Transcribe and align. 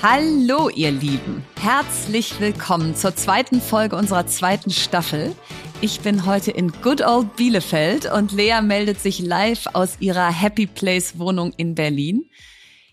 Hallo, 0.00 0.68
ihr 0.68 0.92
Lieben. 0.92 1.44
Herzlich 1.60 2.38
willkommen 2.38 2.94
zur 2.94 3.16
zweiten 3.16 3.60
Folge 3.60 3.96
unserer 3.96 4.28
zweiten 4.28 4.70
Staffel. 4.70 5.34
Ich 5.80 6.02
bin 6.02 6.24
heute 6.24 6.52
in 6.52 6.70
Good 6.82 7.04
Old 7.04 7.34
Bielefeld 7.34 8.08
und 8.12 8.30
Lea 8.30 8.60
meldet 8.62 9.00
sich 9.00 9.18
live 9.18 9.66
aus 9.72 9.96
ihrer 9.98 10.30
Happy 10.30 10.68
Place 10.68 11.18
Wohnung 11.18 11.52
in 11.56 11.74
Berlin. 11.74 12.30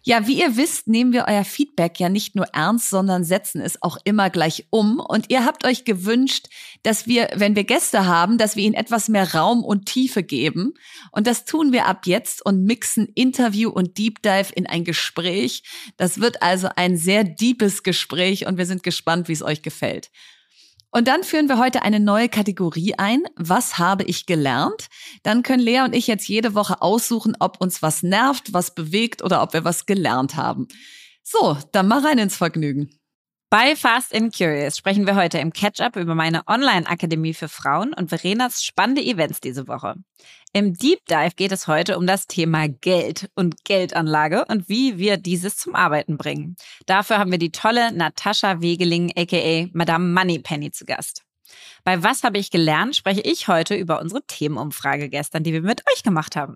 Ja, 0.07 0.27
wie 0.27 0.39
ihr 0.39 0.55
wisst, 0.55 0.87
nehmen 0.87 1.13
wir 1.13 1.25
euer 1.27 1.43
Feedback 1.43 1.99
ja 1.99 2.09
nicht 2.09 2.35
nur 2.35 2.45
ernst, 2.53 2.91
sondern 2.91 3.23
setzen 3.23 3.59
es 3.59 3.81
auch 3.81 3.97
immer 4.03 4.29
gleich 4.29 4.67
um. 4.69 4.99
Und 4.99 5.31
ihr 5.31 5.43
habt 5.45 5.65
euch 5.65 5.83
gewünscht, 5.83 6.45
dass 6.83 7.07
wir, 7.07 7.29
wenn 7.33 7.55
wir 7.55 7.63
Gäste 7.63 8.05
haben, 8.05 8.37
dass 8.37 8.55
wir 8.55 8.63
ihnen 8.63 8.75
etwas 8.75 9.09
mehr 9.09 9.33
Raum 9.33 9.63
und 9.63 9.87
Tiefe 9.87 10.21
geben. 10.21 10.75
Und 11.11 11.25
das 11.25 11.43
tun 11.45 11.71
wir 11.71 11.87
ab 11.87 12.05
jetzt 12.05 12.45
und 12.45 12.65
mixen 12.65 13.07
Interview 13.15 13.71
und 13.71 13.97
Deep 13.97 14.21
Dive 14.21 14.53
in 14.53 14.67
ein 14.67 14.83
Gespräch. 14.83 15.63
Das 15.97 16.21
wird 16.21 16.43
also 16.43 16.69
ein 16.75 16.97
sehr 16.97 17.23
deepes 17.23 17.81
Gespräch 17.81 18.45
und 18.45 18.59
wir 18.59 18.67
sind 18.67 18.83
gespannt, 18.83 19.27
wie 19.27 19.33
es 19.33 19.41
euch 19.41 19.63
gefällt. 19.63 20.11
Und 20.95 21.09
dann 21.09 21.25
führen 21.25 21.49
wir 21.49 21.59
heute 21.59 21.81
eine 21.81 21.99
neue 21.99 22.29
Kategorie 22.29 22.93
ein. 22.97 23.23
Was 23.35 23.77
habe 23.77 24.05
ich 24.05 24.25
gelernt? 24.25 24.87
Dann 25.23 25.43
können 25.43 25.61
Lea 25.61 25.81
und 25.81 25.93
ich 25.93 26.07
jetzt 26.07 26.25
jede 26.25 26.55
Woche 26.55 26.81
aussuchen, 26.81 27.35
ob 27.41 27.59
uns 27.59 27.81
was 27.81 28.01
nervt, 28.01 28.53
was 28.53 28.73
bewegt 28.73 29.21
oder 29.21 29.43
ob 29.43 29.51
wir 29.51 29.65
was 29.65 29.85
gelernt 29.85 30.37
haben. 30.37 30.69
So, 31.21 31.57
dann 31.73 31.89
mal 31.89 31.99
rein 31.99 32.17
ins 32.17 32.37
Vergnügen. 32.37 32.91
Bei 33.49 33.75
Fast 33.75 34.15
and 34.15 34.33
Curious 34.33 34.77
sprechen 34.77 35.05
wir 35.05 35.17
heute 35.17 35.37
im 35.37 35.51
Catch-up 35.51 35.97
über 35.97 36.15
meine 36.15 36.47
Online-Akademie 36.47 37.33
für 37.33 37.49
Frauen 37.49 37.93
und 37.93 38.07
Verenas 38.07 38.63
spannende 38.63 39.01
Events 39.01 39.41
diese 39.41 39.67
Woche. 39.67 39.95
Im 40.55 40.73
Deep 40.73 41.05
Dive 41.07 41.35
geht 41.35 41.51
es 41.51 41.67
heute 41.67 41.97
um 41.97 42.07
das 42.07 42.27
Thema 42.27 42.69
Geld 42.69 43.29
und 43.35 43.65
Geldanlage 43.65 44.45
und 44.45 44.69
wie 44.69 44.97
wir 44.97 45.17
dieses 45.17 45.57
zum 45.57 45.75
Arbeiten 45.75 46.15
bringen. 46.15 46.55
Dafür 46.85 47.17
haben 47.17 47.29
wir 47.29 47.37
die 47.37 47.51
tolle 47.51 47.91
Natascha 47.91 48.61
Wegeling 48.61 49.11
aka 49.17 49.67
Madame 49.73 50.13
Moneypenny 50.13 50.71
zu 50.71 50.85
Gast. 50.85 51.23
Bei 51.83 52.03
Was 52.03 52.23
habe 52.23 52.37
ich 52.37 52.51
gelernt 52.51 52.95
spreche 52.95 53.19
ich 53.19 53.49
heute 53.49 53.75
über 53.75 53.99
unsere 53.99 54.25
Themenumfrage 54.25 55.09
gestern, 55.09 55.43
die 55.43 55.51
wir 55.51 55.61
mit 55.61 55.83
euch 55.93 56.03
gemacht 56.03 56.37
haben. 56.37 56.55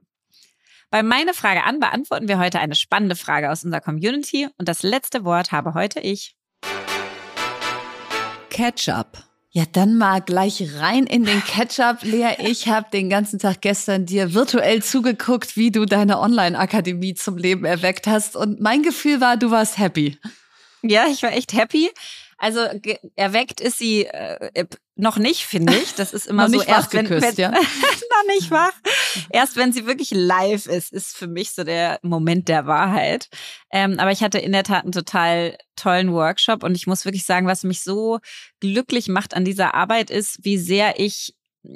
Bei 0.90 1.04
meine 1.04 1.34
Frage 1.34 1.66
an 1.66 1.82
beantworten 1.82 2.30
wir 2.30 2.40
heute 2.40 2.62
eine 2.62 2.76
spannende 2.76 3.18
Frage 3.18 3.52
aus 3.52 3.66
unserer 3.66 3.82
Community 3.82 4.48
und 4.58 4.70
das 4.70 4.82
letzte 4.82 5.26
Wort 5.26 5.52
habe 5.52 5.74
heute 5.74 6.00
ich. 6.00 6.38
Ketchup. 8.50 9.29
Ja, 9.52 9.64
dann 9.72 9.98
mal 9.98 10.20
gleich 10.22 10.64
rein 10.80 11.08
in 11.08 11.26
den 11.26 11.44
Ketchup, 11.44 12.04
Lea. 12.04 12.36
Ich 12.38 12.68
habe 12.68 12.88
den 12.94 13.10
ganzen 13.10 13.40
Tag 13.40 13.62
gestern 13.62 14.06
dir 14.06 14.36
virtuell 14.36 14.84
zugeguckt, 14.84 15.58
wie 15.58 15.72
du 15.72 15.86
deine 15.86 16.20
Online-Akademie 16.20 17.16
zum 17.16 17.36
Leben 17.36 17.66
erweckt 17.66 18.06
hast. 18.06 18.36
Und 18.36 18.62
mein 18.62 18.84
Gefühl 18.84 19.22
war, 19.22 19.38
du 19.38 19.50
warst 19.50 19.80
happy. 19.80 20.20
Ja, 20.84 21.08
ich 21.08 21.24
war 21.24 21.34
echt 21.34 21.54
happy. 21.54 21.90
Also 22.38 22.62
erweckt 23.16 23.60
ist 23.60 23.80
sie 23.80 24.06
äh, 24.06 24.66
noch 24.96 25.18
nicht, 25.18 25.46
finde 25.46 25.76
ich. 25.76 25.96
Das 25.96 26.14
ist 26.14 26.28
immer 26.28 26.48
so 26.48 26.62
erst 26.62 26.94
wenn, 26.94 27.08
geküsst, 27.08 27.38
wenn, 27.38 27.44
ja? 27.44 27.52
noch 28.10 28.36
nicht 28.36 28.52
wach. 28.52 28.74
Erst 29.32 29.58
wenn 29.58 29.74
sie 29.74 29.86
wirklich 29.86 30.12
live 30.12 30.68
ist, 30.68 30.94
ist 30.94 31.18
für 31.18 31.28
mich 31.28 31.52
so 31.52 31.64
der 31.64 32.00
Moment 32.02 32.48
der 32.48 32.66
Wahrheit. 32.66 33.30
Ähm, 33.72 34.00
aber 34.00 34.12
ich 34.12 34.22
hatte 34.22 34.38
in 34.38 34.52
der 34.52 34.64
Tat 34.64 34.84
einen 34.84 34.94
total 34.94 35.58
tollen 35.80 36.12
Workshop 36.12 36.64
und 36.64 36.76
ich 36.76 36.88
muss 36.88 37.06
wirklich 37.06 37.26
sagen, 37.26 37.48
was 37.48 37.64
mich 37.64 37.82
so 37.82 38.20
glücklich 38.60 39.08
macht 39.08 39.34
an 39.36 39.46
dieser 39.46 39.74
Arbeit 39.74 40.10
ist, 40.10 40.44
wie 40.44 40.58
sehr 40.58 41.00
ich 41.00 41.34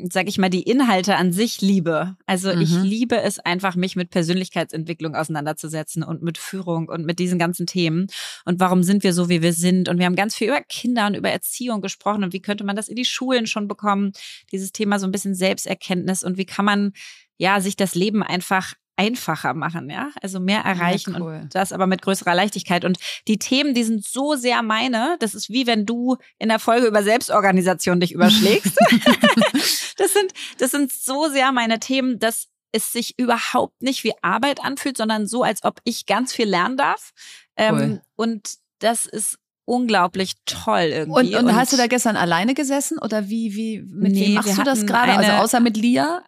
sag 0.10 0.30
ich 0.30 0.38
mal, 0.38 0.50
die 0.50 0.64
Inhalte 0.64 1.16
an 1.16 1.34
sich 1.34 1.62
liebe. 1.62 2.16
Also 2.26 2.54
mhm. 2.54 2.62
ich 2.62 2.72
liebe 2.72 3.22
es 3.22 3.40
einfach, 3.40 3.76
mich 3.76 3.96
mit 3.96 4.12
Persönlichkeitsentwicklung 4.12 5.16
auseinanderzusetzen 5.16 6.04
und 6.04 6.24
mit 6.24 6.38
Führung 6.38 6.88
und 6.88 7.06
mit 7.06 7.20
diesen 7.20 7.38
ganzen 7.38 7.68
Themen. 7.68 8.08
Und 8.46 8.60
warum 8.60 8.84
sind 8.84 9.04
wir 9.04 9.14
so, 9.14 9.28
wie 9.28 9.42
wir 9.42 9.54
sind? 9.54 9.90
Und 9.90 10.00
wir 10.00 10.06
haben 10.06 10.16
ganz 10.16 10.36
viel 10.36 10.48
über 10.48 10.62
Kinder 10.62 11.08
und 11.08 11.16
über 11.16 11.30
Erziehung 11.30 11.82
gesprochen 11.82 12.24
und 12.24 12.34
wie 12.34 12.42
könnte 12.42 12.64
man 12.64 12.76
das 12.76 12.88
in 12.88 12.96
die 12.96 13.06
Schulen 13.06 13.46
schon 13.46 13.68
bekommen? 13.68 14.14
Dieses 14.52 14.72
Thema 14.72 15.00
so 15.00 15.06
ein 15.06 15.12
bisschen 15.12 15.36
Selbsterkenntnis 15.36 16.24
und 16.24 16.38
wie 16.38 16.46
kann 16.46 16.66
man 16.66 16.94
ja 17.38 17.60
sich 17.60 17.76
das 17.76 17.94
Leben 17.94 18.24
einfach 18.24 18.76
einfacher 18.96 19.54
machen, 19.54 19.90
ja, 19.90 20.10
also 20.22 20.40
mehr 20.40 20.62
erreichen 20.62 21.14
ja, 21.14 21.20
cool. 21.20 21.40
und 21.44 21.56
das 21.56 21.72
aber 21.72 21.88
mit 21.88 22.02
größerer 22.02 22.36
Leichtigkeit. 22.36 22.86
Und 22.86 22.98
die 23.28 23.40
Themen, 23.40 23.74
die 23.74 23.84
sind 23.84 24.06
so 24.06 24.36
sehr 24.36 24.62
meine, 24.62 25.18
das 25.20 25.34
ist 25.34 25.50
wie 25.50 25.66
wenn 25.66 25.86
du 25.86 26.18
in 26.38 26.50
der 26.50 26.60
Folge 26.60 26.88
über 26.88 27.04
Selbstorganisation 27.04 28.00
dich 28.00 28.12
überschlägst. 28.12 28.78
das 29.98 30.14
sind, 30.14 30.34
das 30.60 30.72
sind 30.72 30.92
so 30.92 31.28
sehr 31.30 31.52
meine 31.52 31.80
Themen, 31.80 32.20
dass 32.20 32.48
es 32.72 32.92
sich 32.92 33.18
überhaupt 33.18 33.82
nicht 33.82 34.04
wie 34.04 34.14
Arbeit 34.22 34.64
anfühlt, 34.64 34.98
sondern 34.98 35.28
so, 35.28 35.44
als 35.44 35.64
ob 35.64 35.80
ich 35.84 36.06
ganz 36.06 36.34
viel 36.34 36.48
lernen 36.48 36.78
darf. 36.78 37.12
Ähm, 37.56 37.76
cool. 37.76 38.02
Und 38.16 38.56
das 38.80 39.06
ist 39.06 39.38
unglaublich 39.66 40.34
toll 40.46 40.90
irgendwie. 40.92 41.36
Und, 41.36 41.46
und, 41.46 41.56
hast 41.56 41.72
du 41.72 41.78
da 41.78 41.88
gestern 41.88 42.18
alleine 42.18 42.54
gesessen 42.54 42.98
oder 43.00 43.30
wie, 43.30 43.56
wie, 43.56 43.82
mit 43.82 44.14
nee, 44.14 44.28
wem 44.28 44.34
machst 44.36 44.58
du 44.58 44.64
das 44.64 44.86
gerade? 44.86 45.14
Also 45.14 45.32
außer 45.32 45.60
mit 45.60 45.78
Lia? 45.78 46.24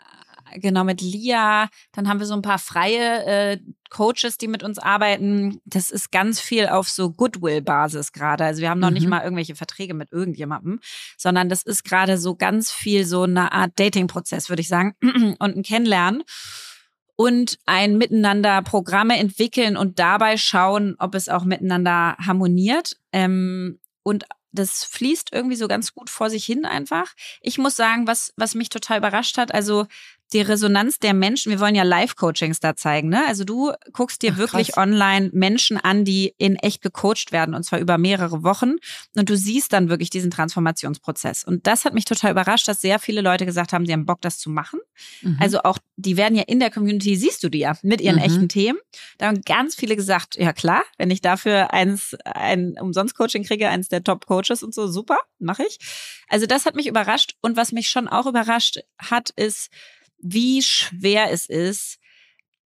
Genau 0.59 0.83
mit 0.83 1.01
Lia. 1.01 1.69
Dann 1.91 2.07
haben 2.07 2.19
wir 2.19 2.25
so 2.25 2.33
ein 2.33 2.41
paar 2.41 2.59
freie 2.59 3.25
äh, 3.25 3.59
Coaches, 3.89 4.38
die 4.38 4.47
mit 4.47 4.63
uns 4.63 4.79
arbeiten. 4.79 5.61
Das 5.66 5.91
ist 5.91 6.11
ganz 6.11 6.39
viel 6.39 6.67
auf 6.67 6.89
so 6.89 7.11
Goodwill-Basis 7.11 8.11
gerade. 8.11 8.45
Also 8.45 8.61
wir 8.61 8.69
haben 8.69 8.79
noch 8.79 8.89
mhm. 8.89 8.95
nicht 8.95 9.07
mal 9.07 9.23
irgendwelche 9.23 9.55
Verträge 9.55 9.93
mit 9.93 10.11
irgendjemandem, 10.11 10.79
sondern 11.17 11.49
das 11.49 11.63
ist 11.63 11.83
gerade 11.83 12.17
so 12.17 12.35
ganz 12.35 12.71
viel 12.71 13.05
so 13.05 13.23
eine 13.23 13.51
Art 13.51 13.71
Dating-Prozess, 13.75 14.49
würde 14.49 14.61
ich 14.61 14.67
sagen, 14.67 14.95
und 15.39 15.57
ein 15.57 15.63
Kennenlernen 15.63 16.23
und 17.16 17.57
ein 17.66 17.97
Miteinander 17.97 18.61
Programme 18.61 19.17
entwickeln 19.17 19.77
und 19.77 19.99
dabei 19.99 20.37
schauen, 20.37 20.95
ob 20.99 21.16
es 21.16 21.29
auch 21.29 21.45
miteinander 21.45 22.17
harmoniert. 22.19 22.97
Ähm, 23.11 23.79
und 24.03 24.25
das 24.51 24.83
fließt 24.83 25.29
irgendwie 25.33 25.55
so 25.55 25.67
ganz 25.67 25.93
gut 25.93 26.09
vor 26.09 26.29
sich 26.29 26.45
hin 26.45 26.66
einfach. 26.66 27.13
Ich 27.41 27.57
muss 27.57 27.75
sagen, 27.75 28.07
was, 28.07 28.33
was 28.37 28.55
mich 28.55 28.69
total 28.69 28.99
überrascht 28.99 29.37
hat, 29.37 29.53
also 29.53 29.85
die 30.34 30.41
Resonanz 30.41 31.00
der 31.00 31.13
Menschen. 31.13 31.52
Wir 31.52 31.59
wollen 31.59 31.75
ja 31.75 31.84
Live-Coachings 31.84 32.59
da 32.59 32.75
zeigen, 32.75 33.09
ne? 33.09 33.25
Also 33.28 33.44
du 33.44 33.72
guckst 33.94 34.22
dir 34.22 34.34
Ach, 34.34 34.38
wirklich 34.38 34.72
krass. 34.72 34.78
online 34.78 35.30
Menschen 35.34 35.78
an, 35.78 36.03
die 36.03 36.34
in 36.38 36.56
echt 36.56 36.81
gecoacht 36.81 37.31
werden 37.31 37.53
und 37.53 37.63
zwar 37.63 37.80
über 37.80 37.97
mehrere 37.97 38.44
Wochen 38.44 38.75
und 39.16 39.30
du 39.30 39.38
siehst 39.38 39.74
dann 39.74 39.90
wirklich 39.90 40.09
diesen 40.09 40.31
Transformationsprozess. 40.31 41.44
Und 41.44 41.68
das 41.68 41.85
hat 41.85 41.94
mich 41.94 42.06
total 42.06 42.31
überrascht, 42.31 42.68
dass 42.68 42.81
sehr 42.81 43.00
viele 43.00 43.22
Leute 43.22 43.46
gesagt 43.46 43.74
haben, 43.74 43.85
sie 43.85 43.94
haben 43.94 44.06
Bock, 44.06 44.22
das 44.22 44.40
zu 44.40 44.50
machen. 44.50 44.80
Mhm. 45.22 45.38
Also 45.40 45.59
auch, 45.64 45.78
die 45.96 46.18
werden 46.18 46.35
ja 46.35 46.44
in 46.47 46.59
der 46.59 46.72
Community, 46.72 47.16
siehst 47.16 47.44
du 47.44 47.50
die 47.50 47.59
ja, 47.59 47.78
mit 47.84 48.02
ihren 48.02 48.16
mhm. 48.16 48.22
echten 48.22 48.50
Themen. 48.50 48.80
Da 49.18 49.28
haben 49.28 49.41
ganz 49.41 49.75
viele 49.75 49.96
gesagt, 49.96 50.38
ja 50.38 50.53
klar, 50.53 50.84
wenn 50.97 51.12
ich 51.12 51.22
dafür 51.22 51.74
eins, 51.74 52.16
ein 52.25 52.75
Umsonst-Coaching 52.80 53.44
kriege, 53.44 53.69
eins 53.69 53.90
der 53.90 54.03
Top-Coaches 54.03 54.64
und 54.64 54.74
so, 54.74 54.88
super, 54.88 55.19
mache 55.40 55.64
ich. 55.68 55.78
Also 56.28 56.46
das 56.46 56.66
hat 56.66 56.75
mich 56.75 56.88
überrascht 56.88 57.35
und 57.41 57.58
was 57.58 57.72
mich 57.72 57.90
schon 57.90 58.08
auch 58.08 58.25
überrascht 58.25 58.80
hat, 58.97 59.30
ist, 59.31 59.69
wie 60.25 60.62
schwer 60.63 61.31
es 61.31 61.46
ist. 61.46 62.00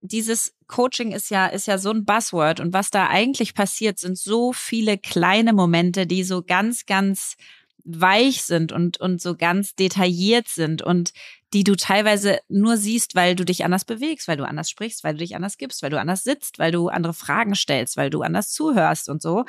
Dieses 0.00 0.54
Coaching 0.68 1.10
ist 1.10 1.30
ja, 1.30 1.46
ist 1.46 1.66
ja 1.66 1.76
so 1.78 1.90
ein 1.90 2.04
Buzzword 2.04 2.60
und 2.60 2.72
was 2.72 2.90
da 2.90 3.08
eigentlich 3.08 3.54
passiert, 3.54 3.98
sind 3.98 4.16
so 4.16 4.52
viele 4.52 4.96
kleine 4.96 5.52
Momente, 5.52 6.06
die 6.06 6.22
so 6.22 6.42
ganz, 6.42 6.86
ganz 6.86 7.36
weich 7.84 8.44
sind 8.44 8.70
und, 8.70 9.00
und 9.00 9.20
so 9.20 9.34
ganz 9.34 9.74
detailliert 9.74 10.46
sind 10.46 10.82
und 10.82 11.12
die 11.52 11.64
du 11.64 11.74
teilweise 11.74 12.38
nur 12.48 12.76
siehst, 12.76 13.14
weil 13.16 13.34
du 13.34 13.44
dich 13.44 13.64
anders 13.64 13.84
bewegst, 13.84 14.28
weil 14.28 14.36
du 14.36 14.46
anders 14.46 14.70
sprichst, 14.70 15.02
weil 15.02 15.14
du 15.14 15.18
dich 15.18 15.34
anders 15.34 15.56
gibst, 15.56 15.82
weil 15.82 15.90
du 15.90 15.98
anders 15.98 16.22
sitzt, 16.22 16.58
weil 16.58 16.70
du 16.70 16.88
andere 16.88 17.14
Fragen 17.14 17.54
stellst, 17.56 17.96
weil 17.96 18.10
du 18.10 18.22
anders 18.22 18.50
zuhörst 18.50 19.08
und 19.08 19.22
so. 19.22 19.46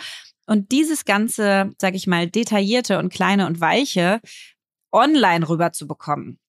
Und 0.48 0.72
dieses 0.72 1.06
ganze, 1.06 1.72
sag 1.78 1.94
ich 1.94 2.08
mal, 2.08 2.28
detaillierte 2.28 2.98
und 2.98 3.14
kleine 3.14 3.46
und 3.46 3.62
weiche 3.62 4.22
online 4.92 5.48
rüber 5.48 5.74
zu 5.74 5.86
bekommen, 5.86 6.40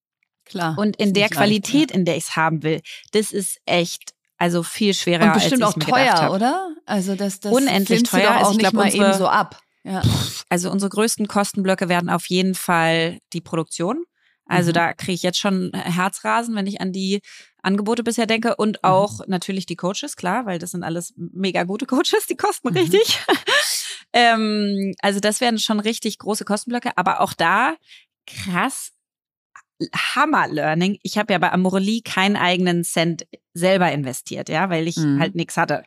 Klar. 0.51 0.77
Und 0.77 0.97
in 0.97 1.15
der 1.15 1.29
Qualität, 1.29 1.75
leicht, 1.75 1.91
ja. 1.91 1.97
in 1.97 2.05
der 2.05 2.17
ich 2.17 2.25
es 2.25 2.37
haben 2.37 2.63
will, 2.63 2.81
das 3.13 3.31
ist 3.31 3.61
echt 3.67 4.15
also 4.37 4.63
viel 4.63 4.95
schwerer 4.95 5.25
und 5.25 5.35
bestimmt 5.35 5.63
als 5.63 5.75
auch 5.75 5.79
teuer, 5.79 6.33
oder? 6.35 6.75
Also 6.87 7.15
das, 7.15 7.41
das 7.41 7.53
unendlich 7.53 8.03
teuer. 8.03 8.31
Auch 8.31 8.37
also 8.39 8.53
ich 8.53 8.59
glaube 8.59 8.77
mal 8.77 8.93
eben 8.93 9.13
so 9.15 9.29
ab. 9.29 9.61
Ja. 9.85 10.03
Also 10.49 10.71
unsere 10.71 10.89
größten 10.91 11.29
Kostenblöcke 11.29 11.89
werden 11.89 12.11
auf 12.11 12.27
jeden 12.27 12.55
Fall 12.55 13.19
die 13.33 13.41
Produktion. 13.41 14.05
Also 14.47 14.71
mhm. 14.71 14.75
da 14.75 14.93
kriege 14.95 15.13
ich 15.13 15.23
jetzt 15.23 15.39
schon 15.39 15.73
Herzrasen, 15.73 16.57
wenn 16.57 16.67
ich 16.67 16.81
an 16.81 16.91
die 16.91 17.21
Angebote 17.63 18.03
bisher 18.03 18.27
denke 18.27 18.57
und 18.57 18.79
mhm. 18.83 18.89
auch 18.89 19.19
mhm. 19.21 19.27
natürlich 19.29 19.67
die 19.67 19.77
Coaches, 19.77 20.17
klar, 20.17 20.47
weil 20.47 20.59
das 20.59 20.73
sind 20.73 20.83
alles 20.83 21.15
mega 21.17 21.63
gute 21.65 21.87
Coaches, 21.87 22.27
die 22.29 22.37
kosten 22.37 22.71
mhm. 22.71 22.77
richtig. 22.77 23.21
ähm, 24.13 24.95
also 25.01 25.21
das 25.21 25.41
werden 25.41 25.59
schon 25.59 25.81
richtig 25.81 26.19
große 26.19 26.45
Kostenblöcke, 26.45 26.97
aber 26.97 27.21
auch 27.21 27.35
da 27.35 27.75
krass 28.27 28.93
Hammer-Learning. 29.95 30.99
Ich 31.03 31.19
habe 31.19 31.33
ja 31.33 31.39
bei 31.39 31.53
Amorelie 31.53 32.03
keinen 32.03 32.37
eigenen 32.37 32.85
Cent 32.85 33.27
selber 33.55 33.91
investiert, 33.93 34.49
ja, 34.49 34.71
weil 34.71 34.87
ich 34.87 34.97
mhm. 34.97 35.21
halt 35.21 35.35
nichts 35.35 35.57
hatte. 35.57 35.83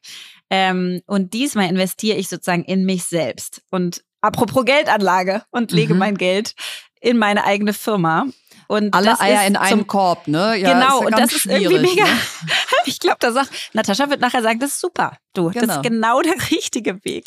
Ähm, 0.49 1.01
und 1.05 1.33
diesmal 1.33 1.69
investiere 1.69 2.17
ich 2.17 2.27
sozusagen 2.27 2.63
in 2.63 2.85
mich 2.85 3.05
selbst. 3.05 3.61
Und 3.69 4.03
apropos 4.21 4.65
Geldanlage 4.65 5.43
und 5.51 5.71
lege 5.71 5.93
mhm. 5.93 5.99
mein 5.99 6.17
Geld 6.17 6.55
in 7.03 7.17
meine 7.17 7.43
eigene 7.43 7.73
Firma. 7.73 8.25
Und 8.67 8.93
Alle 8.93 9.19
Eier 9.19 9.45
in 9.45 9.57
einem 9.57 9.85
Korb, 9.87 10.27
ne? 10.27 10.55
Ja, 10.57 10.73
genau, 10.73 11.01
ja 11.01 11.05
und 11.05 11.11
das 11.19 11.33
ist 11.33 11.45
irgendwie 11.45 11.79
mega. 11.79 12.05
Ne? 12.05 12.19
ich 12.85 12.97
glaube, 12.97 13.17
da 13.19 13.31
sagt, 13.33 13.51
Natascha 13.73 14.09
wird 14.09 14.21
nachher 14.21 14.41
sagen, 14.41 14.59
das 14.59 14.71
ist 14.71 14.79
super. 14.79 15.17
Du, 15.33 15.49
genau. 15.49 15.65
das 15.65 15.75
ist 15.77 15.83
genau. 15.83 16.21
genau 16.21 16.21
der 16.21 16.49
richtige 16.49 17.03
Weg. 17.03 17.25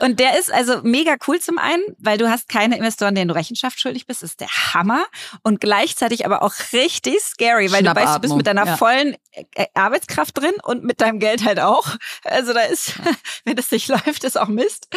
und 0.00 0.20
der 0.20 0.38
ist 0.38 0.52
also 0.52 0.80
mega 0.82 1.16
cool 1.26 1.40
zum 1.40 1.58
einen, 1.58 1.82
weil 1.98 2.18
du 2.18 2.30
hast 2.30 2.48
keine 2.48 2.76
Investoren, 2.76 3.14
denen 3.16 3.28
du 3.28 3.34
Rechenschaft 3.34 3.80
schuldig 3.80 4.06
bist. 4.06 4.22
Das 4.22 4.30
ist 4.30 4.40
der 4.40 4.48
Hammer. 4.48 5.04
Und 5.42 5.60
gleichzeitig 5.60 6.24
aber 6.24 6.42
auch 6.42 6.54
richtig 6.72 7.20
scary, 7.20 7.72
weil 7.72 7.82
du 7.82 7.94
weißt, 7.94 8.16
du 8.16 8.20
bist 8.20 8.36
mit 8.36 8.46
deiner 8.46 8.64
ja. 8.64 8.76
vollen 8.76 9.16
äh, 9.54 9.66
Arbeitskraft 9.74 10.38
drin 10.38 10.54
und 10.62 10.84
mit 10.84 11.00
deinem 11.00 11.18
Geld 11.18 11.44
halt 11.44 11.58
auch. 11.58 11.96
Also 12.22 12.52
da 12.52 12.60
ist, 12.60 12.94
wenn 13.44 13.56
das 13.56 13.70
nicht 13.70 13.88
läuft, 13.88 14.22
ist 14.22 14.38
auch 14.38 14.48
Mist. 14.48 14.88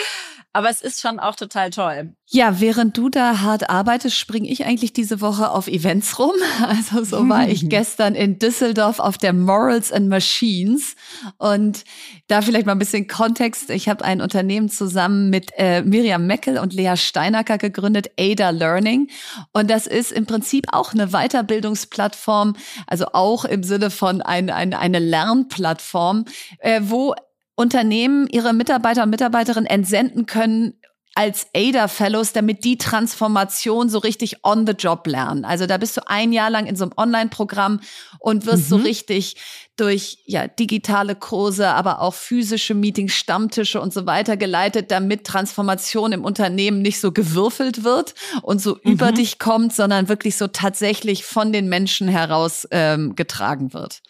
Aber 0.58 0.72
es 0.72 0.82
ist 0.82 1.02
schon 1.02 1.20
auch 1.20 1.36
total 1.36 1.70
toll. 1.70 2.16
Ja, 2.30 2.60
während 2.60 2.98
du 2.98 3.10
da 3.10 3.42
hart 3.42 3.70
arbeitest, 3.70 4.18
springe 4.18 4.50
ich 4.50 4.66
eigentlich 4.66 4.92
diese 4.92 5.22
Woche 5.22 5.52
auf 5.52 5.68
Events 5.68 6.18
rum. 6.18 6.32
Also 6.68 7.04
so 7.04 7.30
war 7.30 7.48
ich 7.48 7.70
gestern 7.70 8.16
in 8.16 8.40
Düsseldorf 8.40 9.00
auf 9.00 9.20
der 9.20 9.34
Morals 9.34 9.92
and 9.92 10.10
Machines. 10.10 10.96
Und 11.38 11.84
da 12.26 12.42
vielleicht 12.42 12.66
mal 12.66 12.72
ein 12.72 12.80
bisschen 12.80 13.08
Kontext. 13.08 13.70
Ich 13.70 13.88
habe 13.88 14.04
ein 14.04 14.20
Unternehmen 14.20 14.68
zusammen 14.68 15.30
mit 15.30 15.52
äh, 15.58 15.84
Miriam 15.84 16.26
Meckel 16.26 16.58
und 16.58 16.74
Lea 16.74 16.98
Steinacker 16.98 17.60
gegründet, 17.60 18.10
Ada 18.20 18.50
Learning. 18.50 19.12
Und 19.54 19.70
das 19.70 19.86
ist 19.86 20.12
im 20.12 20.26
Prinzip 20.26 20.66
auch 20.72 20.92
eine 20.92 21.10
Weiterbildungsplattform, 21.10 22.56
also 22.88 23.06
auch 23.14 23.46
im 23.46 23.62
Sinne 23.62 23.92
von 23.92 24.24
ein, 24.24 24.50
ein, 24.50 24.74
eine 24.74 24.98
Lernplattform, 24.98 26.26
äh, 26.62 26.82
wo 26.84 27.14
Unternehmen 27.58 28.28
ihre 28.28 28.54
Mitarbeiter 28.54 29.04
und 29.04 29.10
Mitarbeiterinnen 29.10 29.66
entsenden 29.66 30.28
können 30.28 30.80
als 31.16 31.48
ADA 31.56 31.88
Fellows, 31.88 32.32
damit 32.32 32.64
die 32.64 32.78
Transformation 32.78 33.90
so 33.90 33.98
richtig 33.98 34.46
on 34.46 34.68
the 34.68 34.74
job 34.74 35.08
lernen. 35.08 35.46
Also 35.46 35.66
da 35.66 35.78
bist 35.78 35.98
du 35.98 36.08
ein 36.08 36.32
Jahr 36.32 36.52
lang 36.52 36.68
in 36.68 36.76
so 36.76 36.84
einem 36.84 36.94
Online-Programm 36.96 37.80
und 38.20 38.46
wirst 38.46 38.66
mhm. 38.66 38.68
so 38.68 38.76
richtig 38.76 39.36
durch 39.78 40.20
ja 40.26 40.48
digitale 40.48 41.16
Kurse, 41.16 41.70
aber 41.70 42.02
auch 42.02 42.14
physische 42.14 42.76
Meetings, 42.76 43.14
Stammtische 43.14 43.82
und 43.82 43.94
so 43.94 44.06
weiter 44.06 44.38
geleitet, 44.38 44.92
damit 44.92 45.24
Transformation 45.24 46.12
im 46.12 46.24
Unternehmen 46.24 46.84
nicht 46.84 47.00
so 47.00 47.12
gewürfelt 47.12 47.84
wird 47.84 48.14
und 48.44 48.62
so 48.62 48.76
mhm. 48.76 48.92
über 48.92 49.12
dich 49.12 49.40
kommt, 49.40 49.74
sondern 49.74 50.10
wirklich 50.10 50.38
so 50.38 50.46
tatsächlich 50.46 51.26
von 51.26 51.52
den 51.52 51.68
Menschen 51.68 52.08
heraus 52.08 52.68
ähm, 52.70 53.16
getragen 53.16 53.74
wird. 53.74 54.04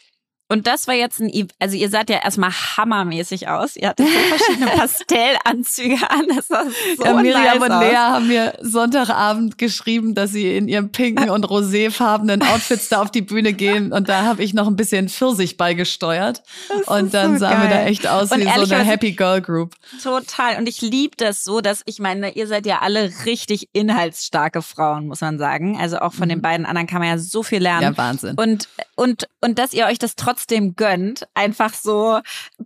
Und 0.49 0.65
das 0.65 0.87
war 0.87 0.93
jetzt 0.93 1.19
ein, 1.19 1.47
also 1.59 1.75
ihr 1.75 1.89
seid 1.89 2.09
ja 2.09 2.19
erstmal 2.23 2.51
hammermäßig 2.51 3.49
aus. 3.49 3.75
Ihr 3.75 3.89
hattet 3.89 4.07
so 4.07 4.17
verschiedene 4.17 4.71
Pastellanzüge 4.77 6.09
an. 6.09 6.25
Das 6.33 6.49
war 6.49 6.63
so 6.97 7.03
ja, 7.03 7.13
Miriam 7.15 7.59
nice 7.59 7.69
und 7.69 7.79
Lea 7.81 7.95
haben 7.97 8.27
mir 8.29 8.53
Sonntagabend 8.61 9.57
geschrieben, 9.57 10.15
dass 10.15 10.31
sie 10.31 10.55
in 10.55 10.69
ihrem 10.69 10.89
pinken 10.91 11.29
und 11.29 11.45
roséfarbenen 11.45 12.47
Outfits 12.47 12.87
da 12.87 13.01
auf 13.01 13.11
die 13.11 13.21
Bühne 13.21 13.51
gehen. 13.51 13.91
Und 13.91 14.07
da 14.07 14.23
habe 14.23 14.41
ich 14.41 14.53
noch 14.53 14.67
ein 14.67 14.77
bisschen 14.77 15.09
Pfirsich 15.09 15.57
beigesteuert. 15.57 16.43
Und 16.85 17.13
dann 17.13 17.33
so 17.33 17.39
sahen 17.39 17.63
wir 17.63 17.69
da 17.69 17.83
echt 17.83 18.07
aus 18.07 18.31
und 18.31 18.39
wie 18.39 18.65
so 18.65 18.73
eine 18.73 18.85
Happy 18.85 19.11
Girl 19.11 19.41
Group. 19.41 19.75
Total. 20.01 20.57
Und 20.57 20.69
ich 20.69 20.79
liebe 20.79 21.17
das 21.17 21.43
so, 21.43 21.59
dass 21.59 21.81
ich 21.85 21.99
meine, 21.99 22.31
ihr 22.31 22.47
seid 22.47 22.65
ja 22.65 22.79
alle 22.79 23.11
richtig 23.25 23.67
inhaltsstarke 23.73 24.61
Frauen, 24.61 25.07
muss 25.07 25.19
man 25.19 25.39
sagen. 25.39 25.77
Also 25.77 25.99
auch 25.99 26.13
von 26.13 26.27
mhm. 26.27 26.29
den 26.29 26.41
beiden 26.41 26.65
anderen 26.65 26.87
kann 26.87 26.99
man 26.99 27.09
ja 27.09 27.17
so 27.17 27.43
viel 27.43 27.59
lernen. 27.59 27.83
Ja, 27.83 27.97
Wahnsinn. 27.97 28.35
Und, 28.37 28.69
und, 28.95 29.27
und 29.41 29.59
dass 29.59 29.73
ihr 29.73 29.87
euch 29.87 29.99
das 29.99 30.15
trotzdem 30.15 30.36
trotzdem 30.37 30.75
gönnt, 30.75 31.27
einfach 31.33 31.73
so 31.73 32.19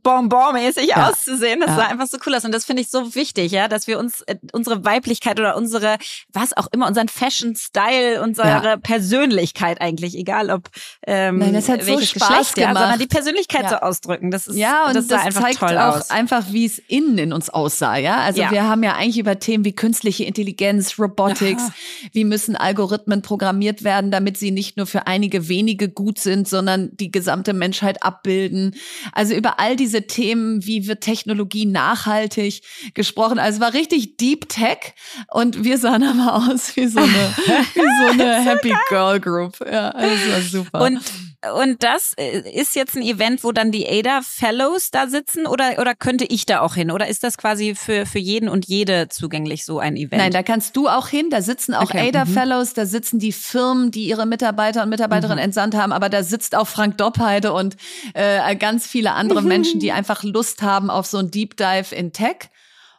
bonbonmäßig 0.04 0.90
ja. 0.90 1.10
auszusehen. 1.10 1.62
Das 1.62 1.70
ja. 1.70 1.76
sah 1.78 1.86
einfach 1.88 2.08
so 2.08 2.18
cool 2.26 2.36
aus. 2.36 2.46
Und 2.46 2.54
das 2.54 2.66
finde 2.66 2.82
ich 2.82 2.90
so 2.90 3.16
wichtig, 3.16 3.52
ja, 3.52 3.68
dass 3.68 3.88
wir 3.88 3.98
uns 3.98 4.22
äh, 4.24 4.36
unsere 4.52 4.84
Weiblichkeit 4.84 5.40
oder 5.40 5.56
unsere, 5.56 5.98
was 6.34 6.56
auch 6.56 6.68
immer, 6.72 6.88
unseren 6.88 7.08
Fashion-Style, 7.08 8.22
unsere 8.22 8.48
ja. 8.48 8.78
Persönlichkeit 8.78 9.80
eigentlich, 9.82 10.18
egal 10.18 10.50
ob 10.50 10.70
ähm, 11.08 11.40
Nein, 11.40 11.54
das 11.54 11.70
hat 11.70 11.84
so 11.84 12.00
Spaß 12.00 12.00
Geschlecht, 12.00 12.56
gemacht. 12.56 12.76
Ja, 12.76 12.80
sondern 12.80 13.00
die 13.00 13.08
Persönlichkeit 13.08 13.70
so 13.70 13.76
ausdrücken. 13.78 14.32
Das 14.32 14.48
ist 14.48 14.58
ja 14.58 14.88
und 14.88 14.96
das, 14.96 15.08
das 15.08 15.26
einfach 15.26 15.42
zeigt 15.42 15.60
toll 15.60 15.78
auch 15.78 15.98
aus. 15.98 16.10
einfach, 16.10 16.46
wie 16.52 16.66
es 16.66 16.80
innen 16.80 17.18
in 17.18 17.34
uns 17.34 17.50
aussah. 17.50 17.98
Ja, 17.98 18.18
also 18.18 18.42
wir 18.42 18.64
haben 18.64 18.84
ja 18.84 18.96
eigentlich 18.96 19.18
über 19.18 19.40
Themen 19.40 19.64
wie 19.66 19.74
künstliche 19.74 20.26
Intelligenz, 20.26 21.00
Robotics, 21.00 21.64
wie 22.12 22.26
müssen 22.26 22.56
Algorithmen 22.56 23.22
programmiert 23.22 23.84
werden, 23.84 24.12
damit 24.12 24.38
sie 24.38 24.52
nicht 24.52 24.78
nur 24.78 24.88
für 24.88 25.08
einige 25.08 25.48
wenige 25.48 25.90
gut 25.90 26.20
sind, 26.20 26.48
sondern 26.48 26.90
die 26.98 27.12
gesamte 27.12 27.54
Menschheit 27.62 28.04
abbilden. 28.04 28.76
Also 29.14 29.34
über 29.34 29.60
all 29.60 29.76
diese 29.76 30.08
Themen, 30.08 30.66
wie 30.66 30.88
wird 30.88 31.02
Technologie 31.02 31.66
nachhaltig 31.66 32.62
gesprochen. 32.94 33.40
Also 33.40 33.58
es 33.58 33.62
war 33.62 33.74
richtig 33.74 34.18
Deep 34.18 34.50
Tech 34.50 34.94
und 35.32 35.64
wir 35.64 35.78
sahen 35.78 36.04
aber 36.04 36.36
aus 36.36 36.76
wie 36.76 36.88
so 36.88 37.00
eine, 37.00 37.10
wie 37.74 37.80
so 37.80 38.12
eine 38.12 38.42
Happy 38.42 38.74
Girl 38.90 39.20
Group. 39.20 39.60
Ja, 39.62 39.90
also 39.90 40.32
war 40.32 40.42
super. 40.42 40.82
Und 40.82 41.02
und 41.56 41.82
das 41.82 42.14
äh, 42.18 42.40
ist 42.52 42.76
jetzt 42.76 42.96
ein 42.96 43.02
Event, 43.02 43.44
wo 43.44 43.52
dann 43.52 43.72
die 43.72 43.88
ADA 43.88 44.22
Fellows 44.22 44.92
da 44.92 45.08
sitzen 45.08 45.48
oder, 45.48 45.80
oder 45.80 45.96
könnte 45.96 46.26
ich 46.26 46.46
da 46.46 46.62
auch 46.62 46.76
hin? 46.76 46.92
Oder 46.92 47.08
ist 47.08 47.24
das 47.24 47.38
quasi 47.38 47.74
für, 47.74 48.06
für 48.06 48.20
jeden 48.20 48.48
und 48.48 48.68
jede 48.68 49.08
zugänglich 49.10 49.66
so 49.66 49.80
ein 49.80 49.96
Event? 49.96 50.22
Nein, 50.22 50.32
da 50.32 50.44
kannst 50.44 50.78
du 50.78 50.88
auch 50.88 51.08
hin. 51.08 51.32
Da 51.32 51.42
sitzen 51.42 51.74
auch 51.74 51.86
okay. 51.86 52.10
ADA 52.10 52.26
mhm. 52.26 52.34
Fellows, 52.34 52.74
da 52.74 52.86
sitzen 52.86 53.18
die 53.18 53.32
Firmen, 53.32 53.90
die 53.90 54.06
ihre 54.06 54.28
Mitarbeiter 54.28 54.84
und 54.84 54.90
Mitarbeiterinnen 54.90 55.40
mhm. 55.40 55.46
entsandt 55.46 55.76
haben, 55.76 55.92
aber 55.92 56.10
da 56.10 56.24
sitzt 56.24 56.56
auch 56.56 56.68
Frank 56.68 56.98
Doppheide 57.00 57.54
und 57.54 57.76
äh, 58.14 58.56
ganz 58.56 58.86
viele 58.86 59.14
andere 59.14 59.42
Menschen, 59.42 59.80
die 59.80 59.92
einfach 59.92 60.24
Lust 60.24 60.62
haben 60.62 60.92
auf 60.92 61.08
so 61.08 61.18
ein 61.18 61.32
Deep 61.32 61.58
Dive 61.58 61.96
in 61.96 62.14
Tech. 62.14 62.50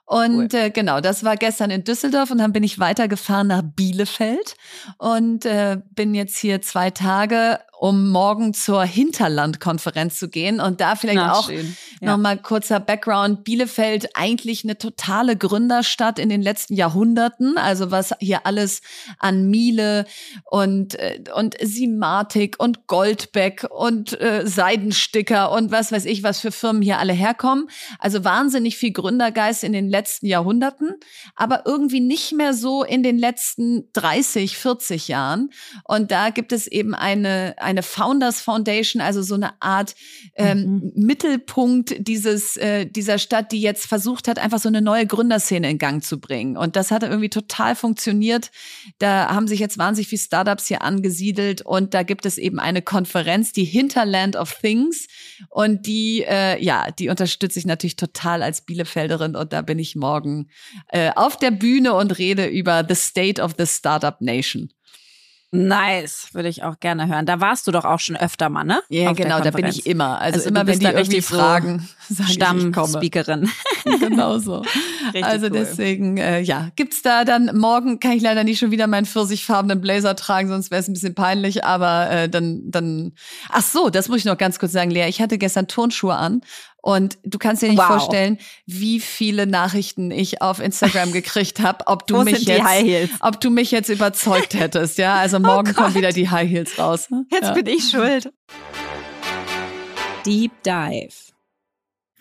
Und 0.04 0.52
cool. 0.52 0.60
äh, 0.60 0.70
genau, 0.70 1.00
das 1.00 1.24
war 1.24 1.36
gestern 1.36 1.70
in 1.70 1.84
Düsseldorf 1.84 2.30
und 2.30 2.38
dann 2.38 2.52
bin 2.52 2.64
ich 2.64 2.78
weitergefahren 2.78 3.46
nach 3.46 3.62
Bielefeld 3.62 4.56
und 4.98 5.46
äh, 5.46 5.78
bin 5.94 6.14
jetzt 6.14 6.36
hier 6.36 6.60
zwei 6.60 6.90
Tage 6.90 7.60
um 7.82 8.10
morgen 8.10 8.54
zur 8.54 8.84
Hinterlandkonferenz 8.84 10.16
zu 10.16 10.28
gehen. 10.28 10.60
Und 10.60 10.80
da 10.80 10.94
vielleicht 10.94 11.16
Na, 11.16 11.32
auch 11.32 11.50
ja. 11.50 11.62
nochmal 12.00 12.38
kurzer 12.38 12.78
Background. 12.78 13.42
Bielefeld 13.42 14.10
eigentlich 14.14 14.62
eine 14.62 14.78
totale 14.78 15.36
Gründerstadt 15.36 16.20
in 16.20 16.28
den 16.28 16.42
letzten 16.42 16.74
Jahrhunderten. 16.74 17.58
Also 17.58 17.90
was 17.90 18.14
hier 18.20 18.46
alles 18.46 18.82
an 19.18 19.50
Miele 19.50 20.06
und, 20.44 20.94
äh, 20.94 21.24
und 21.34 21.56
Simatik 21.60 22.54
und 22.60 22.86
Goldbeck 22.86 23.66
und 23.68 24.12
äh, 24.20 24.46
Seidensticker 24.46 25.50
und 25.50 25.72
was 25.72 25.90
weiß 25.90 26.04
ich, 26.04 26.22
was 26.22 26.38
für 26.38 26.52
Firmen 26.52 26.82
hier 26.82 27.00
alle 27.00 27.14
herkommen. 27.14 27.68
Also 27.98 28.22
wahnsinnig 28.22 28.76
viel 28.76 28.92
Gründergeist 28.92 29.64
in 29.64 29.72
den 29.72 29.88
letzten 29.88 30.26
Jahrhunderten, 30.26 31.00
aber 31.34 31.64
irgendwie 31.66 31.98
nicht 31.98 32.30
mehr 32.30 32.54
so 32.54 32.84
in 32.84 33.02
den 33.02 33.18
letzten 33.18 33.90
30, 33.94 34.56
40 34.56 35.08
Jahren. 35.08 35.50
Und 35.82 36.12
da 36.12 36.30
gibt 36.30 36.52
es 36.52 36.68
eben 36.68 36.94
eine, 36.94 37.56
eine 37.58 37.71
eine 37.72 37.82
Founders 37.82 38.40
Foundation, 38.40 39.02
also 39.02 39.22
so 39.22 39.34
eine 39.34 39.60
Art 39.60 39.94
ähm, 40.36 40.58
mhm. 40.58 40.92
Mittelpunkt 40.94 41.94
dieses 41.98 42.56
äh, 42.56 42.86
dieser 42.86 43.18
Stadt, 43.18 43.52
die 43.52 43.60
jetzt 43.60 43.86
versucht 43.86 44.28
hat, 44.28 44.38
einfach 44.38 44.58
so 44.58 44.68
eine 44.68 44.82
neue 44.82 45.06
Gründerszene 45.06 45.68
in 45.68 45.78
Gang 45.78 46.04
zu 46.04 46.20
bringen. 46.20 46.56
Und 46.56 46.76
das 46.76 46.90
hat 46.90 47.02
irgendwie 47.02 47.30
total 47.30 47.74
funktioniert. 47.74 48.50
Da 48.98 49.28
haben 49.28 49.48
sich 49.48 49.60
jetzt 49.60 49.78
wahnsinnig 49.78 50.08
viele 50.08 50.20
Startups 50.20 50.66
hier 50.66 50.82
angesiedelt 50.82 51.62
und 51.62 51.94
da 51.94 52.02
gibt 52.02 52.26
es 52.26 52.38
eben 52.38 52.58
eine 52.58 52.82
Konferenz, 52.82 53.52
die 53.52 53.64
Hinterland 53.64 54.36
of 54.36 54.54
Things 54.60 55.08
und 55.48 55.86
die 55.86 56.24
äh, 56.28 56.62
ja, 56.62 56.90
die 56.90 57.08
unterstütze 57.08 57.58
ich 57.58 57.66
natürlich 57.66 57.96
total 57.96 58.42
als 58.42 58.62
Bielefelderin 58.62 59.36
und 59.36 59.52
da 59.52 59.62
bin 59.62 59.78
ich 59.78 59.96
morgen 59.96 60.48
äh, 60.88 61.10
auf 61.14 61.36
der 61.36 61.50
Bühne 61.50 61.94
und 61.94 62.18
rede 62.18 62.46
über 62.46 62.84
the 62.88 62.94
state 62.94 63.40
of 63.40 63.54
the 63.58 63.66
Startup 63.66 64.20
Nation. 64.20 64.70
Nice, 65.54 66.28
würde 66.32 66.48
ich 66.48 66.62
auch 66.62 66.80
gerne 66.80 67.08
hören. 67.08 67.26
Da 67.26 67.38
warst 67.38 67.66
du 67.66 67.72
doch 67.72 67.84
auch 67.84 68.00
schon 68.00 68.16
öfter 68.16 68.48
mal, 68.48 68.64
ne? 68.64 68.82
Ja, 68.88 69.10
Auf 69.10 69.18
genau, 69.18 69.38
da 69.40 69.50
bin 69.50 69.66
ich 69.66 69.86
immer. 69.86 70.18
Also, 70.18 70.38
also 70.38 70.48
immer, 70.48 70.66
wenn 70.66 70.78
die 70.78 70.86
irgendwie 70.86 71.20
fragen, 71.20 71.86
so 72.08 72.24
Stammspeakerin. 72.24 73.50
genau 74.00 74.38
so. 74.38 74.62
also 75.20 75.48
cool. 75.48 75.52
deswegen, 75.52 76.16
äh, 76.16 76.40
ja, 76.40 76.70
gibt's 76.74 77.02
da 77.02 77.26
dann 77.26 77.50
morgen, 77.54 78.00
kann 78.00 78.12
ich 78.12 78.22
leider 78.22 78.44
nicht 78.44 78.60
schon 78.60 78.70
wieder 78.70 78.86
meinen 78.86 79.04
pfirsichfarbenen 79.04 79.82
Blazer 79.82 80.16
tragen, 80.16 80.48
sonst 80.48 80.70
wäre 80.70 80.80
es 80.80 80.88
ein 80.88 80.94
bisschen 80.94 81.14
peinlich, 81.14 81.66
aber 81.66 82.10
äh, 82.10 82.28
dann, 82.30 82.62
dann, 82.70 83.12
ach 83.50 83.62
so, 83.62 83.90
das 83.90 84.08
muss 84.08 84.20
ich 84.20 84.24
noch 84.24 84.38
ganz 84.38 84.58
kurz 84.58 84.72
sagen, 84.72 84.90
Lea. 84.90 85.06
Ich 85.06 85.20
hatte 85.20 85.36
gestern 85.36 85.68
Turnschuhe 85.68 86.14
an 86.14 86.40
und 86.82 87.16
du 87.24 87.38
kannst 87.38 87.62
dir 87.62 87.68
nicht 87.68 87.78
wow. 87.78 87.86
vorstellen, 87.86 88.38
wie 88.66 88.98
viele 88.98 89.46
Nachrichten 89.46 90.10
ich 90.10 90.42
auf 90.42 90.58
Instagram 90.58 91.12
gekriegt 91.12 91.60
habe, 91.60 91.86
ob 91.86 92.06
du 92.08 92.22
mich 92.22 92.44
jetzt, 92.44 93.12
ob 93.20 93.40
du 93.40 93.50
mich 93.50 93.70
jetzt 93.70 93.88
überzeugt 93.88 94.54
hättest. 94.58 94.98
Ja, 94.98 95.14
also 95.14 95.38
oh 95.38 95.40
morgen 95.40 95.70
oh 95.70 95.74
kommen 95.80 95.94
wieder 95.94 96.10
die 96.10 96.28
High 96.28 96.50
Heels 96.50 96.78
raus. 96.78 97.08
Ne? 97.08 97.24
Jetzt 97.30 97.44
ja. 97.44 97.52
bin 97.52 97.66
ich 97.68 97.88
schuld. 97.88 98.32
Deep 100.26 100.52
Dive. 100.64 101.14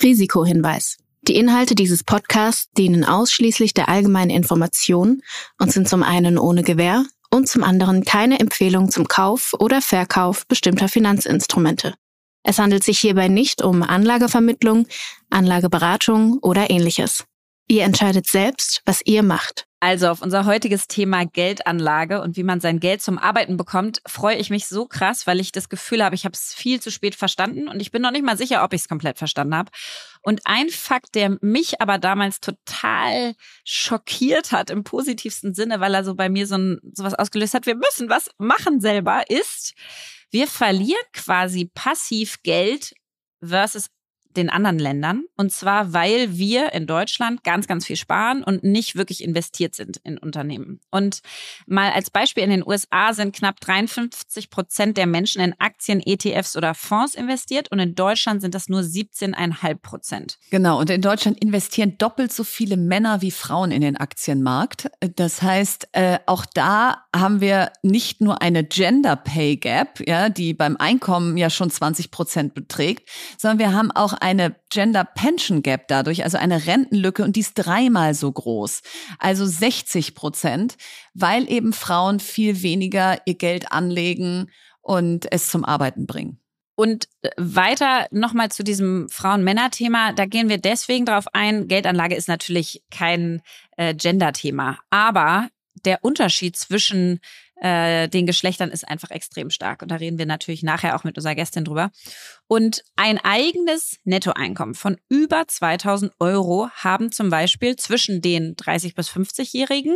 Risikohinweis. 0.02 0.98
Die 1.28 1.36
Inhalte 1.36 1.76
dieses 1.76 2.04
Podcasts 2.04 2.70
dienen 2.78 3.04
ausschließlich 3.04 3.74
der 3.74 3.90
allgemeinen 3.90 4.32
Information 4.32 5.22
und 5.60 5.72
sind 5.72 5.88
zum 5.88 6.04
einen 6.04 6.38
ohne 6.38 6.64
Gewähr 6.64 7.06
und 7.32 7.48
zum 7.48 7.64
anderen 7.64 8.04
keine 8.04 8.40
Empfehlung 8.40 8.92
zum 8.92 9.08
Kauf 9.08 9.54
oder 9.58 9.82
Verkauf 9.82 10.46
bestimmter 10.48 10.88
Finanzinstrumente. 10.88 11.96
Es 12.44 12.60
handelt 12.60 12.84
sich 12.84 13.00
hierbei 13.00 13.28
nicht 13.28 13.62
um 13.62 13.84
Anlagevermittlung, 13.84 14.88
Anlageberatung 15.30 16.40
oder 16.40 16.70
ähnliches. 16.70 17.26
Ihr 17.68 17.84
entscheidet 17.84 18.28
selbst, 18.28 18.82
was 18.86 19.02
ihr 19.06 19.24
macht. 19.24 19.66
Also 19.84 20.10
auf 20.10 20.22
unser 20.22 20.46
heutiges 20.46 20.88
Thema 20.88 21.26
Geldanlage 21.26 22.22
und 22.22 22.38
wie 22.38 22.44
man 22.44 22.60
sein 22.60 22.80
Geld 22.80 23.02
zum 23.02 23.18
Arbeiten 23.18 23.58
bekommt, 23.58 24.00
freue 24.06 24.36
ich 24.36 24.52
mich 24.52 24.68
so 24.68 24.86
krass, 24.86 25.26
weil 25.26 25.40
ich 25.40 25.52
das 25.52 25.70
Gefühl 25.70 26.04
habe, 26.04 26.14
ich 26.14 26.24
habe 26.24 26.34
es 26.34 26.54
viel 26.54 26.80
zu 26.80 26.92
spät 26.92 27.16
verstanden 27.16 27.68
und 27.68 27.80
ich 27.80 27.90
bin 27.90 28.04
noch 28.04 28.12
nicht 28.12 28.24
mal 28.24 28.38
sicher, 28.38 28.64
ob 28.64 28.74
ich 28.74 28.82
es 28.82 28.88
komplett 28.88 29.18
verstanden 29.18 29.56
habe. 29.56 29.72
Und 30.22 30.42
ein 30.46 30.70
Fakt, 30.70 31.16
der 31.16 31.38
mich 31.42 31.82
aber 31.82 31.98
damals 31.98 32.42
total 32.42 33.34
schockiert 33.64 34.52
hat 34.52 34.70
im 34.70 34.84
positivsten 34.84 35.56
Sinne, 35.56 35.80
weil 35.80 35.96
er 35.96 36.04
so 36.04 36.14
bei 36.14 36.30
mir 36.30 36.46
so 36.46 36.60
ein, 36.60 36.80
sowas 36.94 37.16
ausgelöst 37.16 37.56
hat, 37.56 37.66
wir 37.66 37.76
müssen 37.76 38.08
was 38.08 38.30
machen 38.38 38.82
selber, 38.82 39.24
ist, 39.30 39.74
wir 40.32 40.48
verlieren 40.48 41.04
quasi 41.14 41.66
passiv 41.74 42.42
Geld 42.44 42.94
versus 43.44 43.88
den 44.38 44.50
anderen 44.50 44.80
Ländern. 44.80 45.24
Und 45.38 45.52
zwar, 45.52 45.94
weil 45.94 46.38
wir 46.38 46.74
in 46.74 46.88
Deutschland 46.88 47.44
ganz, 47.44 47.68
ganz 47.68 47.86
viel 47.86 47.96
sparen 47.96 48.44
und 48.44 48.64
nicht 48.64 48.96
wirklich 48.96 49.24
investiert 49.24 49.76
sind 49.76 49.98
in 50.04 50.18
Unternehmen. 50.18 50.80
Und 50.90 51.22
mal 51.66 51.92
als 51.92 52.10
Beispiel, 52.10 52.44
in 52.44 52.50
den 52.50 52.68
USA 52.68 53.14
sind 53.14 53.36
knapp 53.36 53.60
53 53.60 54.50
Prozent 54.50 54.98
der 54.98 55.08
Menschen 55.08 55.42
in 55.42 55.56
Aktien, 55.60 56.02
ETFs 56.06 56.56
oder 56.56 56.74
Fonds 56.74 57.16
investiert 57.16 57.72
und 57.72 57.80
in 57.80 57.96
Deutschland 57.96 58.42
sind 58.42 58.56
das 58.56 58.70
nur 58.70 58.82
17,5 58.82 59.76
Prozent. 59.76 60.38
Genau, 60.50 60.80
und 60.80 60.90
in 60.90 61.02
Deutschland 61.02 61.42
investieren 61.42 61.98
doppelt 61.98 62.32
so 62.32 62.44
viele 62.44 62.78
Männer 62.78 63.22
wie 63.22 63.32
Frauen 63.32 63.72
in 63.72 63.82
den 63.82 63.98
Aktienmarkt. 63.98 64.90
Das 65.16 65.42
heißt, 65.42 65.90
äh, 65.94 66.20
auch 66.26 66.46
da 66.46 67.06
haben 67.16 67.42
wir 67.42 67.72
nicht 67.82 68.22
nur 68.22 68.42
eine 68.42 68.64
Gender 68.64 69.16
Pay 69.16 69.58
Gap, 69.58 70.02
ja, 70.08 70.30
die 70.30 70.54
beim 70.54 70.78
Einkommen 70.78 71.38
ja 71.38 71.50
schon 71.50 71.70
20 71.70 72.12
Prozent 72.12 72.54
beträgt, 72.54 73.10
sondern 73.38 73.60
wir 73.60 73.74
haben 73.74 73.92
auch 73.92 74.14
eine 74.22 74.56
Gender 74.70 75.04
Pension 75.04 75.64
Gap 75.64 75.88
dadurch, 75.88 76.24
also 76.24 76.38
eine 76.38 76.66
Rentenlücke 76.66 77.24
und 77.24 77.36
die 77.36 77.42
ist 77.42 77.54
dreimal 77.56 78.14
so 78.14 78.32
groß, 78.32 78.82
also 79.20 79.46
60 79.46 80.16
Prozent, 80.16 80.78
weil 81.14 81.50
eben 81.52 81.74
Frauen 81.74 82.20
viel 82.20 82.62
weniger 82.62 83.20
ihr 83.26 83.36
Geld 83.36 83.72
anlegen 83.72 84.50
und 84.82 85.32
es 85.32 85.50
zum 85.50 85.66
Arbeiten 85.66 86.06
bringen. 86.06 86.40
Und 86.76 87.08
weiter 87.38 88.08
nochmal 88.12 88.50
zu 88.50 88.64
diesem 88.64 89.08
Frauen-Männer-Thema. 89.10 90.14
Da 90.14 90.26
gehen 90.26 90.50
wir 90.50 90.58
deswegen 90.58 91.06
drauf 91.06 91.26
ein. 91.34 91.68
Geldanlage 91.68 92.16
ist 92.16 92.28
natürlich 92.28 92.82
kein 92.90 93.42
äh, 93.78 93.94
Gender-Thema. 93.94 94.80
Aber 94.90 95.50
der 95.86 96.04
Unterschied 96.04 96.56
zwischen 96.56 97.20
äh, 97.62 98.10
den 98.10 98.26
Geschlechtern 98.26 98.72
ist 98.72 98.88
einfach 98.88 99.12
extrem 99.12 99.50
stark. 99.52 99.82
Und 99.84 99.92
da 99.92 99.96
reden 99.96 100.18
wir 100.18 100.26
natürlich 100.26 100.64
nachher 100.64 100.96
auch 100.96 101.04
mit 101.04 101.16
unserer 101.18 101.36
Gästin 101.36 101.64
drüber. 101.64 101.92
Und 102.48 102.84
ein 102.96 103.20
eigenes 103.20 103.98
Nettoeinkommen 104.04 104.74
von 104.74 104.98
über 105.10 105.48
2000 105.48 106.12
Euro 106.20 106.70
haben 106.72 107.12
zum 107.12 107.30
Beispiel 107.30 107.76
zwischen 107.76 108.22
den 108.22 108.56
30 108.56 108.96
bis 108.96 109.10
50-Jährigen 109.10 109.96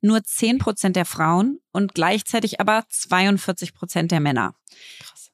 nur 0.00 0.22
10 0.22 0.58
Prozent 0.58 0.96
der 0.96 1.04
Frauen 1.04 1.60
und 1.72 1.94
gleichzeitig 1.94 2.60
aber 2.60 2.84
42 2.88 3.74
Prozent 3.74 4.12
der 4.12 4.20
Männer. 4.20 4.54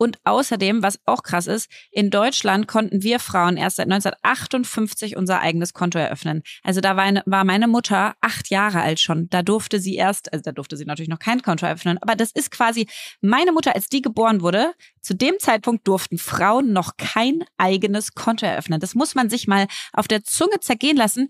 Und 0.03 0.19
außerdem, 0.25 0.83
was 0.83 0.99
auch 1.07 1.23
krass 1.23 1.47
ist, 1.47 1.71
in 1.93 2.11
Deutschland 2.11 2.67
konnten 2.67 3.05
wir 3.05 3.21
Frauen 3.21 3.57
erst 3.57 3.77
seit 3.77 3.87
1958 3.87 5.17
unser 5.17 5.41
eigenes 5.41 5.75
Konto 5.75 5.97
eröffnen. 5.97 6.43
Also 6.65 6.81
da 6.81 6.97
war, 6.97 7.05
eine, 7.05 7.23
war 7.25 7.45
meine 7.45 7.69
Mutter 7.69 8.17
acht 8.21 8.51
Jahre 8.51 8.81
alt 8.81 8.99
schon. 8.99 9.29
Da 9.29 9.43
durfte 9.43 9.79
sie 9.79 9.95
erst, 9.95 10.33
also 10.33 10.43
da 10.43 10.51
durfte 10.51 10.77
sie 10.77 10.87
natürlich 10.87 11.09
noch 11.09 11.21
kein 11.21 11.43
Konto 11.43 11.67
eröffnen, 11.67 11.99
aber 12.01 12.17
das 12.17 12.33
ist 12.33 12.51
quasi 12.51 12.89
meine 13.21 13.53
Mutter, 13.53 13.77
als 13.77 13.89
die 13.89 14.03
geboren 14.03 14.41
wurde. 14.41 14.73
Zu 15.03 15.15
dem 15.15 15.35
Zeitpunkt 15.39 15.87
durften 15.87 16.19
Frauen 16.19 16.73
noch 16.73 16.97
kein 16.97 17.45
eigenes 17.57 18.15
Konto 18.15 18.45
eröffnen. 18.45 18.81
Das 18.81 18.97
muss 18.97 19.15
man 19.15 19.31
sich 19.31 19.47
mal 19.47 19.69
auf 19.93 20.09
der 20.09 20.25
Zunge 20.25 20.59
zergehen 20.59 20.97
lassen, 20.97 21.29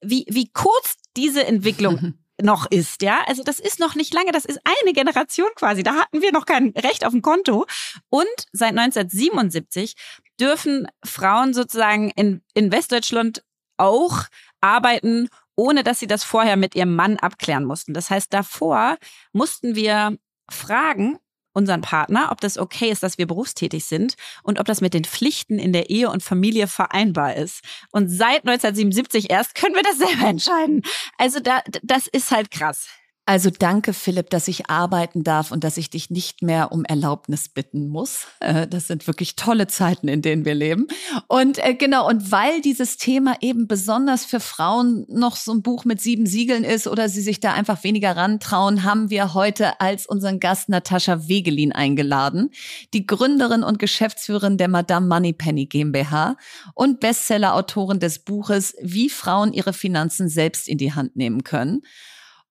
wie, 0.00 0.26
wie 0.28 0.48
kurz 0.52 0.94
diese 1.16 1.44
Entwicklung 1.44 2.14
noch 2.40 2.70
ist, 2.70 3.02
ja. 3.02 3.22
Also 3.26 3.42
das 3.42 3.58
ist 3.58 3.78
noch 3.78 3.94
nicht 3.94 4.14
lange, 4.14 4.32
das 4.32 4.44
ist 4.44 4.60
eine 4.64 4.92
Generation 4.92 5.48
quasi. 5.54 5.82
Da 5.82 5.94
hatten 5.94 6.22
wir 6.22 6.32
noch 6.32 6.46
kein 6.46 6.70
Recht 6.70 7.04
auf 7.04 7.12
ein 7.12 7.22
Konto. 7.22 7.66
Und 8.08 8.26
seit 8.52 8.70
1977 8.70 9.94
dürfen 10.40 10.88
Frauen 11.04 11.54
sozusagen 11.54 12.10
in, 12.10 12.42
in 12.54 12.72
Westdeutschland 12.72 13.44
auch 13.76 14.24
arbeiten, 14.60 15.28
ohne 15.56 15.82
dass 15.84 15.98
sie 15.98 16.06
das 16.06 16.24
vorher 16.24 16.56
mit 16.56 16.74
ihrem 16.74 16.94
Mann 16.94 17.18
abklären 17.18 17.64
mussten. 17.64 17.94
Das 17.94 18.10
heißt, 18.10 18.32
davor 18.32 18.96
mussten 19.32 19.74
wir 19.74 20.16
fragen, 20.48 21.18
unseren 21.52 21.80
Partner, 21.80 22.28
ob 22.30 22.40
das 22.40 22.58
okay 22.58 22.90
ist, 22.90 23.02
dass 23.02 23.18
wir 23.18 23.26
berufstätig 23.26 23.84
sind 23.84 24.14
und 24.42 24.58
ob 24.58 24.66
das 24.66 24.80
mit 24.80 24.94
den 24.94 25.04
Pflichten 25.04 25.58
in 25.58 25.72
der 25.72 25.90
Ehe 25.90 26.10
und 26.10 26.22
Familie 26.22 26.66
vereinbar 26.66 27.36
ist. 27.36 27.62
Und 27.90 28.08
seit 28.08 28.46
1977 28.46 29.30
erst 29.30 29.54
können 29.54 29.74
wir 29.74 29.82
das 29.82 29.98
selber 29.98 30.28
entscheiden. 30.28 30.82
Also 31.18 31.40
da, 31.40 31.62
das 31.82 32.06
ist 32.06 32.30
halt 32.30 32.50
krass. 32.50 32.88
Also 33.24 33.50
danke, 33.50 33.92
Philipp, 33.92 34.30
dass 34.30 34.48
ich 34.48 34.68
arbeiten 34.68 35.22
darf 35.22 35.52
und 35.52 35.62
dass 35.62 35.76
ich 35.76 35.90
dich 35.90 36.10
nicht 36.10 36.42
mehr 36.42 36.72
um 36.72 36.84
Erlaubnis 36.84 37.48
bitten 37.48 37.86
muss. 37.86 38.26
Äh, 38.40 38.66
das 38.66 38.88
sind 38.88 39.06
wirklich 39.06 39.36
tolle 39.36 39.68
Zeiten, 39.68 40.08
in 40.08 40.22
denen 40.22 40.44
wir 40.44 40.56
leben. 40.56 40.88
Und 41.28 41.64
äh, 41.64 41.74
genau, 41.74 42.08
und 42.08 42.32
weil 42.32 42.60
dieses 42.62 42.96
Thema 42.96 43.36
eben 43.40 43.68
besonders 43.68 44.24
für 44.24 44.40
Frauen 44.40 45.06
noch 45.08 45.36
so 45.36 45.52
ein 45.52 45.62
Buch 45.62 45.84
mit 45.84 46.00
sieben 46.00 46.26
Siegeln 46.26 46.64
ist 46.64 46.88
oder 46.88 47.08
sie 47.08 47.20
sich 47.20 47.38
da 47.38 47.52
einfach 47.52 47.84
weniger 47.84 48.16
rantrauen, 48.16 48.82
haben 48.82 49.08
wir 49.08 49.34
heute 49.34 49.80
als 49.80 50.06
unseren 50.06 50.40
Gast 50.40 50.68
Natascha 50.68 51.28
Wegelin 51.28 51.70
eingeladen, 51.70 52.50
die 52.92 53.06
Gründerin 53.06 53.62
und 53.62 53.78
Geschäftsführerin 53.78 54.56
der 54.56 54.68
Madame 54.68 55.06
Moneypenny 55.06 55.66
GmbH 55.66 56.36
und 56.74 56.98
Bestseller-Autorin 56.98 58.00
des 58.00 58.18
Buches 58.18 58.74
Wie 58.82 59.08
Frauen 59.08 59.52
ihre 59.52 59.72
Finanzen 59.72 60.28
selbst 60.28 60.66
in 60.66 60.76
die 60.76 60.92
Hand 60.92 61.14
nehmen 61.14 61.44
können. 61.44 61.82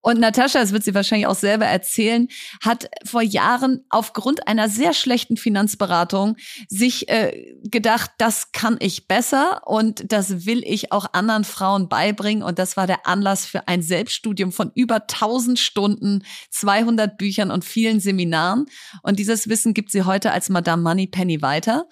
Und 0.02 0.18
Natascha, 0.20 0.60
das 0.60 0.72
wird 0.72 0.82
sie 0.82 0.94
wahrscheinlich 0.94 1.28
auch 1.28 1.36
selber 1.36 1.64
erzählen, 1.64 2.28
hat 2.60 2.90
vor 3.04 3.22
Jahren 3.22 3.84
aufgrund 3.88 4.48
einer 4.48 4.68
sehr 4.68 4.92
schlechten 4.92 5.36
Finanzberatung 5.36 6.36
sich 6.68 7.08
äh, 7.08 7.54
gedacht, 7.62 8.10
das 8.18 8.50
kann 8.52 8.76
ich 8.80 9.06
besser 9.06 9.62
und 9.64 10.12
das 10.12 10.44
will 10.44 10.62
ich 10.66 10.90
auch 10.90 11.06
anderen 11.12 11.44
Frauen 11.44 11.88
beibringen. 11.88 12.42
Und 12.42 12.58
das 12.58 12.76
war 12.76 12.88
der 12.88 13.06
Anlass 13.06 13.46
für 13.46 13.68
ein 13.68 13.80
Selbststudium 13.80 14.50
von 14.50 14.72
über 14.74 14.96
1000 14.96 15.58
Stunden, 15.58 16.24
200 16.50 17.16
Büchern 17.16 17.52
und 17.52 17.64
vielen 17.64 18.00
Seminaren. 18.00 18.66
Und 19.02 19.20
dieses 19.20 19.48
Wissen 19.48 19.72
gibt 19.72 19.92
sie 19.92 20.02
heute 20.02 20.32
als 20.32 20.48
Madame 20.48 20.82
Moneypenny 20.82 21.42
weiter. 21.42 21.86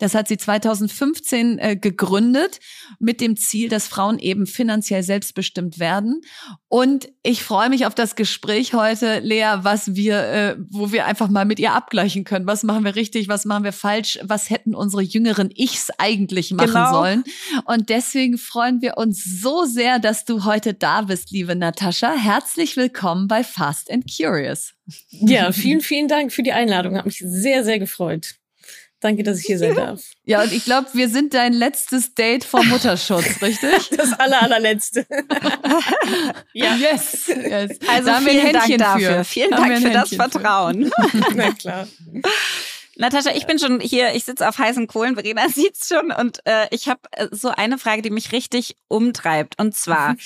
Das 0.00 0.14
hat 0.14 0.28
sie 0.28 0.38
2015 0.38 1.58
äh, 1.58 1.76
gegründet 1.76 2.58
mit 2.98 3.20
dem 3.20 3.36
Ziel, 3.36 3.68
dass 3.68 3.86
Frauen 3.86 4.18
eben 4.18 4.46
finanziell 4.46 5.02
selbstbestimmt 5.02 5.78
werden. 5.78 6.22
Und 6.68 7.10
ich 7.22 7.44
freue 7.44 7.68
mich 7.68 7.84
auf 7.84 7.94
das 7.94 8.16
Gespräch 8.16 8.72
heute, 8.72 9.20
Lea, 9.20 9.58
was 9.58 9.94
wir, 9.94 10.18
äh, 10.18 10.56
wo 10.70 10.90
wir 10.90 11.04
einfach 11.04 11.28
mal 11.28 11.44
mit 11.44 11.60
ihr 11.60 11.74
abgleichen 11.74 12.24
können. 12.24 12.46
Was 12.46 12.62
machen 12.62 12.82
wir 12.84 12.96
richtig, 12.96 13.28
was 13.28 13.44
machen 13.44 13.62
wir 13.62 13.72
falsch, 13.72 14.18
was 14.22 14.48
hätten 14.48 14.74
unsere 14.74 15.02
jüngeren 15.02 15.50
Ichs 15.54 15.90
eigentlich 15.98 16.50
machen 16.52 16.72
genau. 16.72 16.92
sollen. 16.92 17.24
Und 17.66 17.90
deswegen 17.90 18.38
freuen 18.38 18.80
wir 18.80 18.96
uns 18.96 19.22
so 19.22 19.66
sehr, 19.66 19.98
dass 19.98 20.24
du 20.24 20.44
heute 20.44 20.72
da 20.72 21.02
bist, 21.02 21.30
liebe 21.30 21.54
Natascha. 21.54 22.14
Herzlich 22.14 22.76
willkommen 22.78 23.28
bei 23.28 23.44
Fast 23.44 23.90
and 23.90 24.04
Curious. 24.10 24.72
Ja, 25.10 25.52
vielen, 25.52 25.82
vielen 25.82 26.08
Dank 26.08 26.32
für 26.32 26.42
die 26.42 26.52
Einladung. 26.52 26.96
Hat 26.96 27.04
mich 27.04 27.18
sehr, 27.18 27.64
sehr 27.64 27.78
gefreut. 27.78 28.39
Danke, 29.00 29.22
dass 29.22 29.38
ich 29.40 29.46
hier 29.46 29.58
sein 29.58 29.74
darf. 29.74 30.02
Ja, 30.24 30.42
und 30.42 30.52
ich 30.52 30.64
glaube, 30.64 30.88
wir 30.92 31.08
sind 31.08 31.32
dein 31.32 31.54
letztes 31.54 32.14
Date 32.14 32.44
vor 32.44 32.62
Mutterschutz, 32.64 33.24
richtig? 33.42 33.90
Das 33.96 34.12
aller, 34.12 34.42
allerletzte. 34.42 35.06
ja. 36.52 36.76
Yes, 36.76 37.28
yes. 37.28 37.78
Also 37.88 38.12
vielen 38.28 38.52
Dank 38.52 38.78
dafür. 38.78 39.10
Für. 39.10 39.24
Vielen 39.24 39.50
Dank 39.50 39.78
für 39.78 39.90
das 39.90 40.14
Vertrauen. 40.14 40.92
Na 41.34 41.50
klar. 41.52 41.88
Natascha, 42.96 43.30
ich 43.34 43.46
bin 43.46 43.58
schon 43.58 43.80
hier, 43.80 44.14
ich 44.14 44.24
sitze 44.24 44.46
auf 44.46 44.58
heißen 44.58 44.86
Kohlen, 44.86 45.14
Verena 45.14 45.48
sieht's 45.48 45.88
schon 45.88 46.12
und 46.12 46.40
äh, 46.44 46.66
ich 46.70 46.86
habe 46.86 47.00
äh, 47.12 47.28
so 47.30 47.48
eine 47.48 47.78
Frage, 47.78 48.02
die 48.02 48.10
mich 48.10 48.32
richtig 48.32 48.76
umtreibt. 48.88 49.58
Und 49.58 49.74
zwar, 49.74 50.16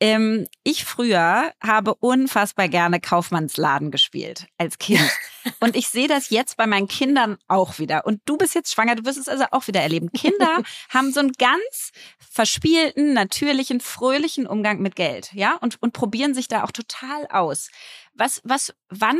ähm, 0.00 0.46
ich 0.62 0.84
früher 0.84 1.52
habe 1.62 1.94
unfassbar 1.94 2.68
gerne 2.68 3.00
Kaufmannsladen 3.00 3.90
gespielt 3.90 4.46
als 4.58 4.78
Kind. 4.78 5.00
Und 5.60 5.76
ich 5.76 5.88
sehe 5.88 6.08
das 6.08 6.30
jetzt 6.30 6.56
bei 6.56 6.66
meinen 6.66 6.88
Kindern 6.88 7.38
auch 7.48 7.78
wieder. 7.78 8.04
Und 8.04 8.20
du 8.24 8.36
bist 8.36 8.54
jetzt 8.54 8.72
schwanger, 8.72 8.96
du 8.96 9.04
wirst 9.04 9.18
es 9.18 9.28
also 9.28 9.44
auch 9.52 9.66
wieder 9.66 9.80
erleben. 9.80 10.10
Kinder 10.12 10.62
haben 10.90 11.12
so 11.12 11.20
einen 11.20 11.32
ganz 11.32 11.92
verspielten, 12.18 13.14
natürlichen, 13.14 13.80
fröhlichen 13.80 14.46
Umgang 14.46 14.80
mit 14.80 14.96
Geld, 14.96 15.32
ja, 15.32 15.54
und, 15.56 15.80
und 15.80 15.92
probieren 15.92 16.34
sich 16.34 16.48
da 16.48 16.64
auch 16.64 16.72
total 16.72 17.26
aus. 17.28 17.70
Was, 18.14 18.40
was, 18.44 18.74
wann 18.90 19.18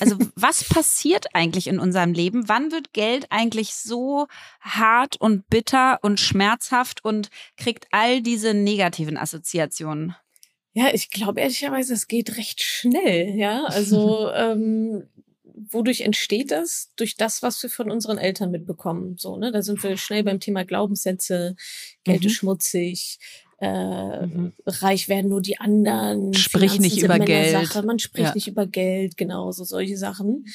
also 0.00 0.16
was 0.36 0.64
passiert 0.64 1.26
eigentlich 1.34 1.66
in 1.66 1.78
unserem 1.78 2.12
Leben? 2.12 2.48
Wann 2.48 2.72
wird 2.72 2.92
Geld 2.92 3.26
eigentlich 3.30 3.74
so 3.74 4.26
hart 4.60 5.20
und 5.20 5.48
bitter 5.48 5.98
und 6.02 6.20
schmerzhaft 6.20 7.04
und 7.04 7.30
kriegt 7.56 7.86
all 7.90 8.22
diese 8.22 8.54
negativen 8.54 9.16
Assoziationen? 9.16 10.14
Ja, 10.72 10.88
ich 10.92 11.10
glaube 11.10 11.40
ehrlicherweise, 11.40 11.94
es 11.94 12.06
geht 12.06 12.36
recht 12.36 12.62
schnell. 12.62 13.34
Ja, 13.36 13.64
also 13.64 14.30
ähm, 14.34 15.08
wodurch 15.44 16.02
entsteht 16.02 16.50
das? 16.50 16.92
Durch 16.96 17.16
das, 17.16 17.42
was 17.42 17.62
wir 17.62 17.70
von 17.70 17.90
unseren 17.90 18.18
Eltern 18.18 18.50
mitbekommen. 18.50 19.16
So, 19.18 19.36
ne, 19.36 19.52
da 19.52 19.62
sind 19.62 19.82
wir 19.82 19.96
schnell 19.96 20.22
beim 20.22 20.40
Thema 20.40 20.64
Glaubenssätze. 20.64 21.56
Geld 22.04 22.20
mhm. 22.20 22.26
ist 22.26 22.34
schmutzig 22.34 23.18
äh, 23.60 24.26
mhm. 24.26 24.52
reich 24.66 25.08
werden 25.08 25.30
nur 25.30 25.42
die 25.42 25.58
anderen. 25.58 26.32
Sprich 26.34 26.72
Finanzen 26.72 26.82
nicht 26.82 27.02
über 27.02 27.18
Geld. 27.18 27.84
Man 27.84 27.98
spricht 27.98 28.28
ja. 28.28 28.34
nicht 28.34 28.48
über 28.48 28.66
Geld, 28.66 29.16
genau, 29.16 29.52
so 29.52 29.64
solche 29.64 29.96
Sachen. 29.96 30.46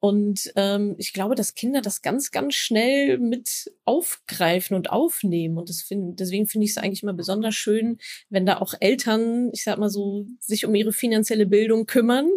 Und 0.00 0.52
ähm, 0.54 0.94
ich 0.98 1.12
glaube, 1.12 1.34
dass 1.34 1.54
Kinder 1.54 1.80
das 1.82 2.02
ganz, 2.02 2.30
ganz 2.30 2.54
schnell 2.54 3.18
mit 3.18 3.72
aufgreifen 3.84 4.76
und 4.76 4.90
aufnehmen. 4.90 5.58
Und 5.58 5.68
das 5.68 5.82
find, 5.82 6.20
deswegen 6.20 6.46
finde 6.46 6.66
ich 6.66 6.72
es 6.72 6.78
eigentlich 6.78 7.02
immer 7.02 7.14
besonders 7.14 7.56
schön, 7.56 7.98
wenn 8.30 8.46
da 8.46 8.58
auch 8.58 8.74
Eltern, 8.78 9.50
ich 9.52 9.64
sag 9.64 9.78
mal 9.78 9.90
so, 9.90 10.26
sich 10.38 10.64
um 10.64 10.74
ihre 10.76 10.92
finanzielle 10.92 11.46
Bildung 11.46 11.86
kümmern, 11.86 12.28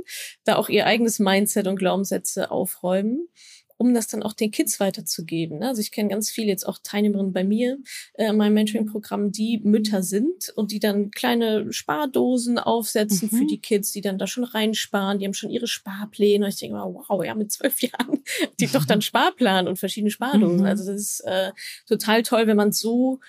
da 0.44 0.56
auch 0.56 0.70
ihr 0.70 0.88
eigenes 0.88 1.20
Mindset 1.20 1.68
und 1.68 1.76
Glaubenssätze 1.78 2.50
aufräumen 2.50 3.28
um 3.82 3.96
das 3.96 4.06
dann 4.06 4.22
auch 4.22 4.34
den 4.34 4.52
Kids 4.52 4.80
weiterzugeben. 4.80 5.58
Ne? 5.58 5.70
Also 5.70 5.82
ich 5.82 5.92
kenne 5.92 6.10
ganz 6.10 6.30
viele 6.30 6.50
jetzt 6.50 6.68
auch 6.68 6.78
Teilnehmerinnen 6.84 7.34
bei 7.34 7.44
mir 7.44 7.80
äh, 8.14 8.28
in 8.28 8.38
meinem 8.38 8.54
Mentoring-Programm, 8.54 9.32
die 9.32 9.60
Mütter 9.64 10.04
sind 10.04 10.50
und 10.56 10.72
die 10.72 10.80
dann 10.80 11.10
kleine 11.10 11.74
Spardosen 11.74 12.60
aufsetzen 12.60 13.30
mhm. 13.32 13.38
für 13.38 13.46
die 13.48 13.60
Kids, 13.60 13.92
die 13.92 14.02
dann 14.02 14.20
da 14.20 14.28
schon 14.28 14.44
reinsparen. 14.44 15.18
Die 15.18 15.26
haben 15.26 15.34
schon 15.34 15.50
ihre 15.50 15.66
Sparpläne. 15.66 16.46
Und 16.46 16.52
ich 16.54 16.60
denke 16.60 16.76
mal, 16.76 16.94
wow, 16.94 17.26
ja, 17.26 17.34
mit 17.34 17.52
zwölf 17.52 17.82
Jahren 17.82 18.24
die 18.60 18.68
doch 18.68 18.86
dann 18.86 19.02
Sparplan 19.02 19.68
und 19.68 19.80
verschiedene 19.80 20.12
Spardosen. 20.12 20.60
Mhm. 20.60 20.66
Also 20.66 20.86
das 20.86 21.02
ist 21.02 21.20
äh, 21.22 21.52
total 21.88 22.22
toll, 22.22 22.46
wenn 22.46 22.58
man 22.58 22.70
es 22.70 22.80
so 22.80 23.20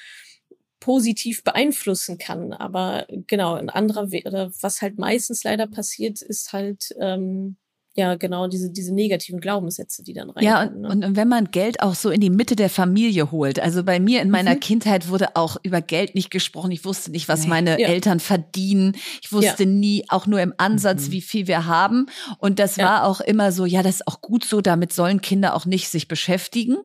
positiv 0.81 1.45
beeinflussen 1.45 2.19
kann. 2.19 2.53
Aber 2.53 3.07
genau, 3.09 3.55
ein 3.55 3.71
anderer, 3.71 4.09
oder 4.27 4.53
was 4.61 4.83
halt 4.83 4.99
meistens 4.99 5.45
leider 5.45 5.67
passiert, 5.67 6.21
ist 6.21 6.53
halt, 6.53 6.95
ähm, 7.01 7.57
ja, 7.95 8.15
genau, 8.15 8.49
diese, 8.49 8.71
diese 8.71 8.95
negativen 8.95 9.39
Glaubenssätze, 9.39 10.03
die 10.03 10.15
dann 10.15 10.31
rein. 10.31 10.43
Ja, 10.43 10.63
und, 10.63 10.81
ne? 10.81 10.89
und 10.89 11.17
wenn 11.17 11.29
man 11.29 11.51
Geld 11.51 11.83
auch 11.83 11.95
so 11.95 12.09
in 12.09 12.23
die 12.23 12.31
Mitte 12.31 12.57
der 12.57 12.71
Familie 12.71 13.31
holt. 13.31 13.61
Also 13.61 13.85
bei 13.85 14.01
mir 14.01 14.23
in 14.23 14.31
meiner 14.31 14.55
mhm. 14.55 14.61
Kindheit 14.61 15.09
wurde 15.09 15.37
auch 15.37 15.59
über 15.63 15.83
Geld 15.83 16.15
nicht 16.15 16.31
gesprochen. 16.31 16.71
Ich 16.71 16.87
wusste 16.87 17.11
nicht, 17.11 17.29
was 17.29 17.47
meine 17.47 17.79
ja. 17.79 17.89
Eltern 17.89 18.19
verdienen. 18.19 18.97
Ich 19.21 19.31
wusste 19.31 19.65
ja. 19.65 19.69
nie, 19.69 20.05
auch 20.09 20.27
nur 20.27 20.41
im 20.41 20.55
Ansatz, 20.57 21.09
mhm. 21.09 21.13
wie 21.13 21.21
viel 21.21 21.47
wir 21.49 21.67
haben. 21.67 22.07
Und 22.39 22.59
das 22.59 22.77
ja. 22.77 22.87
war 22.87 23.05
auch 23.05 23.21
immer 23.21 23.53
so, 23.53 23.67
ja, 23.67 23.83
das 23.83 23.97
ist 23.97 24.09
auch 24.09 24.23
gut 24.23 24.45
so, 24.45 24.63
damit 24.63 24.95
sollen 24.95 25.21
Kinder 25.21 25.55
auch 25.55 25.67
nicht 25.67 25.91
sich 25.91 26.09
beschäftigen. 26.09 26.79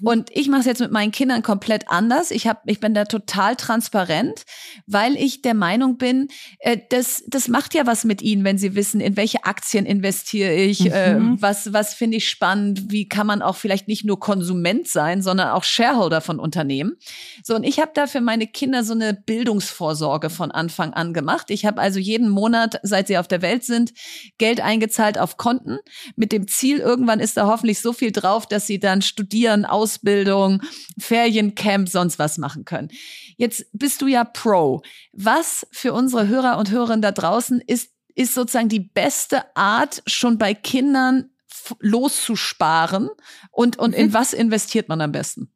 Mhm. 0.00 0.06
Und 0.08 0.30
ich 0.36 0.48
mache 0.48 0.60
es 0.60 0.66
jetzt 0.66 0.80
mit 0.80 0.90
meinen 0.90 1.12
Kindern 1.12 1.42
komplett 1.44 1.88
anders. 1.88 2.32
Ich 2.32 2.48
hab, 2.48 2.62
ich 2.68 2.80
bin 2.80 2.94
da 2.94 3.04
total 3.04 3.54
transparent, 3.54 4.42
weil 4.86 5.14
ich 5.14 5.40
der 5.40 5.54
Meinung 5.54 5.98
bin, 5.98 6.26
äh, 6.58 6.78
das, 6.90 7.22
das 7.28 7.46
macht 7.46 7.74
ja 7.74 7.86
was 7.86 8.02
mit 8.02 8.22
ihnen, 8.22 8.42
wenn 8.42 8.58
sie 8.58 8.74
wissen, 8.74 9.00
in 9.00 9.16
welche 9.16 9.44
Aktien 9.44 9.86
investieren 9.86 10.47
investiere 10.48 10.54
ich, 10.54 10.92
äh, 10.92 11.14
mhm. 11.14 11.34
äh, 11.34 11.42
was, 11.42 11.72
was 11.72 11.94
finde 11.94 12.16
ich 12.16 12.28
spannend, 12.28 12.90
wie 12.90 13.08
kann 13.08 13.26
man 13.26 13.42
auch 13.42 13.56
vielleicht 13.56 13.88
nicht 13.88 14.04
nur 14.04 14.18
Konsument 14.20 14.88
sein, 14.88 15.22
sondern 15.22 15.48
auch 15.48 15.64
Shareholder 15.64 16.20
von 16.20 16.38
Unternehmen. 16.38 16.96
So, 17.42 17.54
und 17.54 17.64
ich 17.64 17.80
habe 17.80 17.90
da 17.94 18.06
für 18.06 18.20
meine 18.20 18.46
Kinder 18.46 18.84
so 18.84 18.92
eine 18.92 19.14
Bildungsvorsorge 19.14 20.30
von 20.30 20.50
Anfang 20.50 20.92
an 20.92 21.12
gemacht. 21.12 21.50
Ich 21.50 21.66
habe 21.66 21.80
also 21.80 21.98
jeden 21.98 22.28
Monat, 22.28 22.80
seit 22.82 23.08
sie 23.08 23.18
auf 23.18 23.28
der 23.28 23.42
Welt 23.42 23.64
sind, 23.64 23.92
Geld 24.38 24.60
eingezahlt 24.60 25.18
auf 25.18 25.36
Konten 25.36 25.78
mit 26.16 26.32
dem 26.32 26.48
Ziel, 26.48 26.78
irgendwann 26.78 27.20
ist 27.20 27.36
da 27.36 27.46
hoffentlich 27.46 27.80
so 27.80 27.92
viel 27.92 28.12
drauf, 28.12 28.46
dass 28.46 28.66
sie 28.66 28.78
dann 28.78 29.02
studieren, 29.02 29.64
Ausbildung, 29.64 30.62
Feriencamp, 30.98 31.88
sonst 31.88 32.18
was 32.18 32.38
machen 32.38 32.64
können. 32.64 32.88
Jetzt 33.36 33.66
bist 33.72 34.02
du 34.02 34.06
ja 34.06 34.24
Pro. 34.24 34.82
Was 35.12 35.66
für 35.70 35.92
unsere 35.92 36.28
Hörer 36.28 36.58
und 36.58 36.70
Hörerinnen 36.70 37.02
da 37.02 37.12
draußen 37.12 37.60
ist 37.66 37.90
ist 38.18 38.34
sozusagen 38.34 38.68
die 38.68 38.80
beste 38.80 39.56
Art, 39.56 40.02
schon 40.06 40.38
bei 40.38 40.52
Kindern 40.52 41.30
loszusparen? 41.78 43.10
Und, 43.52 43.78
und 43.78 43.94
in 43.94 44.08
mhm. 44.08 44.12
was 44.12 44.32
investiert 44.32 44.88
man 44.88 45.00
am 45.00 45.12
besten? 45.12 45.54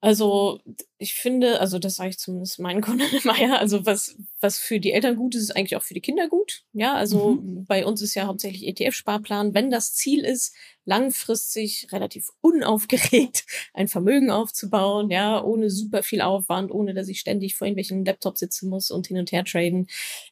Also 0.00 0.60
ich 1.00 1.14
finde, 1.14 1.60
also 1.60 1.78
das 1.78 1.96
sage 1.96 2.10
ich 2.10 2.18
zumindest 2.18 2.58
meinen 2.58 2.82
Kunden 2.82 3.02
immer, 3.22 3.40
ja, 3.40 3.56
also 3.56 3.86
was, 3.86 4.16
was 4.40 4.58
für 4.58 4.78
die 4.78 4.92
Eltern 4.92 5.16
gut 5.16 5.34
ist, 5.34 5.44
ist 5.44 5.56
eigentlich 5.56 5.76
auch 5.76 5.82
für 5.82 5.94
die 5.94 6.02
Kinder 6.02 6.28
gut. 6.28 6.62
Ja, 6.72 6.94
also 6.94 7.36
mhm. 7.36 7.64
bei 7.64 7.86
uns 7.86 8.02
ist 8.02 8.14
ja 8.14 8.26
hauptsächlich 8.26 8.68
ETF-Sparplan. 8.68 9.54
Wenn 9.54 9.70
das 9.70 9.94
Ziel 9.94 10.24
ist, 10.24 10.54
langfristig 10.90 11.86
relativ 11.92 12.30
unaufgeregt 12.40 13.44
ein 13.74 13.86
Vermögen 13.86 14.30
aufzubauen, 14.30 15.10
ja, 15.10 15.42
ohne 15.42 15.70
super 15.70 16.02
viel 16.02 16.20
Aufwand, 16.20 16.72
ohne 16.72 16.94
dass 16.94 17.08
ich 17.08 17.20
ständig 17.20 17.54
vor 17.54 17.66
irgendwelchen 17.66 18.04
Laptops 18.04 18.40
sitzen 18.40 18.68
muss 18.68 18.90
und 18.90 19.06
hin 19.06 19.18
und 19.18 19.30
her 19.30 19.44
traden, 19.44 19.86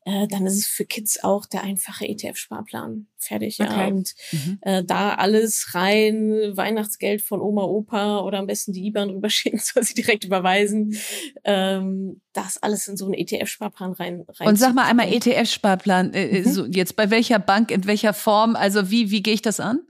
äh, 0.04 0.26
dann 0.26 0.46
ist 0.46 0.58
es 0.58 0.66
für 0.66 0.84
Kids 0.84 1.22
auch 1.22 1.46
der 1.46 1.62
einfache 1.62 2.06
ETF-Sparplan. 2.06 3.06
Fertig, 3.18 3.58
ja. 3.58 3.66
Okay. 3.66 3.92
Und 3.92 4.14
mhm. 4.32 4.58
äh, 4.62 4.82
da 4.84 5.14
alles 5.14 5.74
rein, 5.74 6.56
Weihnachtsgeld 6.56 7.22
von 7.22 7.40
Oma, 7.40 7.62
Opa 7.62 8.20
oder 8.20 8.38
am 8.38 8.46
besten 8.46 8.72
die 8.72 8.86
IBAN 8.86 9.10
rüberschicken, 9.10 9.58
soll 9.62 9.84
sie 9.84 9.94
direkt 9.94 10.24
überweisen. 10.24 10.57
Ähm, 11.44 12.20
das 12.32 12.62
alles 12.62 12.88
in 12.88 12.96
so 12.96 13.06
einen 13.06 13.14
ETF-Sparplan 13.14 13.92
rein, 13.92 14.24
rein. 14.28 14.48
Und 14.48 14.56
sag 14.56 14.74
mal 14.74 14.84
einmal 14.84 15.12
ETF-Sparplan, 15.12 16.14
äh, 16.14 16.28
äh, 16.28 16.40
mhm. 16.40 16.50
so 16.50 16.66
jetzt 16.66 16.96
bei 16.96 17.10
welcher 17.10 17.38
Bank, 17.38 17.70
in 17.70 17.86
welcher 17.86 18.14
Form, 18.14 18.56
also 18.56 18.90
wie, 18.90 19.10
wie 19.10 19.22
gehe 19.22 19.34
ich 19.34 19.42
das 19.42 19.60
an? 19.60 19.80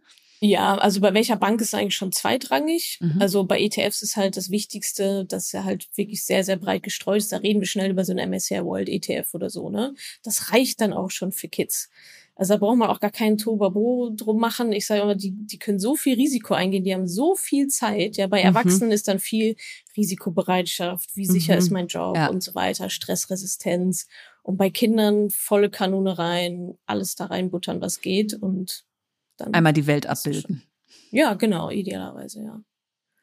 Ja, 0.40 0.76
also 0.76 1.00
bei 1.00 1.14
welcher 1.14 1.37
Bank 1.37 1.61
ist 1.61 1.74
eigentlich 1.74 1.96
schon 1.96 2.12
zweitrangig. 2.12 2.98
Mhm. 3.00 3.16
Also 3.20 3.44
bei 3.44 3.61
ETFs 3.61 4.02
ist 4.02 4.16
halt 4.16 4.37
das 4.37 4.50
Wichtigste, 4.50 5.24
dass 5.24 5.52
er 5.52 5.64
halt 5.64 5.88
wirklich 5.96 6.24
sehr, 6.24 6.44
sehr 6.44 6.57
breit 6.57 6.85
gestreut 6.85 7.18
ist. 7.18 7.33
Da 7.33 7.38
reden 7.38 7.61
wir 7.61 7.66
schnell 7.66 7.90
über 7.90 8.04
so 8.04 8.14
ein 8.14 8.31
MSCI 8.31 8.64
World 8.64 8.88
ETF 8.88 9.35
oder 9.35 9.50
so, 9.50 9.68
ne? 9.68 9.94
Das 10.22 10.52
reicht 10.52 10.81
dann 10.81 10.92
auch 10.92 11.11
schon 11.11 11.33
für 11.33 11.48
Kids. 11.48 11.90
Also 12.38 12.55
da 12.55 12.59
braucht 12.59 12.79
man 12.79 12.88
auch 12.88 13.01
gar 13.01 13.11
keinen 13.11 13.37
Tobabo 13.37 14.12
drum 14.16 14.38
machen. 14.38 14.72
Ich 14.72 14.87
sage 14.87 15.03
immer, 15.03 15.16
die, 15.16 15.33
die 15.33 15.59
können 15.59 15.81
so 15.81 15.96
viel 15.96 16.14
Risiko 16.14 16.55
eingehen, 16.55 16.85
die 16.85 16.94
haben 16.94 17.09
so 17.09 17.35
viel 17.35 17.66
Zeit. 17.66 18.16
Ja, 18.16 18.29
bei 18.29 18.38
mhm. 18.38 18.46
Erwachsenen 18.46 18.92
ist 18.92 19.09
dann 19.09 19.18
viel 19.18 19.57
Risikobereitschaft, 19.96 21.16
wie 21.16 21.27
sicher 21.27 21.55
mhm. 21.55 21.59
ist 21.59 21.70
mein 21.72 21.88
Job 21.88 22.16
ja. 22.16 22.29
und 22.29 22.44
so 22.44 22.55
weiter, 22.55 22.90
Stressresistenz. 22.90 24.07
Und 24.42 24.57
bei 24.57 24.70
Kindern 24.70 25.31
volle 25.31 25.68
Kanone 25.68 26.16
rein, 26.16 26.79
alles 26.87 27.16
da 27.16 27.27
reinbuttern, 27.27 27.81
was 27.81 28.01
geht 28.01 28.35
und 28.35 28.85
dann 29.37 29.53
einmal 29.53 29.72
die 29.72 29.88
Welt 29.88 30.07
abbilden. 30.07 30.62
Ja, 31.11 31.35
genau, 31.35 31.70
idealerweise, 31.70 32.44
ja. 32.44 32.61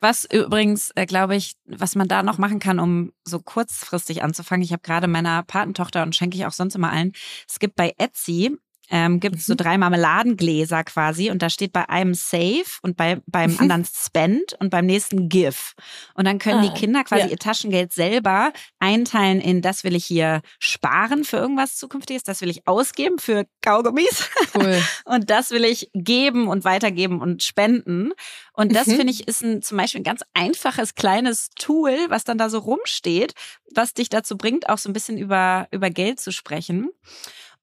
Was 0.01 0.25
übrigens, 0.25 0.91
äh, 0.95 1.05
glaube 1.05 1.37
ich, 1.37 1.53
was 1.65 1.95
man 1.95 2.09
da 2.09 2.21
noch 2.21 2.37
machen 2.37 2.59
kann, 2.59 2.79
um 2.79 3.13
so 3.23 3.39
kurzfristig 3.39 4.23
anzufangen. 4.23 4.63
Ich 4.63 4.73
habe 4.73 4.83
gerade 4.83 5.07
meiner 5.07 5.41
Patentochter 5.43 6.03
und 6.03 6.15
schenke 6.15 6.35
ich 6.35 6.45
auch 6.45 6.51
sonst 6.51 6.75
immer 6.75 6.91
allen. 6.91 7.13
Es 7.47 7.59
gibt 7.59 7.75
bei 7.75 7.93
Etsy 7.97 8.57
ähm, 8.89 9.19
gibt 9.19 9.35
es 9.35 9.47
mhm. 9.47 9.53
so 9.53 9.55
drei 9.55 9.77
Marmeladengläser 9.77 10.83
quasi 10.83 11.31
und 11.31 11.41
da 11.41 11.49
steht 11.49 11.73
bei 11.73 11.89
einem 11.89 12.13
Save 12.13 12.65
und 12.81 12.97
bei, 12.97 13.21
beim 13.25 13.51
mhm. 13.51 13.59
anderen 13.59 13.85
Spend 13.85 14.53
und 14.59 14.69
beim 14.69 14.85
nächsten 14.85 15.29
Give. 15.29 15.73
Und 16.13 16.25
dann 16.25 16.39
können 16.39 16.59
ah, 16.59 16.69
die 16.69 16.79
Kinder 16.79 17.03
quasi 17.03 17.23
ja. 17.23 17.29
ihr 17.29 17.37
Taschengeld 17.37 17.93
selber 17.93 18.53
einteilen 18.79 19.41
in 19.41 19.61
das 19.61 19.83
will 19.83 19.95
ich 19.95 20.05
hier 20.05 20.41
sparen 20.59 21.23
für 21.23 21.37
irgendwas 21.37 21.75
Zukünftiges, 21.75 22.23
das 22.23 22.41
will 22.41 22.49
ich 22.49 22.67
ausgeben 22.67 23.19
für 23.19 23.45
Kaugummis 23.61 24.29
cool. 24.55 24.81
und 25.05 25.29
das 25.29 25.51
will 25.51 25.65
ich 25.65 25.89
geben 25.93 26.47
und 26.47 26.63
weitergeben 26.63 27.21
und 27.21 27.43
spenden. 27.43 28.11
Und 28.53 28.75
das 28.75 28.87
mhm. 28.87 28.97
finde 28.97 29.13
ich 29.13 29.27
ist 29.27 29.43
ein, 29.43 29.61
zum 29.61 29.77
Beispiel 29.77 30.01
ein 30.01 30.05
ganz 30.05 30.21
einfaches 30.33 30.95
kleines 30.95 31.49
Tool, 31.57 31.97
was 32.09 32.23
dann 32.23 32.37
da 32.37 32.49
so 32.49 32.59
rumsteht, 32.59 33.33
was 33.73 33.93
dich 33.93 34.09
dazu 34.09 34.37
bringt, 34.37 34.69
auch 34.69 34.77
so 34.77 34.89
ein 34.89 34.93
bisschen 34.93 35.17
über, 35.17 35.67
über 35.71 35.89
Geld 35.89 36.19
zu 36.19 36.31
sprechen. 36.31 36.89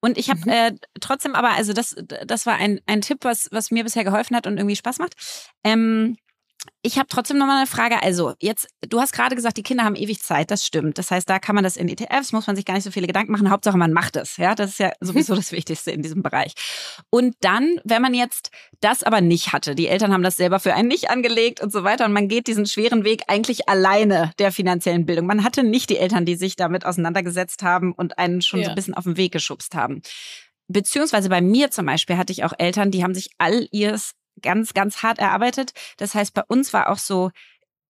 Und 0.04 0.18
ich 0.18 0.28
habe 0.28 0.40
mhm. 0.40 0.48
äh, 0.48 0.72
trotzdem 1.00 1.34
aber, 1.34 1.50
also 1.50 1.72
das, 1.72 1.94
das 2.26 2.44
war 2.44 2.56
ein, 2.56 2.80
ein 2.86 3.00
Tipp, 3.00 3.18
was, 3.22 3.48
was 3.52 3.70
mir 3.70 3.84
bisher 3.84 4.04
geholfen 4.04 4.36
hat 4.36 4.46
und 4.48 4.58
irgendwie 4.58 4.76
Spaß 4.76 4.98
macht. 4.98 5.14
Ähm, 5.62 6.16
ich 6.82 6.98
habe 6.98 7.08
trotzdem 7.08 7.38
noch 7.38 7.46
mal 7.46 7.58
eine 7.58 7.66
Frage. 7.66 8.02
Also, 8.02 8.34
jetzt, 8.40 8.68
du 8.80 9.00
hast 9.00 9.12
gerade 9.12 9.36
gesagt, 9.36 9.56
die 9.56 9.62
Kinder 9.62 9.84
haben 9.84 9.94
ewig 9.94 10.20
Zeit, 10.22 10.50
das 10.50 10.66
stimmt. 10.66 10.98
Das 10.98 11.10
heißt, 11.10 11.28
da 11.28 11.38
kann 11.38 11.54
man 11.54 11.64
das 11.64 11.76
in 11.76 11.88
ETFs, 11.88 12.32
muss 12.32 12.46
man 12.46 12.56
sich 12.56 12.64
gar 12.64 12.74
nicht 12.74 12.84
so 12.84 12.90
viele 12.90 13.06
Gedanken 13.06 13.32
machen. 13.32 13.50
Hauptsache, 13.50 13.78
man 13.78 13.92
macht 13.92 14.16
es. 14.16 14.36
Ja, 14.36 14.54
das 14.54 14.70
ist 14.70 14.78
ja 14.78 14.92
sowieso 15.00 15.34
das 15.36 15.52
Wichtigste 15.52 15.90
in 15.92 16.02
diesem 16.02 16.22
Bereich. 16.22 16.54
Und 17.10 17.36
dann, 17.40 17.80
wenn 17.84 18.02
man 18.02 18.14
jetzt 18.14 18.50
das 18.80 19.02
aber 19.02 19.20
nicht 19.20 19.52
hatte, 19.52 19.74
die 19.74 19.88
Eltern 19.88 20.12
haben 20.12 20.22
das 20.22 20.36
selber 20.36 20.60
für 20.60 20.74
einen 20.74 20.88
nicht 20.88 21.10
angelegt 21.10 21.60
und 21.60 21.72
so 21.72 21.84
weiter 21.84 22.04
und 22.04 22.12
man 22.12 22.28
geht 22.28 22.46
diesen 22.46 22.66
schweren 22.66 23.04
Weg 23.04 23.22
eigentlich 23.28 23.68
alleine 23.68 24.32
der 24.38 24.50
finanziellen 24.52 25.06
Bildung. 25.06 25.26
Man 25.26 25.44
hatte 25.44 25.62
nicht 25.62 25.90
die 25.90 25.98
Eltern, 25.98 26.26
die 26.26 26.34
sich 26.34 26.56
damit 26.56 26.84
auseinandergesetzt 26.84 27.62
haben 27.62 27.92
und 27.92 28.18
einen 28.18 28.42
schon 28.42 28.60
ja. 28.60 28.66
so 28.66 28.70
ein 28.70 28.76
bisschen 28.76 28.94
auf 28.94 29.04
den 29.04 29.16
Weg 29.16 29.32
geschubst 29.32 29.74
haben. 29.74 30.02
Beziehungsweise 30.68 31.28
bei 31.28 31.40
mir 31.40 31.70
zum 31.70 31.86
Beispiel 31.86 32.16
hatte 32.16 32.32
ich 32.32 32.44
auch 32.44 32.52
Eltern, 32.58 32.90
die 32.90 33.04
haben 33.04 33.14
sich 33.14 33.30
all 33.38 33.68
ihres 33.72 34.12
ganz, 34.40 34.74
ganz 34.74 35.02
hart 35.02 35.18
erarbeitet. 35.18 35.72
Das 35.96 36.14
heißt, 36.14 36.34
bei 36.34 36.42
uns 36.46 36.72
war 36.72 36.90
auch 36.90 36.98
so, 36.98 37.30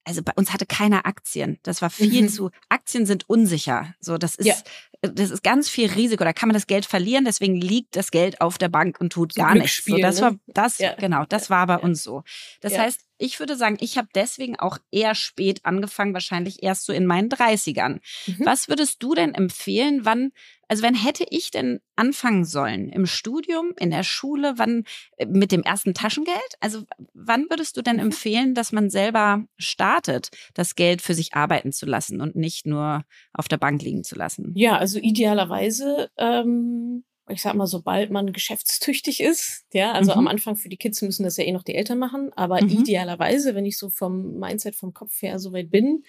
also 0.05 0.23
bei 0.23 0.33
uns 0.35 0.53
hatte 0.53 0.67
keiner 0.67 1.07
Aktien. 1.07 1.59
Das 1.63 1.83
war 1.83 1.91
viel 1.91 2.23
mhm. 2.23 2.29
zu, 2.29 2.51
Aktien 2.69 3.07
sind 3.07 3.29
unsicher. 3.29 3.95
So, 4.01 4.19
das 4.19 4.35
ist, 4.35 4.47
ja. 4.47 4.55
Das 5.03 5.31
ist 5.31 5.43
ganz 5.43 5.69
viel 5.69 5.91
Risiko. 5.91 6.23
Da 6.25 6.33
kann 6.33 6.49
man 6.49 6.55
das 6.55 6.67
Geld 6.67 6.87
verlieren, 6.87 7.25
deswegen 7.25 7.57
liegt 7.57 7.97
das 7.97 8.11
Geld 8.11 8.41
auf 8.41 8.57
der 8.57 8.69
Bank 8.69 9.01
und 9.01 9.13
tut 9.13 9.35
gar 9.35 9.55
nichts. 9.55 9.85
So, 9.85 9.99
das 9.99 10.17
ne? 10.17 10.23
war 10.23 10.35
das, 10.47 10.79
ja. 10.79 10.95
genau, 10.95 11.25
das 11.29 11.51
war 11.51 11.67
bei 11.67 11.75
ja. 11.75 11.81
uns 11.81 12.03
so. 12.05 12.23
Das 12.61 12.75
ja. 12.75 12.83
heißt, 12.83 13.01
ich 13.23 13.39
würde 13.39 13.57
sagen, 13.57 13.77
ich 13.81 13.99
habe 13.99 14.09
deswegen 14.15 14.59
auch 14.59 14.79
eher 14.91 15.15
spät 15.15 15.61
angefangen, 15.65 16.13
wahrscheinlich 16.13 16.63
erst 16.63 16.87
so 16.87 16.93
in 16.93 17.07
meinen 17.07 17.29
30ern. 17.29 18.01
Mhm. 18.27 18.37
Was 18.41 18.69
würdest 18.69 19.01
du 19.01 19.15
denn 19.15 19.33
empfehlen, 19.33 20.05
wann, 20.05 20.33
also 20.67 20.83
wann 20.83 20.97
hätte 20.97 21.25
ich 21.31 21.53
denn 21.53 21.81
anfangen 21.95 22.45
sollen? 22.45 22.89
Im 22.89 23.07
Studium, 23.07 23.75
in 23.79 23.91
der 23.91 24.03
Schule, 24.03 24.55
wann 24.57 24.85
äh, 25.19 25.27
mit 25.27 25.53
dem 25.53 25.63
ersten 25.63 25.95
Taschengeld? 25.95 26.41
Also 26.59 26.83
wann 27.15 27.47
würdest 27.49 27.77
du 27.77 27.83
denn 27.83 27.97
mhm. 27.97 28.07
empfehlen, 28.07 28.55
dass 28.55 28.73
man 28.73 28.91
selber 28.91 29.45
startet, 29.57 30.31
das 30.55 30.75
Geld 30.75 31.01
für 31.01 31.15
sich 31.15 31.35
arbeiten 31.35 31.71
zu 31.71 31.87
lassen 31.87 32.21
und 32.21 32.35
nicht 32.35 32.67
nur 32.67 33.05
auf 33.33 33.47
der 33.47 33.59
Bank 33.59 33.83
liegen 33.83 34.03
zu 34.03 34.17
lassen? 34.17 34.51
Ja, 34.57 34.79
also 34.79 34.92
idealerweise 34.99 36.11
ähm 36.17 37.05
ich 37.29 37.43
sag 37.43 37.55
mal, 37.55 37.67
sobald 37.67 38.11
man 38.11 38.33
geschäftstüchtig 38.33 39.21
ist, 39.21 39.65
ja, 39.73 39.93
also 39.93 40.13
mhm. 40.13 40.19
am 40.19 40.29
Anfang 40.29 40.57
für 40.57 40.69
die 40.69 40.77
Kids 40.77 41.03
müssen 41.03 41.23
das 41.23 41.37
ja 41.37 41.45
eh 41.45 41.53
noch 41.53 41.63
die 41.63 41.75
Eltern 41.75 41.99
machen, 41.99 42.33
aber 42.35 42.61
mhm. 42.61 42.69
idealerweise, 42.69 43.55
wenn 43.55 43.65
ich 43.65 43.79
so 43.79 43.91
vom 43.91 44.39
Mindset, 44.39 44.75
vom 44.75 44.93
Kopf 44.93 45.23
her 45.23 45.39
so 45.39 45.53
weit 45.53 45.71
bin, 45.71 46.05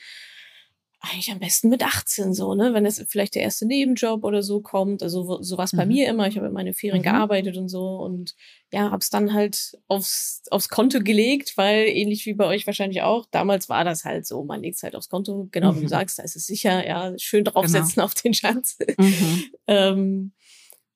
eigentlich 1.06 1.32
am 1.32 1.40
besten 1.40 1.68
mit 1.68 1.84
18 1.84 2.34
so, 2.34 2.56
ne? 2.56 2.74
Wenn 2.74 2.86
es 2.86 3.04
vielleicht 3.10 3.36
der 3.36 3.42
erste 3.42 3.66
Nebenjob 3.66 4.24
oder 4.24 4.42
so 4.42 4.62
kommt. 4.62 5.04
Also 5.04 5.42
so 5.42 5.58
war 5.58 5.66
es 5.66 5.74
bei 5.74 5.86
mhm. 5.86 5.92
mir 5.92 6.08
immer. 6.08 6.28
Ich 6.28 6.38
habe 6.38 6.48
in 6.48 6.54
meine 6.54 6.74
Ferien 6.74 7.00
mhm. 7.00 7.04
gearbeitet 7.04 7.58
und 7.58 7.68
so 7.68 7.98
und 7.98 8.36
ja, 8.72 8.90
hab's 8.90 9.10
dann 9.10 9.34
halt 9.34 9.78
aufs, 9.88 10.44
aufs 10.50 10.70
Konto 10.70 11.00
gelegt, 11.02 11.58
weil 11.58 11.88
ähnlich 11.88 12.26
wie 12.26 12.34
bei 12.34 12.46
euch 12.46 12.66
wahrscheinlich 12.66 13.02
auch, 13.02 13.26
damals 13.30 13.68
war 13.68 13.84
das 13.84 14.06
halt 14.06 14.26
so, 14.26 14.44
man 14.46 14.62
legt 14.62 14.78
es 14.78 14.84
halt 14.84 14.96
aufs 14.96 15.10
Konto, 15.10 15.50
genau 15.52 15.76
wie 15.76 15.80
du 15.80 15.86
mhm. 15.86 15.90
sagst, 15.90 16.20
da 16.20 16.24
ist 16.24 16.38
es 16.38 16.48
sicher, 16.48 16.88
ja, 16.88 17.14
schön 17.20 17.44
draufsetzen 17.44 17.96
genau. 17.96 18.06
auf 18.06 18.14
den 18.14 18.34
Schatz. 18.34 18.78
Mhm. 18.98 19.44
ähm, 19.68 20.32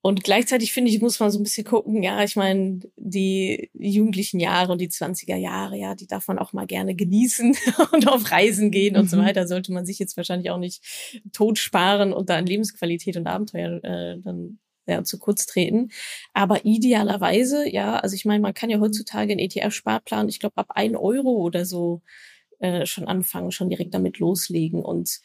und 0.07 0.23
gleichzeitig 0.23 0.71
finde 0.71 0.89
ich, 0.89 1.01
muss 1.01 1.19
man 1.19 1.31
so 1.31 1.37
ein 1.37 1.43
bisschen 1.43 1.65
gucken, 1.65 2.01
ja, 2.01 2.23
ich 2.23 2.37
meine, 2.37 2.79
die 2.95 3.69
jugendlichen 3.73 4.39
Jahre 4.39 4.71
und 4.71 4.79
die 4.79 4.87
20er 4.87 5.35
Jahre, 5.35 5.75
ja, 5.75 5.95
die 5.95 6.07
darf 6.07 6.29
man 6.29 6.39
auch 6.39 6.53
mal 6.53 6.65
gerne 6.65 6.95
genießen 6.95 7.53
und 7.91 8.07
auf 8.07 8.31
Reisen 8.31 8.71
gehen 8.71 8.95
und 8.95 9.09
so 9.09 9.17
mhm. 9.17 9.25
weiter. 9.25 9.45
Sollte 9.49 9.73
man 9.73 9.85
sich 9.85 9.99
jetzt 9.99 10.15
wahrscheinlich 10.15 10.49
auch 10.49 10.59
nicht 10.59 10.81
tot 11.33 11.57
sparen 11.57 12.13
und 12.13 12.29
da 12.29 12.37
an 12.37 12.45
Lebensqualität 12.45 13.17
und 13.17 13.27
Abenteuer 13.27 13.83
äh, 13.83 14.21
dann 14.23 14.59
ja, 14.87 15.03
zu 15.03 15.19
kurz 15.19 15.45
treten. 15.45 15.89
Aber 16.33 16.63
idealerweise, 16.63 17.69
ja, 17.69 17.97
also 17.97 18.15
ich 18.15 18.23
meine, 18.23 18.39
man 18.39 18.53
kann 18.53 18.69
ja 18.69 18.79
heutzutage 18.79 19.33
einen 19.33 19.41
ETF-Sparplan, 19.41 20.29
ich 20.29 20.39
glaube, 20.39 20.55
ab 20.55 20.67
ein 20.69 20.95
Euro 20.95 21.31
oder 21.31 21.65
so 21.65 22.01
äh, 22.59 22.85
schon 22.85 23.09
anfangen, 23.09 23.51
schon 23.51 23.69
direkt 23.69 23.93
damit 23.93 24.19
loslegen. 24.19 24.85
Und 24.85 25.19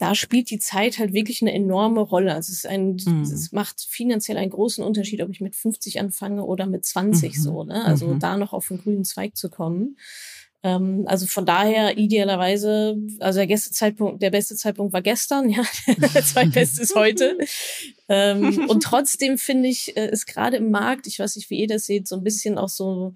da 0.00 0.14
spielt 0.14 0.48
die 0.48 0.58
Zeit 0.58 0.98
halt 0.98 1.12
wirklich 1.12 1.42
eine 1.42 1.52
enorme 1.52 2.00
Rolle. 2.00 2.34
Also 2.34 2.52
es 2.52 2.60
ist 2.60 2.66
ein, 2.66 2.96
mhm. 3.04 3.20
es 3.20 3.52
macht 3.52 3.82
finanziell 3.82 4.38
einen 4.38 4.50
großen 4.50 4.82
Unterschied, 4.82 5.20
ob 5.20 5.28
ich 5.28 5.42
mit 5.42 5.54
50 5.54 6.00
anfange 6.00 6.42
oder 6.42 6.64
mit 6.64 6.86
20 6.86 7.36
mhm. 7.36 7.40
so, 7.42 7.64
ne? 7.64 7.84
Also 7.84 8.06
mhm. 8.06 8.18
da 8.18 8.38
noch 8.38 8.54
auf 8.54 8.66
den 8.68 8.78
grünen 8.78 9.04
Zweig 9.04 9.36
zu 9.36 9.50
kommen. 9.50 9.98
Ähm, 10.62 11.04
also 11.06 11.26
von 11.26 11.44
daher 11.44 11.98
idealerweise, 11.98 12.96
also 13.18 13.40
der 13.40 13.46
beste 13.46 13.72
Zeitpunkt, 13.72 14.22
der 14.22 14.30
beste 14.30 14.56
Zeitpunkt 14.56 14.94
war 14.94 15.02
gestern, 15.02 15.50
ja, 15.50 15.62
der 15.86 16.24
zweitbeste 16.24 16.80
ist 16.80 16.94
heute. 16.94 17.36
ähm, 18.08 18.70
und 18.70 18.82
trotzdem 18.82 19.36
finde 19.36 19.68
ich, 19.68 19.98
äh, 19.98 20.10
ist 20.10 20.26
gerade 20.26 20.56
im 20.56 20.70
Markt, 20.70 21.08
ich 21.08 21.18
weiß 21.18 21.36
nicht, 21.36 21.50
wie 21.50 21.60
ihr 21.60 21.68
das 21.68 21.84
seht, 21.84 22.08
so 22.08 22.16
ein 22.16 22.24
bisschen 22.24 22.56
auch 22.56 22.70
so 22.70 23.12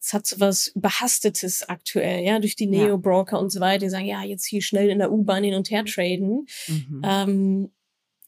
es 0.00 0.12
hat 0.12 0.26
so 0.26 0.40
was 0.40 0.68
Überhastetes 0.68 1.68
aktuell, 1.68 2.24
ja, 2.24 2.38
durch 2.38 2.56
die 2.56 2.66
Neo-Broker 2.66 3.38
und 3.38 3.50
so 3.50 3.60
weiter, 3.60 3.86
die 3.86 3.90
sagen, 3.90 4.06
ja, 4.06 4.22
jetzt 4.22 4.46
hier 4.46 4.62
schnell 4.62 4.88
in 4.88 4.98
der 4.98 5.12
U-Bahn 5.12 5.44
hin 5.44 5.54
und 5.54 5.70
her 5.70 5.84
traden. 5.84 6.46
Mhm. 6.68 7.02
Ähm, 7.04 7.70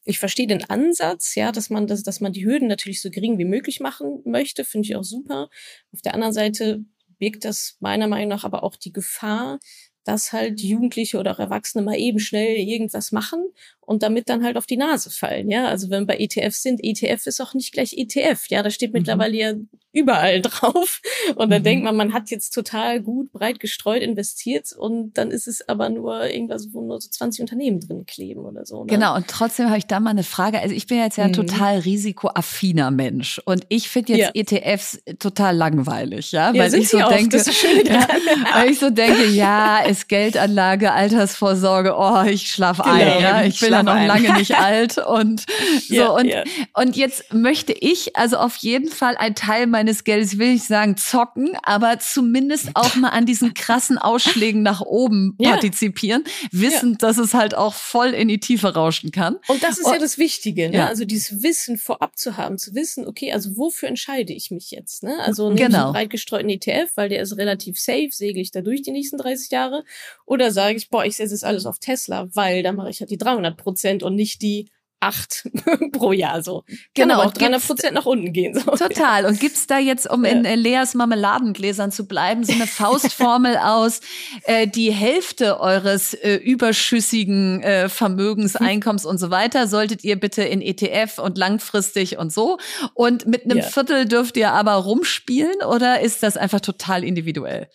ich 0.05 0.19
verstehe 0.19 0.47
den 0.47 0.65
Ansatz, 0.65 1.35
ja, 1.35 1.53
dass 1.53 1.69
man, 1.69 1.87
das, 1.87 2.03
dass 2.03 2.21
man 2.21 2.33
die 2.33 2.47
Hürden 2.47 2.67
natürlich 2.67 3.03
so 3.03 3.11
gering 3.11 3.39
wie 3.39 3.45
möglich 3.45 3.81
machen 3.81 4.23
möchte, 4.25 4.65
finde 4.65 4.87
ich 4.87 4.97
auch 4.97 5.05
super. 5.05 5.51
Auf 5.93 6.01
der 6.01 6.15
anderen 6.15 6.33
Seite 6.33 6.83
birgt 7.19 7.45
das 7.45 7.77
meiner 7.81 8.07
Meinung 8.07 8.29
nach 8.29 8.45
aber 8.45 8.63
auch 8.63 8.77
die 8.77 8.93
Gefahr, 8.93 9.59
dass 10.05 10.33
halt 10.33 10.63
Jugendliche 10.63 11.19
oder 11.19 11.33
auch 11.33 11.39
Erwachsene 11.39 11.85
mal 11.85 11.99
eben 11.99 12.19
schnell 12.19 12.57
irgendwas 12.57 13.13
machen 13.13 13.45
und 13.89 14.03
damit 14.03 14.29
dann 14.29 14.45
halt 14.45 14.59
auf 14.59 14.67
die 14.67 14.77
Nase 14.77 15.09
fallen. 15.09 15.51
Ja, 15.51 15.67
also 15.67 15.89
wenn 15.89 16.03
wir 16.03 16.09
bei 16.09 16.19
ETF 16.19 16.55
sind, 16.55 16.85
ETF 16.85 17.27
ist 17.27 17.41
auch 17.41 17.55
nicht 17.55 17.73
gleich 17.73 17.95
ETF. 17.97 18.45
Ja, 18.51 18.63
da 18.63 18.69
steht 18.69 18.93
mhm. 18.93 18.99
mittlerweile 18.99 19.35
ja 19.35 19.55
überall 19.93 20.43
drauf. 20.43 21.01
Und 21.37 21.51
dann 21.51 21.63
mhm. 21.63 21.65
denkt 21.65 21.85
man, 21.85 21.97
man 21.97 22.13
hat 22.13 22.31
jetzt 22.31 22.51
total 22.51 23.01
gut 23.01 23.33
breit 23.33 23.61
gestreut 23.61 24.03
investiert 24.03 24.73
und 24.77 25.15
dann 25.15 25.31
ist 25.31 25.49
es 25.49 25.67
aber 25.69 25.89
nur 25.89 26.29
irgendwas, 26.31 26.69
wo 26.73 26.83
nur 26.83 27.01
so 27.01 27.09
20 27.09 27.41
Unternehmen 27.41 27.81
drin 27.81 28.05
kleben 28.07 28.41
oder 28.41 28.67
so. 28.67 28.85
Ne? 28.85 28.89
Genau, 28.89 29.17
und 29.17 29.27
trotzdem 29.27 29.69
habe 29.69 29.79
ich 29.79 29.87
da 29.87 30.01
mal 30.01 30.11
eine 30.11 30.23
Frage. 30.23 30.61
Also 30.61 30.75
ich 30.75 30.87
bin 30.87 30.99
jetzt 30.99 31.17
ja 31.17 31.25
ein 31.25 31.31
mhm. 31.31 31.35
total 31.35 31.79
risikoaffiner 31.79 32.91
Mensch 32.91 33.41
und 33.47 33.65
ich 33.71 33.89
finde 33.89 34.15
jetzt 34.15 34.33
ja. 34.35 34.59
ETFs 34.59 35.01
total 35.19 35.57
langweilig, 35.57 36.33
ja, 36.33 36.53
ja 36.53 36.63
weil 36.63 36.75
ich 36.75 36.91
so 36.91 36.99
auch. 36.99 37.09
denke, 37.09 37.39
ja, 37.87 38.07
weil 38.55 38.71
ich 38.71 38.79
so 38.79 38.91
denke, 38.91 39.27
ja, 39.29 39.79
ist 39.79 40.09
Geldanlage, 40.09 40.93
Altersvorsorge, 40.93 41.95
oh, 41.97 42.23
ich 42.25 42.51
schlafe 42.51 42.83
genau, 42.83 42.95
ein, 42.95 43.23
ja, 43.23 43.43
ich 43.45 43.59
bin 43.59 43.78
ja 43.79 43.83
noch 43.83 43.95
ein. 43.95 44.07
lange 44.07 44.33
nicht 44.39 44.57
alt 44.57 44.99
und 44.99 45.45
so 45.89 46.15
und 46.17 46.33
und 46.75 46.97
jetzt 46.97 47.33
möchte 47.33 47.73
ich 47.73 48.17
also 48.17 48.37
auf 48.37 48.57
jeden 48.57 48.89
Fall 48.89 49.17
ein 49.17 49.35
Teil 49.35 49.67
meines 49.67 50.05
Geldes, 50.05 50.39
will 50.39 50.55
ich 50.55 50.65
sagen, 50.65 50.97
zocken, 50.97 51.57
aber 51.63 51.99
zumindest 51.99 52.71
auch 52.75 52.95
mal 52.97 53.11
an 53.11 53.27
diesen 53.27 53.55
krassen 53.55 53.99
Ausschlägen 53.99 54.63
nach 54.63 54.81
oben 54.81 55.35
ja. 55.41 55.51
partizipieren, 55.51 56.25
wissend, 56.51 57.03
ja. 57.03 57.09
dass 57.09 57.19
es 57.19 57.35
halt 57.35 57.55
auch 57.55 57.75
voll 57.75 58.09
in 58.09 58.29
die 58.29 58.41
Tiefe 58.41 58.75
rauschen 58.75 59.11
kann. 59.11 59.37
Und 59.47 59.63
das 59.63 59.79
ist 59.79 59.87
Und, 59.87 59.95
ja 59.95 59.99
das 59.99 60.19
Wichtige, 60.19 60.71
ne? 60.71 60.79
Ja. 60.79 60.87
also 60.87 61.05
dieses 61.05 61.43
Wissen 61.43 61.79
vorab 61.79 62.19
zu 62.19 62.37
haben, 62.37 62.59
zu 62.59 62.75
wissen, 62.75 63.07
okay, 63.07 63.33
also 63.33 63.57
wofür 63.57 63.89
entscheide 63.89 64.33
ich 64.33 64.51
mich 64.51 64.71
jetzt? 64.71 65.03
Ne? 65.03 65.19
Also 65.21 65.49
nehme 65.49 65.67
genau. 65.67 65.79
ich 65.79 65.85
einen 65.85 65.93
breit 65.93 66.11
gestreuten 66.11 66.49
ETF, 66.49 66.91
weil 66.95 67.09
der 67.09 67.23
ist 67.23 67.37
relativ 67.37 67.79
safe, 67.79 68.09
segle 68.11 68.43
ich 68.43 68.51
da 68.51 68.61
durch 68.61 68.83
die 68.83 68.93
nächsten 68.93 69.19
30 69.19 69.51
Jahre, 69.51 69.85
oder 70.25 70.51
sage 70.51 70.77
ich, 70.77 70.91
boah, 70.91 71.05
ich 71.05 71.17
setze 71.17 71.35
jetzt 71.35 71.45
alles 71.45 71.67
auf 71.67 71.79
Tesla, 71.79 72.29
weil 72.35 72.63
da 72.63 72.73
mache 72.73 72.91
ich 72.91 73.01
halt 73.01 73.11
die 73.11 73.19
300 73.19 73.57
Prozent 73.69 74.03
und 74.03 74.15
nicht 74.15 74.43
die 74.43 74.71
acht 75.01 75.49
pro 75.93 76.13
Jahr 76.13 76.43
so. 76.43 76.65
Kann 76.95 77.09
genau, 77.09 77.23
auch 77.23 77.33
300 77.33 77.65
Prozent 77.65 77.95
nach 77.95 78.07
unten 78.07 78.33
gehen. 78.33 78.55
So. 78.55 78.73
Total. 78.73 79.27
Und 79.27 79.39
gibt's 79.39 79.67
da 79.67 79.79
jetzt, 79.79 80.11
um 80.11 80.25
ja. 80.25 80.33
in 80.33 80.45
äh, 80.45 80.57
Leas 80.57 80.95
Marmeladengläsern 80.95 81.93
zu 81.93 82.07
bleiben, 82.07 82.45
so 82.45 82.53
eine 82.53 82.67
Faustformel 82.67 83.57
aus, 83.59 84.01
äh, 84.45 84.67
die 84.67 84.93
Hälfte 84.93 85.61
eures 85.61 86.15
äh, 86.15 86.35
überschüssigen 86.37 87.63
äh, 87.63 87.89
Vermögens. 87.89 88.57
Einkommens 88.57 89.05
und 89.07 89.19
so 89.19 89.31
weiter 89.31 89.69
solltet 89.69 90.05
ihr 90.05 90.17
bitte 90.17 90.43
in 90.43 90.61
ETF 90.61 91.19
und 91.19 91.39
langfristig 91.39 92.19
und 92.19 92.33
so. 92.33 92.59
Und 92.95 93.27
mit 93.27 93.45
einem 93.45 93.59
ja. 93.59 93.65
Viertel 93.65 94.07
dürft 94.07 94.37
ihr 94.37 94.53
aber 94.53 94.73
rumspielen 94.73 95.63
oder 95.69 96.01
ist 96.01 96.23
das 96.23 96.37
einfach 96.37 96.61
total 96.61 97.05
individuell? 97.05 97.69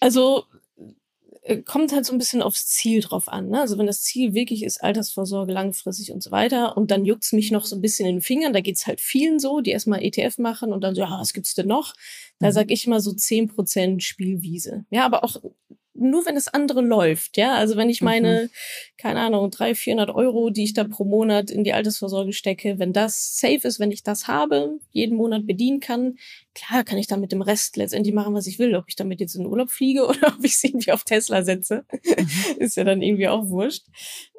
Also 0.00 0.44
kommt 1.64 1.92
halt 1.92 2.04
so 2.04 2.12
ein 2.12 2.18
bisschen 2.18 2.42
aufs 2.42 2.66
Ziel 2.66 3.00
drauf 3.00 3.28
an. 3.28 3.48
Ne? 3.48 3.60
Also 3.60 3.78
wenn 3.78 3.86
das 3.86 4.02
Ziel 4.02 4.34
wirklich 4.34 4.62
ist, 4.62 4.82
Altersvorsorge 4.82 5.52
langfristig 5.52 6.12
und 6.12 6.22
so 6.22 6.30
weiter, 6.30 6.76
und 6.76 6.90
dann 6.90 7.04
juckt's 7.04 7.32
mich 7.32 7.50
noch 7.50 7.64
so 7.64 7.76
ein 7.76 7.80
bisschen 7.80 8.06
in 8.06 8.16
den 8.16 8.22
Fingern, 8.22 8.52
da 8.52 8.60
geht's 8.60 8.86
halt 8.86 9.00
vielen 9.00 9.38
so, 9.38 9.60
die 9.60 9.70
erstmal 9.70 10.02
ETF 10.02 10.38
machen 10.38 10.72
und 10.72 10.82
dann 10.82 10.94
so, 10.94 11.00
ja, 11.00 11.18
was 11.18 11.32
gibt's 11.32 11.54
denn 11.54 11.68
noch? 11.68 11.94
Da 12.38 12.48
mhm. 12.48 12.52
sag 12.52 12.70
ich 12.70 12.86
immer 12.86 13.00
so 13.00 13.12
zehn 13.12 13.48
Prozent 13.48 14.02
Spielwiese. 14.02 14.84
Ja, 14.90 15.06
aber 15.06 15.24
auch 15.24 15.36
nur 15.98 16.26
wenn 16.26 16.34
das 16.34 16.48
andere 16.48 16.80
läuft, 16.80 17.36
ja. 17.36 17.54
Also 17.54 17.76
wenn 17.76 17.90
ich 17.90 18.02
meine, 18.02 18.44
mhm. 18.44 18.50
keine 18.96 19.20
Ahnung, 19.20 19.50
drei, 19.50 19.74
vierhundert 19.74 20.10
Euro, 20.10 20.50
die 20.50 20.64
ich 20.64 20.74
da 20.74 20.84
pro 20.84 21.04
Monat 21.04 21.50
in 21.50 21.64
die 21.64 21.72
Altersvorsorge 21.72 22.32
stecke, 22.32 22.78
wenn 22.78 22.92
das 22.92 23.38
safe 23.38 23.66
ist, 23.66 23.80
wenn 23.80 23.90
ich 23.90 24.02
das 24.02 24.28
habe, 24.28 24.78
jeden 24.90 25.16
Monat 25.16 25.46
bedienen 25.46 25.80
kann, 25.80 26.16
klar 26.54 26.84
kann 26.84 26.98
ich 26.98 27.06
dann 27.06 27.20
mit 27.20 27.32
dem 27.32 27.42
Rest 27.42 27.76
letztendlich 27.76 28.14
machen, 28.14 28.34
was 28.34 28.46
ich 28.46 28.58
will. 28.58 28.74
Ob 28.76 28.84
ich 28.88 28.96
damit 28.96 29.20
jetzt 29.20 29.34
in 29.34 29.42
den 29.42 29.50
Urlaub 29.50 29.70
fliege 29.70 30.06
oder 30.08 30.28
ob 30.28 30.44
ich 30.44 30.52
es 30.52 30.64
irgendwie 30.64 30.92
auf 30.92 31.04
Tesla 31.04 31.42
setze, 31.42 31.84
mhm. 31.92 32.26
ist 32.58 32.76
ja 32.76 32.84
dann 32.84 33.02
irgendwie 33.02 33.28
auch 33.28 33.48
wurscht. 33.48 33.86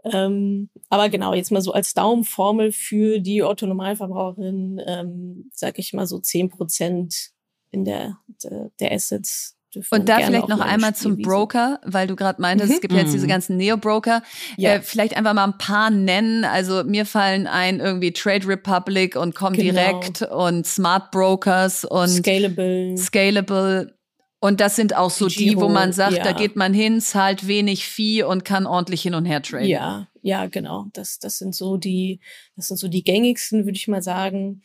Ähm, 0.06 0.70
aber 0.90 1.10
genau, 1.10 1.34
jetzt 1.34 1.52
mal 1.52 1.62
so 1.62 1.74
als 1.74 1.94
Daumenformel 1.94 2.72
für 2.72 3.20
die 3.20 3.44
Otto-Normalverbraucherin, 3.44 4.82
ähm, 4.86 5.50
sag 5.54 5.78
ich 5.78 5.94
mal 5.94 6.08
so 6.08 6.20
zehn 6.20 6.50
Prozent 6.50 7.32
in 7.72 7.86
der, 7.86 8.18
der, 8.44 8.72
der 8.80 8.92
Assets 8.94 9.59
und 9.92 10.10
da 10.10 10.20
vielleicht 10.20 10.48
noch 10.48 10.60
einmal 10.60 10.96
zum 10.96 11.22
Broker, 11.22 11.80
weil 11.86 12.08
du 12.08 12.16
gerade 12.16 12.42
meintest, 12.42 12.70
mhm. 12.70 12.76
es 12.76 12.82
gibt 12.82 12.94
jetzt 12.94 13.14
diese 13.14 13.26
mhm. 13.26 13.30
ganzen 13.30 13.58
Neo-Broker. 13.58 14.24
Ja. 14.58 14.76
Äh, 14.76 14.82
vielleicht 14.82 15.16
einfach 15.16 15.34
mal 15.34 15.44
ein 15.44 15.58
paar 15.58 15.90
nennen. 15.92 16.44
Also 16.44 16.84
mir 16.84 17.06
fallen 17.06 17.46
ein 17.46 17.80
irgendwie 17.80 18.12
Trade 18.12 18.48
Republic 18.48 19.16
und 19.16 19.36
Comdirect 19.36 20.20
genau. 20.20 20.48
und 20.48 20.66
Smart 20.66 21.12
Brokers 21.12 21.86
und 21.86 22.10
Scalable. 22.10 22.98
Scalable. 22.98 23.94
Und 24.42 24.62
das 24.62 24.76
sind 24.76 24.96
auch 24.96 25.12
so 25.12 25.28
die, 25.28 25.58
wo 25.58 25.68
man 25.68 25.92
sagt, 25.92 26.18
ja. 26.18 26.24
da 26.24 26.32
geht 26.32 26.56
man 26.56 26.74
hin, 26.74 27.02
zahlt 27.02 27.46
wenig 27.46 27.86
Vieh 27.86 28.24
und 28.24 28.46
kann 28.46 28.66
ordentlich 28.66 29.02
hin 29.02 29.14
und 29.14 29.26
her 29.26 29.42
traden. 29.42 29.68
Ja, 29.68 30.08
ja, 30.22 30.48
genau. 30.48 30.86
Das, 30.94 31.20
das 31.20 31.38
sind 31.38 31.54
so 31.54 31.76
die, 31.76 32.22
das 32.56 32.70
sind 32.70 32.78
so 32.78 32.88
die 32.88 33.04
gängigsten, 33.04 33.66
würde 33.66 33.76
ich 33.76 33.90
mal 33.90 34.02
sagen. 34.02 34.62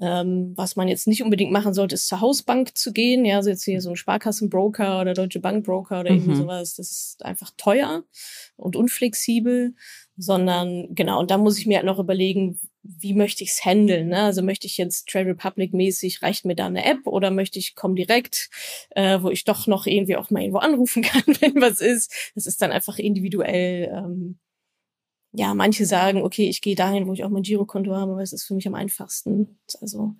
Ähm, 0.00 0.52
was 0.56 0.76
man 0.76 0.86
jetzt 0.86 1.08
nicht 1.08 1.22
unbedingt 1.22 1.50
machen 1.50 1.74
sollte, 1.74 1.94
ist 1.94 2.06
zur 2.06 2.20
Hausbank 2.20 2.76
zu 2.76 2.92
gehen. 2.92 3.24
Ja, 3.24 3.36
also 3.36 3.50
jetzt 3.50 3.64
hier 3.64 3.80
so 3.80 3.90
ein 3.90 3.96
Sparkassenbroker 3.96 5.00
oder 5.00 5.12
Deutsche 5.14 5.40
Bankbroker 5.40 6.00
oder 6.00 6.12
mhm. 6.12 6.18
irgendwie 6.18 6.36
sowas. 6.36 6.74
Das 6.76 6.90
ist 6.90 7.24
einfach 7.24 7.50
teuer 7.56 8.04
und 8.56 8.76
unflexibel. 8.76 9.74
sondern 10.16 10.94
genau, 10.94 11.20
und 11.20 11.30
da 11.30 11.38
muss 11.38 11.58
ich 11.58 11.66
mir 11.66 11.76
halt 11.76 11.86
noch 11.86 11.98
überlegen, 11.98 12.58
wie 12.82 13.14
möchte 13.14 13.44
ich 13.44 13.50
es 13.50 13.64
handeln? 13.64 14.08
Ne? 14.08 14.22
Also 14.22 14.42
möchte 14.42 14.66
ich 14.66 14.78
jetzt 14.78 15.08
Trade 15.08 15.30
Republic 15.30 15.74
mäßig, 15.74 16.22
reicht 16.22 16.44
mir 16.44 16.56
da 16.56 16.66
eine 16.66 16.84
App 16.84 17.06
oder 17.06 17.30
möchte 17.30 17.58
ich 17.58 17.74
komm 17.74 17.94
direkt, 17.94 18.50
äh, 18.90 19.20
wo 19.20 19.30
ich 19.30 19.44
doch 19.44 19.66
noch 19.66 19.86
irgendwie 19.86 20.16
auch 20.16 20.30
mal 20.30 20.40
irgendwo 20.40 20.58
anrufen 20.58 21.02
kann, 21.04 21.22
wenn 21.40 21.60
was 21.60 21.80
ist. 21.80 22.32
Das 22.34 22.46
ist 22.46 22.62
dann 22.62 22.72
einfach 22.72 22.98
individuell. 22.98 23.92
Ähm, 23.92 24.38
ja, 25.32 25.54
manche 25.54 25.84
sagen, 25.84 26.22
okay, 26.22 26.48
ich 26.48 26.60
gehe 26.60 26.74
dahin, 26.74 27.06
wo 27.06 27.12
ich 27.12 27.24
auch 27.24 27.30
mein 27.30 27.42
Girokonto 27.42 27.94
habe, 27.94 28.16
weil 28.16 28.22
es 28.22 28.32
ist 28.32 28.44
für 28.44 28.54
mich 28.54 28.66
am 28.66 28.74
einfachsten. 28.74 29.58
Also 29.80 30.14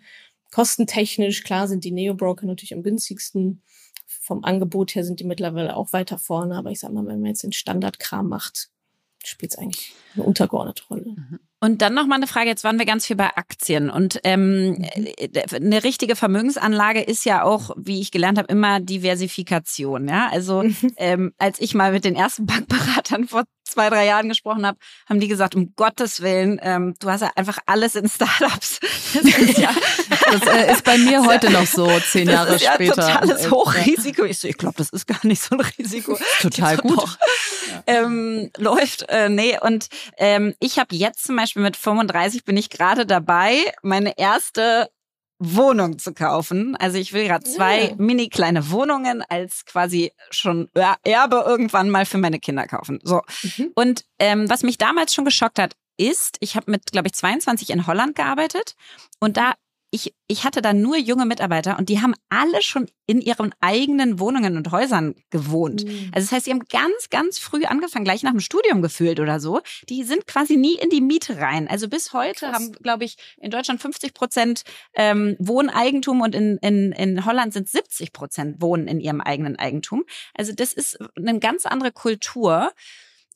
kostentechnisch, 0.51 1.45
klar 1.45 1.69
sind 1.69 1.85
die 1.85 1.93
Neo-Broker 1.93 2.47
natürlich 2.47 2.75
am 2.75 2.83
günstigsten. 2.83 3.63
Vom 4.07 4.45
Angebot 4.45 4.95
her 4.95 5.05
sind 5.05 5.21
die 5.21 5.25
mittlerweile 5.25 5.77
auch 5.77 5.93
weiter 5.93 6.19
vorne, 6.19 6.57
aber 6.57 6.71
ich 6.71 6.81
sag 6.81 6.93
mal, 6.93 7.07
wenn 7.07 7.21
man 7.21 7.31
jetzt 7.31 7.43
den 7.43 7.53
Standardkram 7.53 8.29
macht, 8.29 8.69
spielt 9.25 9.53
es 9.53 9.59
eigentlich 9.59 9.95
eine 10.15 10.25
untergeordnete 10.25 10.85
Rolle. 10.89 11.15
Mhm. 11.17 11.39
Und 11.61 11.83
dann 11.83 11.95
noch 11.95 12.07
mal 12.07 12.15
eine 12.15 12.29
Frage. 12.29 12.49
Jetzt 12.49 12.63
waren 12.63 12.79
wir 12.79 12.87
ganz 12.87 13.07
viel 13.07 13.17
bei 13.17 13.37
Aktien 13.37 13.91
und 13.91 14.21
ähm, 14.23 14.71
mhm. 14.71 15.09
eine 15.53 15.83
richtige 15.83 16.15
Vermögensanlage 16.15 17.01
ist 17.01 17.25
ja 17.25 17.43
auch, 17.43 17.71
wie 17.77 18.01
ich 18.01 18.13
gelernt 18.13 18.39
habe, 18.39 18.53
immer 18.53 18.81
Diversifikation. 18.81 20.09
Ja, 20.09 20.29
also 20.31 20.63
mhm. 20.63 20.77
ähm, 20.97 21.33
als 21.39 21.61
ich 21.61 21.75
mal 21.75 21.93
mit 21.93 22.05
den 22.05 22.15
ersten 22.15 22.47
Bankberatern 22.47 23.27
vor 23.27 23.45
zwei, 23.69 23.91
drei 23.91 24.07
Jahren 24.07 24.29
gesprochen 24.29 24.67
habe, 24.67 24.79
haben 25.09 25.21
die 25.21 25.29
gesagt, 25.29 25.55
um 25.55 25.75
Gottes 25.77 26.21
Willen, 26.21 26.59
ähm, 26.63 26.95
du 26.99 27.11
hast 27.11 27.21
ja 27.21 27.31
einfach 27.37 27.59
alles 27.67 27.95
in 27.95 28.09
Startups. 28.09 28.81
Das 29.15 29.25
ist, 29.25 29.59
ja, 29.59 29.71
das, 30.31 30.43
äh, 30.43 30.73
ist 30.73 30.85
bei 30.85 30.99
mir 30.99 31.25
heute 31.25 31.51
noch 31.51 31.67
so, 31.67 31.89
zehn 32.01 32.29
Jahre 32.29 32.57
ist 32.57 32.65
später. 32.65 33.09
Ja 33.09 33.19
totales 33.21 33.51
Hochrisiko. 33.51 34.25
Ich 34.25 34.39
so, 34.39 34.49
ich 34.49 34.59
glaube, 34.59 34.75
das 34.77 34.91
ist 34.91 35.07
gar 35.07 35.25
nicht 35.25 35.43
so 35.43 35.57
ein 35.57 35.61
Risiko. 35.79 36.19
Total 36.41 36.77
gut. 36.77 37.19
Ja. 37.69 37.83
Ähm, 37.87 38.51
läuft, 38.57 39.09
äh, 39.09 39.29
nee, 39.29 39.59
und 39.61 39.89
ähm, 40.19 40.55
ich 40.61 40.79
habe 40.79 40.95
jetzt 40.95 41.25
zum 41.25 41.37
Beispiel 41.37 41.63
mit 41.63 41.77
35 41.77 42.45
bin 42.45 42.57
ich 42.57 42.71
gerade 42.71 43.07
dabei, 43.07 43.57
meine 43.83 44.19
erste 44.19 44.91
Wohnung 45.39 45.99
zu 45.99 46.13
kaufen. 46.13 46.77
Also 46.77 46.99
ich 46.99 47.13
will 47.13 47.27
gerade 47.27 47.45
zwei 47.45 47.91
ja. 47.91 47.95
mini 47.97 48.29
kleine 48.29 48.71
Wohnungen 48.71 49.23
als 49.29 49.65
quasi 49.65 50.13
schon 50.31 50.69
Erbe 50.75 51.45
irgendwann 51.47 51.91
mal 51.91 52.07
für 52.07 52.19
meine 52.19 52.41
Kinder 52.41 52.67
kaufen. 52.67 53.01
So. 53.03 53.23
Mhm. 53.43 53.71
Und 53.75 54.05
ähm, 54.19 54.51
was 54.51 54.63
mich 54.63 54.79
damals 54.79 55.15
schon 55.15 55.25
geschockt 55.25 55.59
hat, 55.59 55.75
ist, 55.97 56.37
ich 56.41 56.57
habe 56.57 56.71
mit, 56.71 56.93
glaube 56.93 57.09
ich, 57.09 57.15
22 57.15 57.71
in 57.71 57.87
Holland 57.87 58.15
gearbeitet 58.15 58.75
und 59.21 59.37
da 59.37 59.55
ich, 59.91 60.15
ich 60.27 60.45
hatte 60.45 60.61
da 60.61 60.75
nur 60.75 60.99
junge 60.99 61.25
Mitarbeiter 61.25 61.79
und 61.79 61.89
die 61.89 62.03
haben 62.03 62.15
alle 62.29 62.61
schon 62.61 62.89
in 63.07 63.23
ihren 63.23 63.55
eigenen 63.61 64.19
Wohnungen 64.19 64.59
und 64.59 64.71
Häusern 64.71 65.15
gewohnt. 65.31 65.85
Mhm. 65.85 66.11
Also 66.13 66.27
das 66.27 66.33
heißt, 66.33 66.45
sie 66.45 66.51
haben 66.51 66.65
ganz, 66.71 67.09
ganz 67.11 67.39
früh 67.39 67.65
angefangen, 67.65 68.05
gleich 68.05 68.23
nach 68.23 68.33
dem 68.33 68.41
Studium 68.41 68.83
gefühlt 68.83 69.19
oder 69.19 69.41
so. 69.41 69.63
Die 69.89 70.05
sind 70.05 70.27
quasi 70.27 70.57
nie 70.57 70.75
in 70.75 70.91
die 70.91 71.01
Miete 71.01 71.39
rein. 71.39 71.69
Also 71.69 71.89
bis 71.89 72.13
heute 72.13 72.47
Krass. 72.47 72.55
haben, 72.55 72.73
glaube 72.73 73.05
ich, 73.05 73.17
in 73.39 73.51
Deutschland 73.51 73.81
50 73.81 74.13
Prozent 74.13 74.63
ähm, 74.95 75.37
Wohneigentum 75.39 76.21
und 76.21 76.35
in, 76.35 76.59
in, 76.59 76.93
in 76.93 77.25
Holland 77.25 77.55
sind 77.55 77.69
70 77.69 78.13
Prozent 78.13 78.61
Wohnen 78.61 78.89
in 78.89 79.01
ihrem 79.01 79.23
eigenen 79.23 79.57
Eigentum. 79.57 80.05
Also 80.35 80.53
das 80.53 80.75
ist 80.75 80.99
eine 81.17 81.39
ganz 81.39 81.65
andere 81.65 81.93
Kultur. 81.93 82.73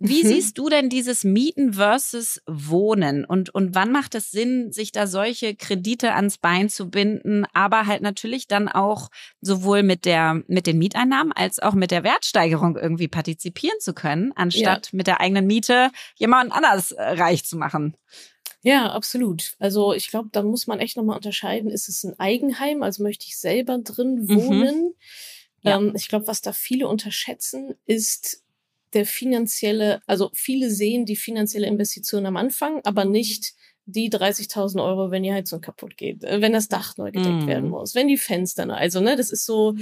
Wie 0.04 0.24
mhm. 0.24 0.28
siehst 0.28 0.58
du 0.58 0.68
denn 0.68 0.88
dieses 0.88 1.22
Mieten 1.22 1.74
versus 1.74 2.42
Wohnen? 2.46 3.24
Und, 3.24 3.54
und 3.54 3.76
wann 3.76 3.92
macht 3.92 4.16
es 4.16 4.32
Sinn, 4.32 4.72
sich 4.72 4.90
da 4.90 5.06
solche 5.06 5.54
Kredite 5.54 6.14
ans 6.14 6.38
Bein 6.38 6.68
zu 6.68 6.90
binden, 6.90 7.44
aber 7.52 7.86
halt 7.86 8.02
natürlich 8.02 8.48
dann 8.48 8.68
auch 8.68 9.10
sowohl 9.40 9.84
mit 9.84 10.04
der, 10.04 10.42
mit 10.48 10.66
den 10.66 10.78
Mieteinnahmen 10.78 11.32
als 11.32 11.60
auch 11.60 11.74
mit 11.74 11.92
der 11.92 12.02
Wertsteigerung 12.02 12.76
irgendwie 12.76 13.06
partizipieren 13.06 13.78
zu 13.78 13.94
können, 13.94 14.32
anstatt 14.34 14.86
ja. 14.86 14.96
mit 14.96 15.06
der 15.06 15.20
eigenen 15.20 15.46
Miete 15.46 15.92
jemand 16.16 16.50
anders 16.50 16.90
äh, 16.90 17.02
reich 17.02 17.44
zu 17.44 17.56
machen? 17.56 17.96
Ja, 18.62 18.90
absolut. 18.92 19.54
Also 19.60 19.92
ich 19.92 20.08
glaube, 20.08 20.30
da 20.32 20.42
muss 20.42 20.66
man 20.66 20.80
echt 20.80 20.96
nochmal 20.96 21.16
unterscheiden, 21.16 21.70
ist 21.70 21.88
es 21.88 22.02
ein 22.02 22.18
Eigenheim, 22.18 22.82
also 22.82 23.04
möchte 23.04 23.26
ich 23.28 23.38
selber 23.38 23.78
drin 23.78 24.24
mhm. 24.26 24.34
wohnen? 24.34 24.80
Mhm. 24.80 24.94
Ja. 25.62 25.78
Ähm, 25.78 25.92
ich 25.94 26.08
glaube, 26.08 26.26
was 26.26 26.40
da 26.40 26.52
viele 26.52 26.88
unterschätzen, 26.88 27.74
ist, 27.86 28.42
der 28.94 29.06
finanzielle, 29.06 30.00
also 30.06 30.30
viele 30.34 30.70
sehen 30.70 31.06
die 31.06 31.16
finanzielle 31.16 31.66
Investition 31.66 32.26
am 32.26 32.36
Anfang, 32.36 32.80
aber 32.84 33.04
nicht 33.04 33.54
die 33.86 34.10
30.000 34.10 34.82
Euro, 34.82 35.10
wenn 35.10 35.22
die 35.22 35.32
Heizung 35.32 35.60
kaputt 35.60 35.96
geht, 35.96 36.24
äh, 36.24 36.40
wenn 36.40 36.52
das 36.52 36.68
Dach 36.68 36.96
neu 36.96 37.10
gedeckt 37.10 37.44
mm. 37.44 37.46
werden 37.46 37.70
muss, 37.70 37.94
wenn 37.94 38.08
die 38.08 38.16
Fenster 38.16 38.66
neu, 38.66 38.74
also 38.74 39.00
ne, 39.00 39.16
das 39.16 39.30
ist 39.30 39.44
so, 39.44 39.74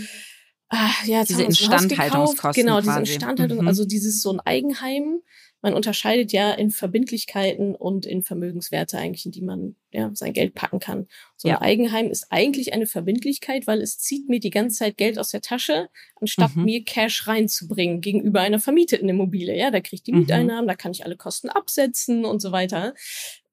ah, 0.68 0.90
ja, 1.04 1.24
diese 1.24 1.42
Instandhaltungskosten. 1.42 2.64
Genau, 2.64 2.80
diese 2.80 2.98
Instandhaltung, 2.98 3.58
mhm. 3.58 3.68
also 3.68 3.84
dieses 3.84 4.22
so 4.22 4.32
ein 4.32 4.40
Eigenheim, 4.40 5.20
man 5.62 5.74
unterscheidet 5.74 6.32
ja 6.32 6.52
in 6.52 6.70
Verbindlichkeiten 6.70 7.74
und 7.74 8.06
in 8.06 8.22
Vermögenswerte 8.22 8.98
eigentlich, 8.98 9.26
in 9.26 9.32
die 9.32 9.42
man 9.42 9.76
ja 9.90 10.10
sein 10.14 10.32
Geld 10.32 10.54
packen 10.54 10.78
kann. 10.78 11.06
So 11.36 11.48
ein 11.48 11.56
Eigenheim 11.56 12.10
ist 12.10 12.28
eigentlich 12.30 12.72
eine 12.72 12.86
Verbindlichkeit, 12.86 13.66
weil 13.66 13.80
es 13.82 13.98
zieht 13.98 14.28
mir 14.28 14.40
die 14.40 14.50
ganze 14.50 14.78
Zeit 14.78 14.96
Geld 14.96 15.18
aus 15.18 15.30
der 15.30 15.40
Tasche, 15.40 15.88
anstatt 16.20 16.56
mhm. 16.56 16.64
mir 16.64 16.84
Cash 16.84 17.26
reinzubringen 17.26 18.00
gegenüber 18.00 18.40
einer 18.40 18.58
vermieteten 18.58 19.08
Immobilie. 19.08 19.56
Ja, 19.56 19.70
da 19.70 19.80
kriege 19.80 19.96
ich 19.96 20.02
die 20.02 20.12
mhm. 20.12 20.20
Mieteinnahmen, 20.20 20.68
da 20.68 20.74
kann 20.74 20.92
ich 20.92 21.04
alle 21.04 21.16
Kosten 21.16 21.50
absetzen 21.50 22.24
und 22.24 22.40
so 22.40 22.52
weiter. 22.52 22.94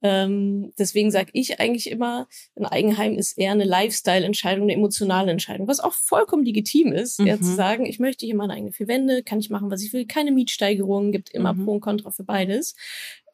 Ähm, 0.02 0.74
deswegen 0.78 1.10
sage 1.10 1.30
ich 1.34 1.60
eigentlich 1.60 1.90
immer, 1.90 2.28
ein 2.56 2.66
Eigenheim 2.66 3.18
ist 3.18 3.38
eher 3.38 3.52
eine 3.52 3.64
Lifestyle-Entscheidung, 3.64 4.64
eine 4.64 4.74
emotionale 4.74 5.32
Entscheidung, 5.32 5.68
was 5.68 5.80
auch 5.80 5.94
vollkommen 5.94 6.46
legitim 6.46 6.92
ist, 6.92 7.20
mhm. 7.20 7.28
ja, 7.28 7.38
zu 7.38 7.56
sagen, 7.56 7.86
ich 7.86 8.00
möchte 8.00 8.26
hier 8.26 8.36
meine 8.36 8.54
eigene 8.54 8.72
vier 8.72 8.88
Wände, 8.88 9.24
kann 9.24 9.40
ich 9.40 9.50
machen, 9.50 9.72
was 9.72 9.82
ich 9.82 9.94
will, 9.94 10.06
keine 10.06 10.32
Mietsteigerungen, 10.32 11.12
gibt 11.12 11.30
immer 11.30 11.54
mhm. 11.54 11.66
Pro 11.66 11.72
und 11.74 11.82
Contra 11.82 12.12
für 12.12 12.24
beides. 12.24 12.76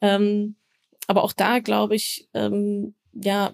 Ähm, 0.00 0.56
aber 1.06 1.22
auch 1.22 1.32
da 1.32 1.58
glaube 1.58 1.96
ich, 1.96 2.28
ähm, 2.32 2.94
ja, 3.12 3.52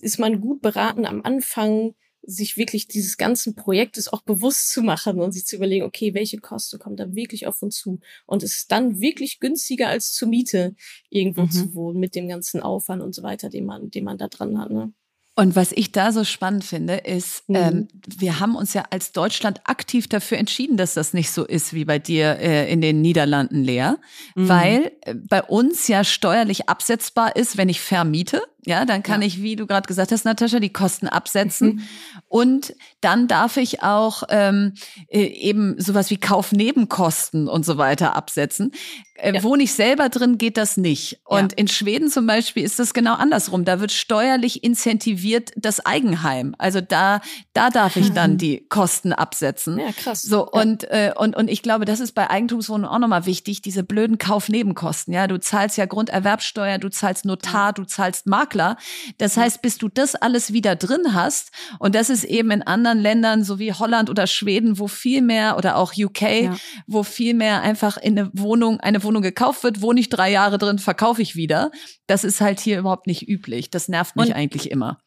ist 0.00 0.18
man 0.18 0.40
gut 0.40 0.60
beraten 0.62 1.06
am 1.06 1.22
Anfang 1.22 1.94
sich 2.22 2.56
wirklich 2.56 2.86
dieses 2.88 3.16
ganzen 3.16 3.54
Projektes 3.54 4.12
auch 4.12 4.22
bewusst 4.22 4.70
zu 4.70 4.82
machen 4.82 5.20
und 5.20 5.32
sich 5.32 5.46
zu 5.46 5.56
überlegen, 5.56 5.84
okay, 5.84 6.14
welche 6.14 6.38
Kosten 6.38 6.78
kommen 6.78 6.96
da 6.96 7.14
wirklich 7.14 7.46
auf 7.46 7.62
uns 7.62 7.76
zu? 7.76 8.00
Und 8.26 8.42
es 8.42 8.56
ist 8.56 8.72
dann 8.72 9.00
wirklich 9.00 9.40
günstiger 9.40 9.88
als 9.88 10.12
zur 10.12 10.28
Miete 10.28 10.74
irgendwo 11.08 11.42
mhm. 11.42 11.50
zu 11.50 11.74
wohnen 11.74 12.00
mit 12.00 12.14
dem 12.14 12.28
ganzen 12.28 12.60
Aufwand 12.60 13.02
und 13.02 13.14
so 13.14 13.22
weiter, 13.22 13.48
den 13.48 13.66
man, 13.66 13.90
den 13.90 14.04
man 14.04 14.18
da 14.18 14.28
dran 14.28 14.58
hat. 14.58 14.70
Ne? 14.70 14.92
Und 15.40 15.56
was 15.56 15.72
ich 15.72 15.90
da 15.90 16.12
so 16.12 16.24
spannend 16.24 16.64
finde, 16.64 16.96
ist, 16.96 17.48
mhm. 17.48 17.56
ähm, 17.56 17.88
wir 18.18 18.40
haben 18.40 18.56
uns 18.56 18.74
ja 18.74 18.84
als 18.90 19.12
Deutschland 19.12 19.62
aktiv 19.64 20.06
dafür 20.06 20.36
entschieden, 20.36 20.76
dass 20.76 20.92
das 20.92 21.14
nicht 21.14 21.30
so 21.30 21.46
ist 21.46 21.72
wie 21.72 21.86
bei 21.86 21.98
dir 21.98 22.38
äh, 22.40 22.70
in 22.70 22.82
den 22.82 23.00
Niederlanden, 23.00 23.64
Lea, 23.64 23.92
mhm. 24.34 24.48
weil 24.48 24.92
äh, 25.00 25.14
bei 25.14 25.42
uns 25.42 25.88
ja 25.88 26.04
steuerlich 26.04 26.68
absetzbar 26.68 27.36
ist, 27.36 27.56
wenn 27.56 27.70
ich 27.70 27.80
vermiete. 27.80 28.42
Ja, 28.66 28.84
dann 28.84 29.02
kann 29.02 29.22
ja. 29.22 29.26
ich, 29.26 29.42
wie 29.42 29.56
du 29.56 29.66
gerade 29.66 29.86
gesagt 29.86 30.12
hast, 30.12 30.24
Natascha, 30.24 30.60
die 30.60 30.72
Kosten 30.72 31.08
absetzen. 31.08 31.68
Mhm. 31.68 31.82
Und 32.28 32.74
dann 33.00 33.26
darf 33.26 33.56
ich 33.56 33.82
auch 33.82 34.22
ähm, 34.28 34.74
äh, 35.08 35.22
eben 35.22 35.80
sowas 35.80 36.10
wie 36.10 36.18
Kaufnebenkosten 36.18 37.48
und 37.48 37.64
so 37.64 37.78
weiter 37.78 38.14
absetzen. 38.16 38.72
Äh, 39.14 39.34
ja. 39.34 39.42
Wohne 39.42 39.62
ich 39.62 39.72
selber 39.72 40.08
drin, 40.08 40.38
geht 40.38 40.56
das 40.56 40.76
nicht. 40.76 41.20
Und 41.24 41.52
ja. 41.52 41.58
in 41.58 41.68
Schweden 41.68 42.10
zum 42.10 42.26
Beispiel 42.26 42.64
ist 42.64 42.78
das 42.78 42.94
genau 42.94 43.14
andersrum. 43.14 43.64
Da 43.64 43.80
wird 43.80 43.92
steuerlich 43.92 44.64
incentiviert 44.64 45.52
das 45.56 45.84
Eigenheim. 45.84 46.54
Also 46.58 46.80
da, 46.80 47.20
da 47.52 47.70
darf 47.70 47.96
ich 47.96 48.12
dann 48.12 48.38
die 48.38 48.66
Kosten 48.68 49.12
absetzen. 49.12 49.78
Ja, 49.78 49.92
krass. 49.92 50.22
So, 50.22 50.46
und, 50.46 50.84
äh, 50.84 51.12
und, 51.16 51.36
und 51.36 51.48
ich 51.48 51.62
glaube, 51.62 51.84
das 51.84 52.00
ist 52.00 52.12
bei 52.12 52.28
Eigentumswohnungen 52.30 52.90
auch 52.90 52.98
nochmal 52.98 53.26
wichtig, 53.26 53.62
diese 53.62 53.82
blöden 53.82 54.18
Kaufnebenkosten. 54.18 55.12
Ja, 55.14 55.26
du 55.26 55.38
zahlst 55.38 55.76
ja 55.76 55.86
Grunderwerbsteuer, 55.86 56.78
du 56.78 56.88
zahlst 56.88 57.24
Notar, 57.24 57.72
du 57.72 57.84
zahlst 57.84 58.26
Makler. 58.50 58.76
Das 59.18 59.36
heißt, 59.36 59.62
bis 59.62 59.78
du 59.78 59.88
das 59.88 60.14
alles 60.14 60.52
wieder 60.52 60.76
drin 60.76 61.14
hast, 61.14 61.50
und 61.78 61.94
das 61.94 62.10
ist 62.10 62.24
eben 62.24 62.50
in 62.50 62.62
anderen 62.62 62.98
Ländern, 62.98 63.44
so 63.44 63.58
wie 63.58 63.72
Holland 63.72 64.10
oder 64.10 64.26
Schweden, 64.26 64.78
wo 64.78 64.88
viel 64.88 65.22
mehr, 65.22 65.56
oder 65.56 65.76
auch 65.76 65.92
UK, 65.96 66.50
wo 66.86 67.02
viel 67.02 67.34
mehr 67.34 67.62
einfach 67.62 67.96
in 67.96 68.18
eine 68.18 68.30
Wohnung, 68.32 68.80
eine 68.80 69.02
Wohnung 69.04 69.10
Wohnung 69.10 69.22
gekauft 69.22 69.64
wird, 69.64 69.82
wohne 69.82 70.00
ich 70.00 70.08
drei 70.08 70.30
Jahre 70.30 70.58
drin, 70.58 70.78
verkaufe 70.78 71.22
ich 71.22 71.36
wieder. 71.36 71.70
Das 72.06 72.24
ist 72.24 72.40
halt 72.40 72.60
hier 72.60 72.78
überhaupt 72.78 73.06
nicht 73.06 73.28
üblich. 73.28 73.70
Das 73.70 73.88
nervt 73.88 74.16
mich 74.16 74.28
und, 74.28 74.34
eigentlich 74.34 74.70
immer. 74.70 74.98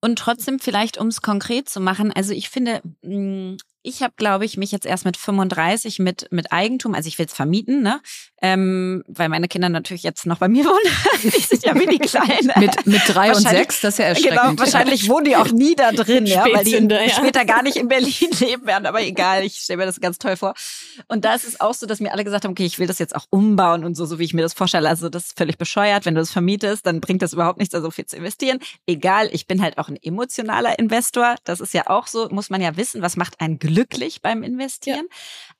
Und 0.00 0.18
trotzdem 0.18 0.58
vielleicht, 0.60 0.96
um 0.96 1.08
es 1.08 1.22
konkret 1.22 1.68
zu 1.68 1.80
machen, 1.80 2.12
also 2.12 2.32
ich 2.32 2.48
finde, 2.48 2.80
mm, 3.02 3.56
ich 3.82 4.02
habe, 4.02 4.14
glaube 4.16 4.44
ich, 4.44 4.56
mich 4.56 4.70
jetzt 4.70 4.86
erst 4.86 5.04
mit 5.04 5.16
35 5.16 5.98
mit, 5.98 6.28
mit 6.30 6.52
Eigentum, 6.52 6.94
also 6.94 7.08
ich 7.08 7.18
will 7.18 7.26
es 7.26 7.32
vermieten, 7.32 7.82
ne? 7.82 8.00
Ähm, 8.40 9.02
weil 9.08 9.28
meine 9.28 9.48
Kinder 9.48 9.68
natürlich 9.68 10.02
jetzt 10.02 10.26
noch 10.26 10.38
bei 10.38 10.48
mir 10.48 10.64
wohnen. 10.64 11.22
die 11.22 11.28
sind 11.40 11.64
ja 11.64 11.74
mini 11.74 11.98
klein. 11.98 12.52
mit, 12.56 12.86
mit 12.86 13.02
drei 13.08 13.34
und 13.34 13.42
sechs, 13.42 13.80
das 13.80 13.94
ist 13.94 13.98
ja 13.98 14.04
erschreckend. 14.06 14.40
Genau, 14.40 14.58
wahrscheinlich 14.58 15.08
wohnen 15.08 15.24
die 15.24 15.36
auch 15.36 15.50
nie 15.50 15.74
da 15.74 15.92
drin, 15.92 16.26
ja, 16.26 16.44
weil 16.52 16.64
die 16.64 16.72
ja. 16.72 17.08
später 17.08 17.44
gar 17.44 17.62
nicht 17.62 17.76
in 17.76 17.88
Berlin 17.88 18.30
leben 18.40 18.66
werden. 18.66 18.86
Aber 18.86 19.02
egal, 19.02 19.44
ich 19.44 19.56
stelle 19.56 19.78
mir 19.78 19.86
das 19.86 20.00
ganz 20.00 20.18
toll 20.18 20.36
vor. 20.36 20.54
Und 21.08 21.24
da 21.24 21.34
ist 21.34 21.46
es 21.46 21.60
auch 21.60 21.74
so, 21.74 21.86
dass 21.86 22.00
mir 22.00 22.12
alle 22.12 22.24
gesagt 22.24 22.44
haben, 22.44 22.52
okay, 22.52 22.66
ich 22.66 22.78
will 22.78 22.86
das 22.86 22.98
jetzt 22.98 23.16
auch 23.16 23.26
umbauen 23.30 23.84
und 23.84 23.96
so, 23.96 24.06
so 24.06 24.18
wie 24.18 24.24
ich 24.24 24.34
mir 24.34 24.42
das 24.42 24.54
vorstelle. 24.54 24.88
Also 24.88 25.08
das 25.08 25.26
ist 25.26 25.38
völlig 25.38 25.58
bescheuert. 25.58 26.06
Wenn 26.06 26.14
du 26.14 26.20
das 26.20 26.30
vermietest, 26.30 26.86
dann 26.86 27.00
bringt 27.00 27.22
das 27.22 27.32
überhaupt 27.32 27.58
nichts, 27.58 27.72
da 27.72 27.80
so 27.80 27.90
viel 27.90 28.06
zu 28.06 28.16
investieren. 28.16 28.58
Egal, 28.86 29.28
ich 29.32 29.46
bin 29.46 29.62
halt 29.62 29.78
auch 29.78 29.88
ein 29.88 29.98
emotionaler 30.00 30.78
Investor. 30.78 31.34
Das 31.44 31.60
ist 31.60 31.74
ja 31.74 31.88
auch 31.88 32.06
so, 32.06 32.28
muss 32.30 32.50
man 32.50 32.60
ja 32.60 32.76
wissen, 32.76 33.02
was 33.02 33.16
macht 33.16 33.40
einen 33.40 33.58
glücklich 33.58 33.98
glücklich 33.98 34.22
beim 34.22 34.42
Investieren. 34.42 35.06
Ja. 35.08 35.16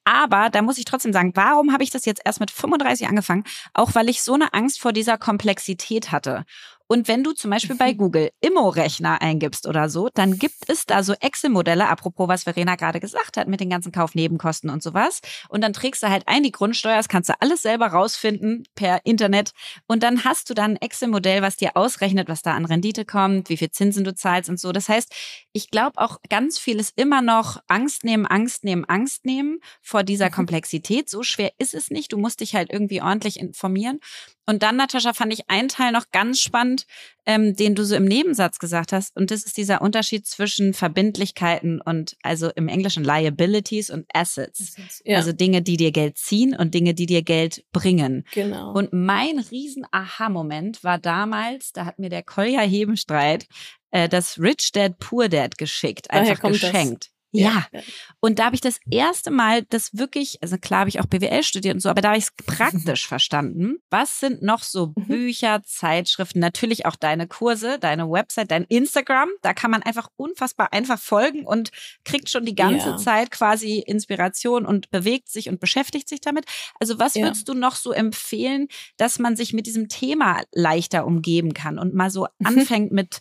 Aber 0.08 0.48
da 0.48 0.62
muss 0.62 0.78
ich 0.78 0.86
trotzdem 0.86 1.12
sagen, 1.12 1.32
warum 1.34 1.70
habe 1.70 1.82
ich 1.82 1.90
das 1.90 2.06
jetzt 2.06 2.22
erst 2.24 2.40
mit 2.40 2.50
35 2.50 3.08
angefangen? 3.08 3.44
Auch 3.74 3.94
weil 3.94 4.08
ich 4.08 4.22
so 4.22 4.32
eine 4.32 4.54
Angst 4.54 4.80
vor 4.80 4.94
dieser 4.94 5.18
Komplexität 5.18 6.12
hatte. 6.12 6.46
Und 6.88 7.06
wenn 7.06 7.22
du 7.22 7.32
zum 7.32 7.50
Beispiel 7.50 7.76
bei 7.76 7.92
mhm. 7.92 7.98
Google 7.98 8.30
Immo-Rechner 8.40 9.20
eingibst 9.20 9.66
oder 9.66 9.88
so, 9.88 10.08
dann 10.12 10.38
gibt 10.38 10.68
es 10.68 10.86
da 10.86 11.02
so 11.02 11.12
Excel-Modelle, 11.12 11.86
apropos 11.86 12.28
was 12.28 12.44
Verena 12.44 12.76
gerade 12.76 12.98
gesagt 12.98 13.36
hat, 13.36 13.46
mit 13.46 13.60
den 13.60 13.70
ganzen 13.70 13.92
Kaufnebenkosten 13.92 14.70
und 14.70 14.82
sowas. 14.82 15.20
Und 15.48 15.62
dann 15.62 15.74
trägst 15.74 16.02
du 16.02 16.08
halt 16.08 16.26
ein 16.26 16.42
die 16.42 16.50
Grundsteuer, 16.50 16.96
das 16.96 17.08
kannst 17.08 17.28
du 17.28 17.34
alles 17.40 17.62
selber 17.62 17.88
rausfinden 17.88 18.64
per 18.74 19.04
Internet. 19.04 19.52
Und 19.86 20.02
dann 20.02 20.24
hast 20.24 20.48
du 20.48 20.54
dann 20.54 20.72
ein 20.72 20.76
Excel-Modell, 20.76 21.42
was 21.42 21.56
dir 21.56 21.76
ausrechnet, 21.76 22.28
was 22.28 22.42
da 22.42 22.54
an 22.54 22.64
Rendite 22.64 23.04
kommt, 23.04 23.50
wie 23.50 23.58
viel 23.58 23.70
Zinsen 23.70 24.04
du 24.04 24.14
zahlst 24.14 24.48
und 24.48 24.58
so. 24.58 24.72
Das 24.72 24.88
heißt, 24.88 25.12
ich 25.52 25.70
glaube 25.70 25.98
auch 25.98 26.18
ganz 26.30 26.58
viel 26.58 26.80
ist 26.80 26.98
immer 26.98 27.20
noch 27.20 27.60
Angst 27.68 28.04
nehmen, 28.04 28.26
Angst 28.26 28.64
nehmen, 28.64 28.86
Angst 28.86 29.26
nehmen 29.26 29.60
vor 29.82 30.04
dieser 30.04 30.28
mhm. 30.28 30.32
Komplexität. 30.32 31.10
So 31.10 31.22
schwer 31.22 31.52
ist 31.58 31.74
es 31.74 31.90
nicht. 31.90 32.12
Du 32.12 32.16
musst 32.16 32.40
dich 32.40 32.54
halt 32.54 32.72
irgendwie 32.72 33.02
ordentlich 33.02 33.38
informieren. 33.38 34.00
Und 34.48 34.62
dann, 34.62 34.76
Natascha, 34.76 35.12
fand 35.12 35.30
ich 35.34 35.50
einen 35.50 35.68
Teil 35.68 35.92
noch 35.92 36.10
ganz 36.10 36.40
spannend, 36.40 36.77
ähm, 37.26 37.54
den 37.54 37.74
du 37.74 37.84
so 37.84 37.94
im 37.94 38.04
Nebensatz 38.04 38.58
gesagt 38.58 38.92
hast. 38.92 39.14
Und 39.16 39.30
das 39.30 39.44
ist 39.44 39.56
dieser 39.56 39.82
Unterschied 39.82 40.26
zwischen 40.26 40.74
Verbindlichkeiten 40.74 41.80
und 41.80 42.16
also 42.22 42.50
im 42.50 42.68
Englischen 42.68 43.04
Liabilities 43.04 43.90
und 43.90 44.06
Assets. 44.12 44.76
Ja. 45.04 45.16
Also 45.18 45.32
Dinge, 45.32 45.62
die 45.62 45.76
dir 45.76 45.92
Geld 45.92 46.18
ziehen 46.18 46.56
und 46.56 46.74
Dinge, 46.74 46.94
die 46.94 47.06
dir 47.06 47.22
Geld 47.22 47.64
bringen. 47.72 48.24
Genau. 48.32 48.72
Und 48.72 48.92
mein 48.92 49.38
riesen 49.38 49.84
Aha-Moment 49.90 50.82
war 50.84 50.98
damals, 50.98 51.72
da 51.72 51.84
hat 51.84 51.98
mir 51.98 52.08
der 52.08 52.22
Kolja 52.22 52.60
Hebenstreit 52.60 53.46
äh, 53.90 54.08
das 54.08 54.38
Rich 54.38 54.72
Dad 54.72 54.98
Poor 54.98 55.28
Dad 55.28 55.58
geschickt, 55.58 56.10
einfach 56.10 56.40
geschenkt. 56.40 57.06
Das? 57.06 57.17
Ja. 57.32 57.66
ja. 57.72 57.80
Und 58.20 58.38
da 58.38 58.46
habe 58.46 58.54
ich 58.54 58.60
das 58.60 58.80
erste 58.90 59.30
Mal 59.30 59.62
das 59.64 59.96
wirklich, 59.96 60.38
also 60.42 60.56
klar 60.56 60.80
habe 60.80 60.88
ich 60.88 61.00
auch 61.00 61.06
BWL 61.06 61.42
studiert 61.42 61.74
und 61.74 61.80
so, 61.80 61.90
aber 61.90 62.00
da 62.00 62.08
habe 62.08 62.18
ich 62.18 62.24
es 62.24 62.32
praktisch 62.46 63.06
verstanden. 63.08 63.76
Was 63.90 64.20
sind 64.20 64.42
noch 64.42 64.62
so 64.62 64.92
mhm. 64.96 65.06
Bücher, 65.06 65.62
Zeitschriften, 65.64 66.40
natürlich 66.40 66.86
auch 66.86 66.96
deine 66.96 67.26
Kurse, 67.26 67.78
deine 67.78 68.10
Website, 68.10 68.50
dein 68.50 68.64
Instagram. 68.64 69.28
Da 69.42 69.52
kann 69.52 69.70
man 69.70 69.82
einfach 69.82 70.08
unfassbar 70.16 70.72
einfach 70.72 70.98
folgen 70.98 71.44
und 71.44 71.70
kriegt 72.04 72.30
schon 72.30 72.44
die 72.44 72.54
ganze 72.54 72.90
ja. 72.90 72.96
Zeit 72.96 73.30
quasi 73.30 73.78
Inspiration 73.78 74.64
und 74.64 74.90
bewegt 74.90 75.28
sich 75.28 75.48
und 75.48 75.60
beschäftigt 75.60 76.08
sich 76.08 76.20
damit. 76.20 76.46
Also 76.80 76.98
was 76.98 77.14
ja. 77.14 77.24
würdest 77.24 77.48
du 77.48 77.54
noch 77.54 77.76
so 77.76 77.92
empfehlen, 77.92 78.68
dass 78.96 79.18
man 79.18 79.36
sich 79.36 79.52
mit 79.52 79.66
diesem 79.66 79.88
Thema 79.88 80.42
leichter 80.52 81.06
umgeben 81.06 81.52
kann 81.52 81.78
und 81.78 81.94
mal 81.94 82.10
so 82.10 82.26
anfängt 82.44 82.90
mit 82.92 83.20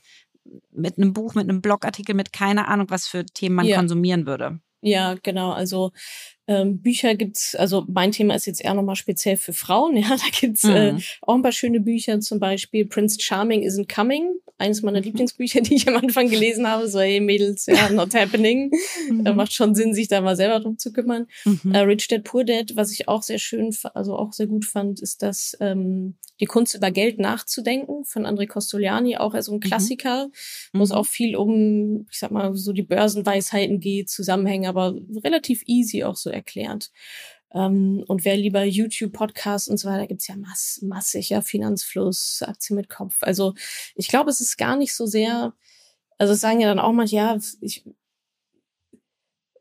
mit 0.72 0.98
einem 0.98 1.14
Buch, 1.14 1.36
mit 1.36 1.50
einem 1.50 1.62
Blogartikel, 1.62 2.16
mit 2.16 2.34
keine 2.34 2.68
Ahnung, 2.68 2.90
was 2.90 3.08
für 3.08 3.26
Themen 3.26 3.56
man 3.56 3.66
ja. 3.66 3.78
konsumieren 3.78 4.26
würde. 4.26 4.60
Ja, 4.82 5.16
genau. 5.22 5.52
Also 5.52 5.92
ähm, 6.48 6.80
Bücher 6.80 7.16
gibt's, 7.16 7.56
also 7.56 7.86
mein 7.88 8.12
Thema 8.12 8.34
ist 8.34 8.46
jetzt 8.46 8.64
eher 8.64 8.74
nochmal 8.74 8.96
speziell 8.96 9.38
für 9.38 9.54
Frauen. 9.54 9.98
Ja, 10.08 10.10
da 10.10 10.30
gibt's 10.32 10.64
äh, 10.64 10.94
mhm. 10.94 11.00
äh, 11.00 11.02
auch 11.22 11.36
ein 11.36 11.42
paar 11.42 11.52
schöne 11.52 11.80
Bücher, 11.80 12.20
zum 12.20 12.40
Beispiel 12.40 12.86
Prince 12.86 13.20
Charming 13.20 13.64
Isn't 13.64 13.94
Coming, 13.94 14.30
eines 14.58 14.82
meiner 14.82 15.00
mhm. 15.00 15.06
Lieblingsbücher, 15.06 15.62
die 15.62 15.76
ich 15.76 15.88
am 15.88 15.98
Anfang 15.98 16.30
gelesen 16.30 16.68
habe. 16.68 16.88
So, 16.88 17.00
hey 17.00 17.20
Mädels, 17.20 17.66
ja, 17.66 17.90
not 17.90 18.14
happening. 18.14 18.72
Mhm. 19.10 19.26
Äh, 19.26 19.34
macht 19.34 19.54
schon 19.54 19.76
Sinn, 19.76 19.94
sich 19.94 20.08
da 20.08 20.22
mal 20.22 20.36
selber 20.36 20.60
drum 20.60 20.78
zu 20.78 20.92
kümmern. 20.92 21.28
Mhm. 21.46 21.74
Äh, 21.74 21.80
Rich 21.80 22.08
Dad 22.08 22.24
Poor 22.24 22.44
Dad, 22.44 22.76
was 22.76 22.92
ich 22.92 23.08
auch 23.08 23.22
sehr 23.22 23.40
schön, 23.40 23.74
also 23.94 24.18
auch 24.18 24.34
sehr 24.34 24.48
gut 24.48 24.66
fand, 24.66 25.02
ist 25.02 25.22
das 25.22 25.56
ähm, 25.60 26.16
die 26.40 26.46
Kunst 26.46 26.76
über 26.76 26.92
Geld 26.92 27.20
nachzudenken 27.20 28.06
von 28.06 28.26
André 28.26 28.48
Costoliani, 28.48 29.18
auch 29.18 29.34
als 29.34 29.48
ein 29.50 29.56
mhm. 29.56 29.62
Klassiker, 29.62 30.28
mhm. 30.74 30.80
wo 30.80 30.84
es 30.84 30.92
auch 30.92 31.06
viel 31.06 31.36
um, 31.36 32.06
ich 32.12 32.20
sag 32.20 32.32
mal, 32.32 32.56
so 32.56 32.74
die 32.74 32.84
Börsenweisheiten 32.84 33.80
geht, 33.80 34.10
Zusammenhänge, 34.10 34.70
aber 34.70 34.96
relativ 35.24 35.64
easy 35.68 36.04
auch 36.04 36.16
so 36.16 36.30
erklärt. 36.38 36.92
Ähm, 37.54 38.04
und 38.08 38.26
wer 38.26 38.38
lieber 38.38 38.64
YouTube, 38.64 39.14
Podcasts 39.14 39.68
und 39.68 39.78
so 39.78 39.90
weiter, 39.90 40.08
gibt's 40.08 40.28
ja 40.28 40.36
mass 40.36 40.80
massig, 40.84 41.30
ja, 41.30 41.42
Finanzfluss, 41.42 42.42
Aktien 42.46 42.76
mit 42.76 42.90
Kopf. 42.90 43.18
Also 43.22 43.54
ich 43.96 44.08
glaube, 44.08 44.30
es 44.30 44.42
ist 44.42 44.58
gar 44.58 44.76
nicht 44.78 44.94
so 44.96 45.06
sehr, 45.06 45.54
also 46.18 46.34
sagen 46.34 46.60
ja 46.62 46.68
dann 46.68 46.80
auch 46.80 46.92
mal, 46.94 47.06
ja, 47.08 47.38
ich, 47.62 47.86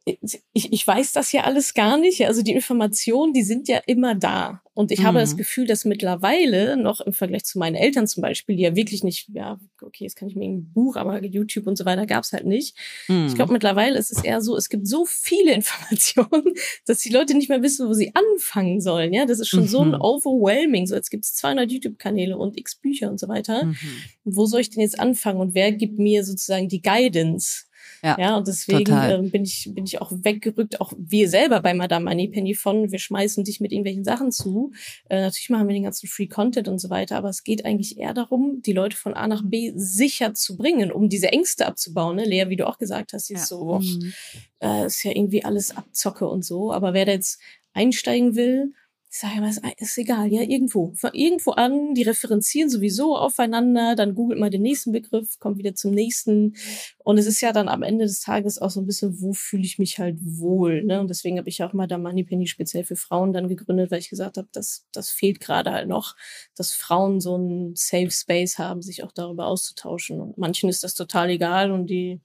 ich, 0.06 0.72
ich 0.72 0.86
weiß 0.86 1.12
das 1.12 1.32
ja 1.32 1.42
alles 1.42 1.74
gar 1.74 1.98
nicht. 1.98 2.24
Also 2.26 2.42
die 2.42 2.52
Informationen, 2.52 3.32
die 3.32 3.42
sind 3.42 3.66
ja 3.66 3.78
immer 3.86 4.14
da. 4.14 4.62
Und 4.72 4.92
ich 4.92 5.00
mhm. 5.00 5.04
habe 5.04 5.18
das 5.18 5.32
mhm. 5.32 5.38
Gefühl, 5.38 5.66
dass 5.66 5.84
mittlerweile 5.84 6.76
noch 6.76 7.00
im 7.00 7.12
Vergleich 7.12 7.44
zu 7.44 7.58
meinen 7.58 7.74
Eltern 7.74 8.06
zum 8.06 8.20
Beispiel, 8.20 8.56
die 8.56 8.62
ja 8.62 8.76
wirklich 8.76 9.02
nicht, 9.02 9.28
ja, 9.32 9.58
okay, 9.80 10.04
jetzt 10.04 10.14
kann 10.14 10.28
ich 10.28 10.36
mir 10.36 10.44
ein 10.44 10.70
Buch, 10.72 10.96
aber 10.96 11.24
YouTube 11.24 11.66
und 11.66 11.76
so 11.76 11.86
weiter 11.86 12.06
gab's 12.06 12.32
halt 12.32 12.46
nicht. 12.46 12.76
Mhm. 13.08 13.26
Ich 13.26 13.34
glaube, 13.34 13.52
mittlerweile 13.52 13.98
ist 13.98 14.12
es 14.12 14.22
eher 14.22 14.40
so, 14.42 14.56
es 14.56 14.68
gibt 14.68 14.86
so 14.86 15.06
viele 15.06 15.52
Informationen, 15.54 16.54
dass 16.86 17.00
die 17.00 17.08
Leute 17.08 17.34
nicht 17.34 17.48
mehr 17.48 17.62
wissen, 17.62 17.88
wo 17.88 17.94
sie 17.94 18.12
anfangen 18.14 18.80
sollen. 18.80 19.12
Ja, 19.12 19.26
das 19.26 19.40
ist 19.40 19.48
schon 19.48 19.62
mhm. 19.62 19.68
so 19.68 19.80
ein 19.80 19.88
mhm. 19.88 20.00
overwhelming. 20.00 20.86
So, 20.86 20.94
jetzt 20.94 21.10
gibt's 21.10 21.34
200 21.34 21.72
YouTube-Kanäle 21.72 22.38
und 22.38 22.56
x 22.56 22.76
Bücher 22.76 23.10
und 23.10 23.18
so 23.18 23.28
weiter. 23.28 23.64
Mhm. 23.64 23.76
Wo 24.24 24.46
soll 24.46 24.60
ich 24.60 24.70
denn 24.70 24.82
jetzt 24.82 25.00
anfangen? 25.00 25.40
Und 25.40 25.54
wer 25.54 25.72
gibt 25.72 25.98
mir 25.98 26.22
sozusagen 26.22 26.68
die 26.68 26.82
Guidance? 26.82 27.65
Ja, 28.06 28.16
ja 28.20 28.36
und 28.36 28.46
deswegen 28.46 28.92
äh, 28.92 29.18
bin 29.20 29.42
ich 29.42 29.68
bin 29.74 29.84
ich 29.84 30.00
auch 30.00 30.12
weggerückt, 30.12 30.80
auch 30.80 30.92
wir 30.96 31.28
selber 31.28 31.60
bei 31.60 31.74
Madame 31.74 32.04
Moneypenny 32.04 32.54
von, 32.54 32.92
wir 32.92 33.00
schmeißen 33.00 33.42
dich 33.42 33.60
mit 33.60 33.72
irgendwelchen 33.72 34.04
Sachen 34.04 34.30
zu. 34.30 34.70
Äh, 35.08 35.22
natürlich 35.22 35.50
machen 35.50 35.66
wir 35.66 35.74
den 35.74 35.82
ganzen 35.82 36.06
Free 36.06 36.28
Content 36.28 36.68
und 36.68 36.78
so 36.78 36.88
weiter, 36.88 37.16
aber 37.16 37.30
es 37.30 37.42
geht 37.42 37.64
eigentlich 37.64 37.98
eher 37.98 38.14
darum, 38.14 38.62
die 38.62 38.72
Leute 38.72 38.96
von 38.96 39.14
A 39.14 39.26
nach 39.26 39.42
B 39.44 39.72
sicher 39.74 40.34
zu 40.34 40.56
bringen, 40.56 40.92
um 40.92 41.08
diese 41.08 41.32
Ängste 41.32 41.66
abzubauen. 41.66 42.14
Ne? 42.14 42.24
Lea, 42.24 42.48
wie 42.48 42.56
du 42.56 42.68
auch 42.68 42.78
gesagt 42.78 43.12
hast, 43.12 43.28
ist 43.30 43.40
ja. 43.40 43.46
so, 43.46 43.64
boah, 43.64 43.80
mhm. 43.80 44.12
äh, 44.60 44.86
ist 44.86 45.02
ja 45.02 45.10
irgendwie 45.10 45.44
alles 45.44 45.76
Abzocke 45.76 46.28
und 46.28 46.44
so. 46.44 46.72
Aber 46.72 46.94
wer 46.94 47.06
da 47.06 47.12
jetzt 47.12 47.40
einsteigen 47.72 48.36
will, 48.36 48.72
ich 49.10 49.20
sage 49.20 49.38
immer, 49.38 49.50
ist 49.78 49.98
egal, 49.98 50.32
ja, 50.32 50.42
irgendwo. 50.42 50.92
Von 50.94 51.10
irgendwo 51.14 51.52
an, 51.52 51.94
die 51.94 52.02
referenzieren 52.02 52.68
sowieso 52.68 53.16
aufeinander, 53.16 53.94
dann 53.94 54.14
googelt 54.14 54.38
mal 54.38 54.50
den 54.50 54.62
nächsten 54.62 54.92
Begriff, 54.92 55.38
kommt 55.38 55.58
wieder 55.58 55.74
zum 55.74 55.92
nächsten. 55.92 56.54
Und 56.98 57.16
es 57.18 57.26
ist 57.26 57.40
ja 57.40 57.52
dann 57.52 57.68
am 57.68 57.82
Ende 57.82 58.04
des 58.04 58.20
Tages 58.20 58.60
auch 58.60 58.70
so 58.70 58.80
ein 58.80 58.86
bisschen, 58.86 59.20
wo 59.20 59.32
fühle 59.32 59.62
ich 59.62 59.78
mich 59.78 59.98
halt 59.98 60.18
wohl. 60.20 60.82
Ne? 60.82 61.00
Und 61.00 61.08
deswegen 61.08 61.38
habe 61.38 61.48
ich 61.48 61.62
auch 61.62 61.72
mal 61.72 61.86
da 61.86 61.98
Moneypenny 61.98 62.46
speziell 62.46 62.84
für 62.84 62.96
Frauen 62.96 63.32
dann 63.32 63.48
gegründet, 63.48 63.90
weil 63.90 64.00
ich 64.00 64.10
gesagt 64.10 64.36
habe, 64.36 64.48
das, 64.52 64.86
das 64.92 65.10
fehlt 65.10 65.40
gerade 65.40 65.70
halt 65.72 65.88
noch, 65.88 66.16
dass 66.56 66.72
Frauen 66.72 67.20
so 67.20 67.36
einen 67.36 67.74
Safe 67.76 68.10
Space 68.10 68.58
haben, 68.58 68.82
sich 68.82 69.02
auch 69.02 69.12
darüber 69.12 69.46
auszutauschen. 69.46 70.20
Und 70.20 70.36
manchen 70.36 70.68
ist 70.68 70.84
das 70.84 70.94
total 70.94 71.30
egal 71.30 71.70
und 71.70 71.86
die 71.86 72.20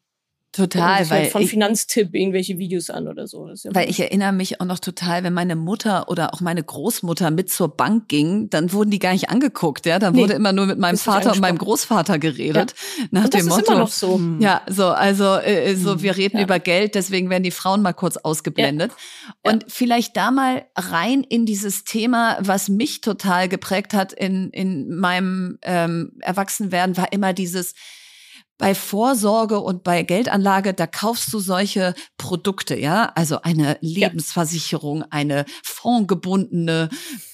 Total, 0.54 1.10
weil 1.10 1.28
von 1.28 1.48
Finanztipp 1.48 2.14
irgendwelche 2.14 2.58
Videos 2.58 2.90
an 2.90 3.08
oder 3.08 3.26
so. 3.26 3.48
Ja 3.48 3.74
weil 3.74 3.90
ich 3.90 4.02
erinnere 4.02 4.34
mich 4.34 4.60
auch 4.60 4.66
noch 4.66 4.80
total, 4.80 5.24
wenn 5.24 5.34
meine 5.34 5.56
Mutter 5.56 6.10
oder 6.10 6.34
auch 6.34 6.42
meine 6.42 6.62
Großmutter 6.62 7.32
mit 7.32 7.50
zur 7.50 7.70
Bank 7.70 8.10
ging, 8.10 8.50
dann 8.50 8.74
wurden 8.74 8.92
die 8.92 9.00
gar 9.00 9.14
nicht 9.14 9.30
angeguckt, 9.30 9.86
ja, 9.86 9.98
dann 9.98 10.14
nee, 10.14 10.22
wurde 10.22 10.34
immer 10.34 10.52
nur 10.52 10.66
mit 10.66 10.78
meinem 10.78 10.98
Vater 10.98 11.32
und 11.32 11.40
meinem 11.40 11.58
Großvater 11.58 12.20
geredet 12.20 12.74
ja. 12.98 13.06
nach 13.12 13.24
und 13.26 13.34
das 13.34 13.42
dem 13.42 13.48
ist 13.48 13.56
Motto. 13.56 13.72
Immer 13.72 13.80
noch 13.80 13.92
so. 13.92 14.16
Hm. 14.16 14.42
Ja, 14.42 14.62
so 14.68 14.88
also 14.88 15.36
äh, 15.36 15.72
äh, 15.72 15.76
so 15.76 15.94
hm. 15.94 16.02
wir 16.02 16.18
reden 16.18 16.38
ja. 16.38 16.44
über 16.44 16.60
Geld, 16.60 16.96
deswegen 16.96 17.30
werden 17.30 17.44
die 17.44 17.52
Frauen 17.52 17.82
mal 17.82 17.94
kurz 17.94 18.18
ausgeblendet 18.18 18.92
ja. 18.92 19.52
und 19.54 19.66
vielleicht 19.70 20.18
da 20.18 20.32
mal 20.32 20.66
rein 20.76 21.24
in 21.24 21.46
dieses 21.46 21.86
Thema, 21.86 22.38
was 22.42 22.68
mich 22.68 23.00
total 23.00 23.48
geprägt 23.48 23.94
hat 23.94 24.12
in 24.12 24.50
in 24.50 24.98
meinem 24.98 25.60
ähm, 25.62 26.12
Erwachsenwerden, 26.20 26.98
war 26.98 27.14
immer 27.14 27.32
dieses 27.32 27.74
bei 28.62 28.76
Vorsorge 28.76 29.60
und 29.60 29.84
bei 29.84 30.04
Geldanlage, 30.04 30.76
da 30.76 30.86
kaufst 30.86 31.34
du 31.34 31.40
solche 31.40 31.96
Produkte, 32.18 32.78
ja, 32.78 33.12
also 33.16 33.42
eine 33.42 33.80
Lebensversicherung, 33.82 35.04
eine 35.10 35.46
fondgebundene 35.64 36.90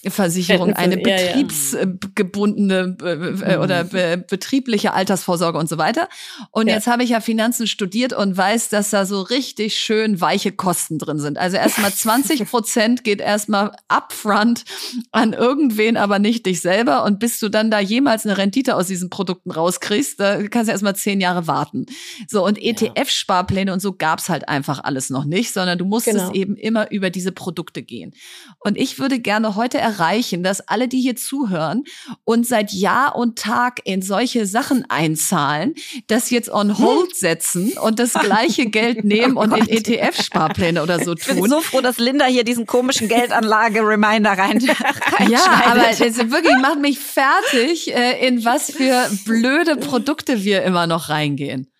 Versicherung, 0.07 0.71
eine 0.71 0.95
betriebsgebundene 0.95 2.95
äh, 3.03 3.55
äh, 3.55 3.57
oder 3.57 3.83
be 3.83 4.23
betriebliche 4.25 4.93
Altersvorsorge 4.93 5.57
und 5.57 5.67
so 5.67 5.77
weiter. 5.77 6.07
Und 6.51 6.67
ja. 6.67 6.75
jetzt 6.75 6.87
habe 6.87 7.03
ich 7.03 7.09
ja 7.09 7.19
Finanzen 7.19 7.67
studiert 7.67 8.13
und 8.13 8.37
weiß, 8.37 8.69
dass 8.69 8.91
da 8.91 9.05
so 9.05 9.21
richtig 9.21 9.75
schön 9.75 10.21
weiche 10.21 10.53
Kosten 10.53 10.97
drin 10.97 11.19
sind. 11.19 11.37
Also 11.37 11.57
erstmal 11.57 11.91
20 11.91 12.45
Prozent 12.49 13.03
geht 13.03 13.19
erstmal 13.19 13.73
upfront 13.89 14.63
an 15.11 15.33
irgendwen, 15.33 15.97
aber 15.97 16.19
nicht 16.19 16.45
dich 16.45 16.61
selber. 16.61 17.03
Und 17.03 17.19
bis 17.19 17.41
du 17.41 17.49
dann 17.49 17.69
da 17.69 17.81
jemals 17.81 18.25
eine 18.25 18.37
Rendite 18.37 18.77
aus 18.77 18.87
diesen 18.87 19.09
Produkten 19.09 19.51
rauskriegst, 19.51 20.21
da 20.21 20.41
kannst 20.47 20.69
du 20.69 20.71
erstmal 20.71 20.95
zehn 20.95 21.16
zehn 21.17 21.21
Jahre 21.21 21.47
warten. 21.47 21.85
So, 22.27 22.45
und 22.45 22.61
ETF-Sparpläne 22.61 23.73
und 23.73 23.81
so 23.81 23.93
gab's 23.93 24.29
halt 24.29 24.47
einfach 24.47 24.83
alles 24.83 25.09
noch 25.09 25.25
nicht, 25.25 25.53
sondern 25.53 25.77
du 25.77 25.85
musstest 25.85 26.17
genau. 26.17 26.33
eben 26.33 26.55
immer 26.55 26.91
über 26.91 27.09
diese 27.09 27.31
Produkte 27.31 27.81
gehen. 27.81 28.13
Und 28.59 28.77
ich 28.77 28.99
würde 28.99 29.19
gerne 29.19 29.55
heute 29.55 29.77
erreichen, 29.77 30.43
dass 30.43 30.61
alle, 30.61 30.87
die 30.87 30.99
hier 30.99 31.15
zuhören 31.15 31.83
und 32.23 32.45
seit 32.45 32.71
Jahr 32.71 33.15
und 33.15 33.37
Tag 33.37 33.79
in 33.83 34.01
solche 34.01 34.45
Sachen 34.45 34.85
einzahlen, 34.89 35.73
das 36.07 36.29
jetzt 36.29 36.49
on 36.49 36.77
hold 36.77 37.15
setzen 37.15 37.73
und 37.77 37.99
das 37.99 38.13
gleiche 38.19 38.67
Geld 38.67 39.03
nehmen 39.03 39.37
oh 39.37 39.41
und 39.41 39.57
in 39.57 39.67
ETF-Sparpläne 39.67 40.83
oder 40.83 40.99
so 40.99 41.15
tun. 41.15 41.35
Ich 41.35 41.41
bin 41.41 41.49
so 41.49 41.61
froh, 41.61 41.81
dass 41.81 41.97
Linda 41.97 42.25
hier 42.25 42.43
diesen 42.43 42.65
komischen 42.65 43.07
Geldanlage-Reminder 43.07 44.31
rein, 44.31 44.57
Ja, 45.29 45.63
aber 45.65 45.89
es 45.89 45.99
wirklich 45.99 46.55
macht 46.61 46.79
mich 46.79 46.99
fertig, 46.99 47.93
äh, 47.93 48.25
in 48.27 48.43
was 48.45 48.71
für 48.71 49.09
blöde 49.25 49.75
Produkte 49.77 50.43
wir 50.43 50.63
immer 50.63 50.87
noch 50.87 50.96
reingehen. 50.97 51.71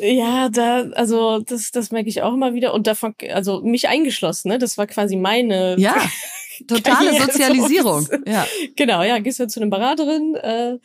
Ja, 0.00 0.48
da, 0.48 0.90
also 0.92 1.40
das, 1.40 1.70
das 1.72 1.90
merke 1.90 2.08
ich 2.08 2.22
auch 2.22 2.32
immer 2.32 2.54
wieder. 2.54 2.72
Und 2.72 2.86
davon, 2.86 3.14
also 3.32 3.62
mich 3.62 3.88
eingeschlossen, 3.88 4.48
ne? 4.48 4.58
Das 4.58 4.78
war 4.78 4.86
quasi 4.86 5.16
meine. 5.16 5.76
Ja. 5.78 5.96
Totale 6.66 7.14
Sozialisierung. 7.20 8.02
So. 8.02 8.16
Ja. 8.26 8.46
Genau, 8.74 9.02
ja, 9.02 9.18
gehst 9.18 9.38
du 9.38 9.46
zu 9.46 9.60
einer 9.60 9.70
Beraterin, 9.70 10.34
äh, 10.34 10.78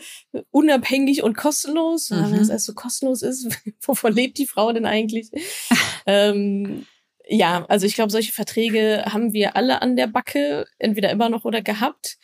unabhängig 0.51 1.23
und 1.23 1.35
kostenlos. 1.35 2.11
Mhm. 2.11 2.31
Wenn 2.31 2.39
es 2.39 2.49
erst 2.49 2.65
so 2.65 2.73
kostenlos 2.73 3.23
ist, 3.23 3.47
wovon 3.81 4.13
lebt 4.13 4.37
die 4.37 4.45
Frau 4.45 4.71
denn 4.71 4.85
eigentlich? 4.85 5.31
ähm, 6.05 6.85
ja, 7.25 7.65
also 7.69 7.85
ich 7.85 7.95
glaube, 7.95 8.11
solche 8.11 8.33
Verträge 8.33 9.03
haben 9.07 9.33
wir 9.33 9.55
alle 9.55 9.81
an 9.81 9.95
der 9.95 10.07
Backe, 10.07 10.65
entweder 10.77 11.09
immer 11.09 11.29
noch 11.29 11.45
oder 11.45 11.61
gehabt. 11.61 12.17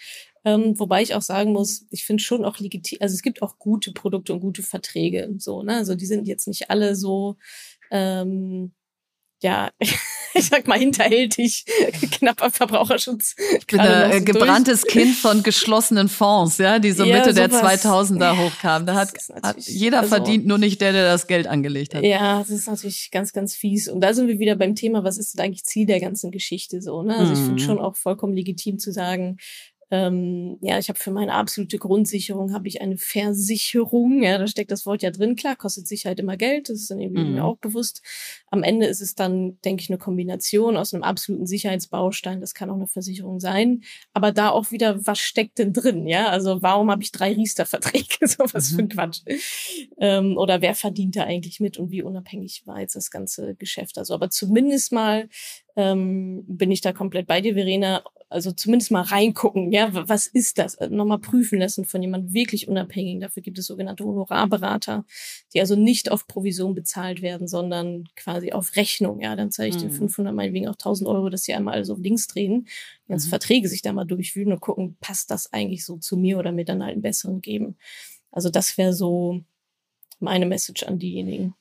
Ähm, 0.45 0.79
wobei 0.79 1.01
ich 1.01 1.15
auch 1.15 1.21
sagen 1.21 1.51
muss, 1.51 1.85
ich 1.91 2.05
finde 2.05 2.23
schon 2.23 2.45
auch 2.45 2.59
legitim, 2.59 2.99
also 3.01 3.13
es 3.13 3.21
gibt 3.21 3.41
auch 3.41 3.59
gute 3.59 3.91
Produkte 3.91 4.33
und 4.33 4.39
gute 4.39 4.63
Verträge. 4.63 5.33
So, 5.37 5.63
ne? 5.63 5.75
Also 5.75 5.95
die 5.95 6.05
sind 6.05 6.27
jetzt 6.27 6.47
nicht 6.47 6.69
alle 6.69 6.95
so 6.95 7.35
ähm, 7.91 8.71
ja, 9.41 9.69
ich 10.33 10.45
sag 10.45 10.67
mal 10.67 10.77
hinterhältig, 10.77 11.65
knapper 12.11 12.51
Verbraucherschutz. 12.51 13.35
Ich 13.57 13.67
bin 13.67 13.79
ein 13.79 14.11
äh, 14.11 14.21
gebranntes 14.21 14.81
durch. 14.81 14.93
Kind 14.93 15.15
von 15.15 15.43
geschlossenen 15.43 16.09
Fonds, 16.09 16.57
ja, 16.57 16.79
die 16.79 16.91
so 16.91 17.03
ja, 17.03 17.17
Mitte 17.17 17.33
sowas. 17.33 17.81
der 17.81 17.91
2000er 17.91 18.37
hochkamen. 18.37 18.85
Da 18.85 18.95
hat, 18.95 19.13
hat 19.41 19.57
jeder 19.59 19.99
also, 19.99 20.09
verdient, 20.15 20.45
nur 20.45 20.57
nicht 20.57 20.81
der, 20.81 20.91
der 20.91 21.05
das 21.05 21.27
Geld 21.27 21.47
angelegt 21.47 21.95
hat. 21.95 22.03
Ja, 22.03 22.39
das 22.39 22.49
ist 22.49 22.67
natürlich 22.67 23.11
ganz, 23.11 23.33
ganz 23.33 23.55
fies. 23.55 23.87
Und 23.87 24.01
da 24.01 24.13
sind 24.13 24.27
wir 24.27 24.39
wieder 24.39 24.55
beim 24.55 24.75
Thema, 24.75 25.03
was 25.03 25.17
ist 25.17 25.37
denn 25.37 25.45
eigentlich 25.45 25.63
Ziel 25.63 25.85
der 25.85 25.99
ganzen 25.99 26.31
Geschichte 26.31 26.81
so, 26.81 27.01
ne? 27.03 27.15
Also 27.15 27.33
ich 27.33 27.39
finde 27.39 27.53
mhm. 27.53 27.59
schon 27.59 27.79
auch 27.79 27.95
vollkommen 27.95 28.33
legitim 28.33 28.77
zu 28.77 28.91
sagen, 28.91 29.37
ähm, 29.91 30.57
ja, 30.61 30.77
ich 30.77 30.89
habe 30.89 30.99
für 30.99 31.09
meine 31.09 31.33
absolute 31.33 31.79
Grundsicherung 31.79 32.53
habe 32.53 32.67
ich 32.67 32.81
eine 32.81 32.97
Versicherung. 32.97 34.21
Ja, 34.21 34.37
da 34.37 34.47
steckt 34.47 34.69
das 34.69 34.85
Wort 34.85 35.01
ja 35.01 35.09
drin. 35.09 35.35
Klar, 35.35 35.55
kostet 35.55 35.87
Sicherheit 35.87 36.19
immer 36.19 36.37
Geld. 36.37 36.69
Das 36.69 36.77
ist 36.77 36.91
dann 36.91 36.99
irgendwie 36.99 37.23
mhm. 37.23 37.33
mir 37.33 37.45
auch 37.45 37.57
bewusst. 37.57 38.03
Am 38.51 38.61
Ende 38.61 38.85
ist 38.85 39.01
es 39.01 39.15
dann, 39.15 39.59
denke 39.61 39.81
ich, 39.81 39.89
eine 39.89 39.97
Kombination 39.97 40.77
aus 40.77 40.93
einem 40.93 41.01
absoluten 41.01 41.47
Sicherheitsbaustein. 41.47 42.39
Das 42.39 42.53
kann 42.53 42.69
auch 42.69 42.75
eine 42.75 42.87
Versicherung 42.87 43.39
sein. 43.39 43.81
Aber 44.13 44.31
da 44.31 44.49
auch 44.49 44.69
wieder, 44.69 45.05
was 45.07 45.19
steckt 45.19 45.57
denn 45.57 45.73
drin? 45.73 46.05
Ja, 46.05 46.29
also 46.29 46.61
warum 46.61 46.91
habe 46.91 47.01
ich 47.01 47.11
drei 47.11 47.33
Riester-Verträge? 47.33 48.15
so 48.27 48.43
was 48.53 48.71
mhm. 48.71 48.75
für 48.75 48.81
ein 48.83 48.89
Quatsch. 48.89 49.21
Ähm, 49.99 50.37
oder 50.37 50.61
wer 50.61 50.75
verdient 50.75 51.15
da 51.15 51.23
eigentlich 51.23 51.59
mit 51.59 51.77
und 51.77 51.89
wie 51.89 52.03
unabhängig 52.03 52.61
war 52.65 52.79
jetzt 52.79 52.95
das 52.95 53.09
ganze 53.09 53.55
Geschäft? 53.55 53.97
Also, 53.97 54.13
aber 54.13 54.29
zumindest 54.29 54.91
mal 54.91 55.29
ähm, 55.75 56.43
bin 56.47 56.69
ich 56.69 56.81
da 56.81 56.93
komplett 56.93 57.25
bei 57.25 57.41
dir, 57.41 57.55
Verena. 57.55 58.03
Also 58.31 58.51
zumindest 58.51 58.91
mal 58.91 59.01
reingucken, 59.01 59.71
ja, 59.71 59.89
was 60.07 60.27
ist 60.27 60.59
das? 60.59 60.77
Also 60.77 60.95
nochmal 60.95 61.17
prüfen 61.17 61.57
lassen 61.57 61.83
von 61.85 62.01
jemand 62.03 62.31
wirklich 62.31 62.67
unabhängig. 62.67 63.19
Dafür 63.21 63.41
gibt 63.41 63.57
es 63.57 63.65
sogenannte 63.65 64.05
Honorarberater, 64.05 65.03
die 65.53 65.59
also 65.59 65.75
nicht 65.75 66.11
auf 66.11 66.27
Provision 66.27 66.75
bezahlt 66.75 67.23
werden, 67.23 67.47
sondern 67.47 68.07
quasi 68.15 68.51
auf 68.51 68.75
Rechnung. 68.75 69.19
Ja, 69.19 69.35
dann 69.35 69.49
zeige 69.49 69.75
ich 69.75 69.81
mhm. 69.83 69.87
den 69.87 69.97
500, 69.97 70.35
meinetwegen 70.35 70.67
auch 70.67 70.73
1000 70.73 71.09
Euro, 71.09 71.29
dass 71.29 71.43
sie 71.43 71.55
einmal 71.55 71.83
so 71.85 71.95
links 71.95 72.27
drehen, 72.27 72.67
die 73.07 73.13
mhm. 73.13 73.19
Verträge 73.19 73.67
sich 73.67 73.81
da 73.81 73.93
mal 73.93 74.05
durchwühlen 74.05 74.53
und 74.53 74.61
gucken, 74.61 74.95
passt 75.01 75.31
das 75.31 75.51
eigentlich 75.51 75.83
so 75.83 75.97
zu 75.97 76.15
mir 76.15 76.37
oder 76.37 76.51
mir 76.51 76.65
dann 76.65 76.83
halt 76.83 76.93
einen 76.93 77.01
besseren 77.01 77.41
geben. 77.41 77.77
Also 78.31 78.49
das 78.49 78.77
wäre 78.77 78.93
so 78.93 79.41
meine 80.19 80.45
Message 80.45 80.83
an 80.83 80.99
diejenigen. 80.99 81.55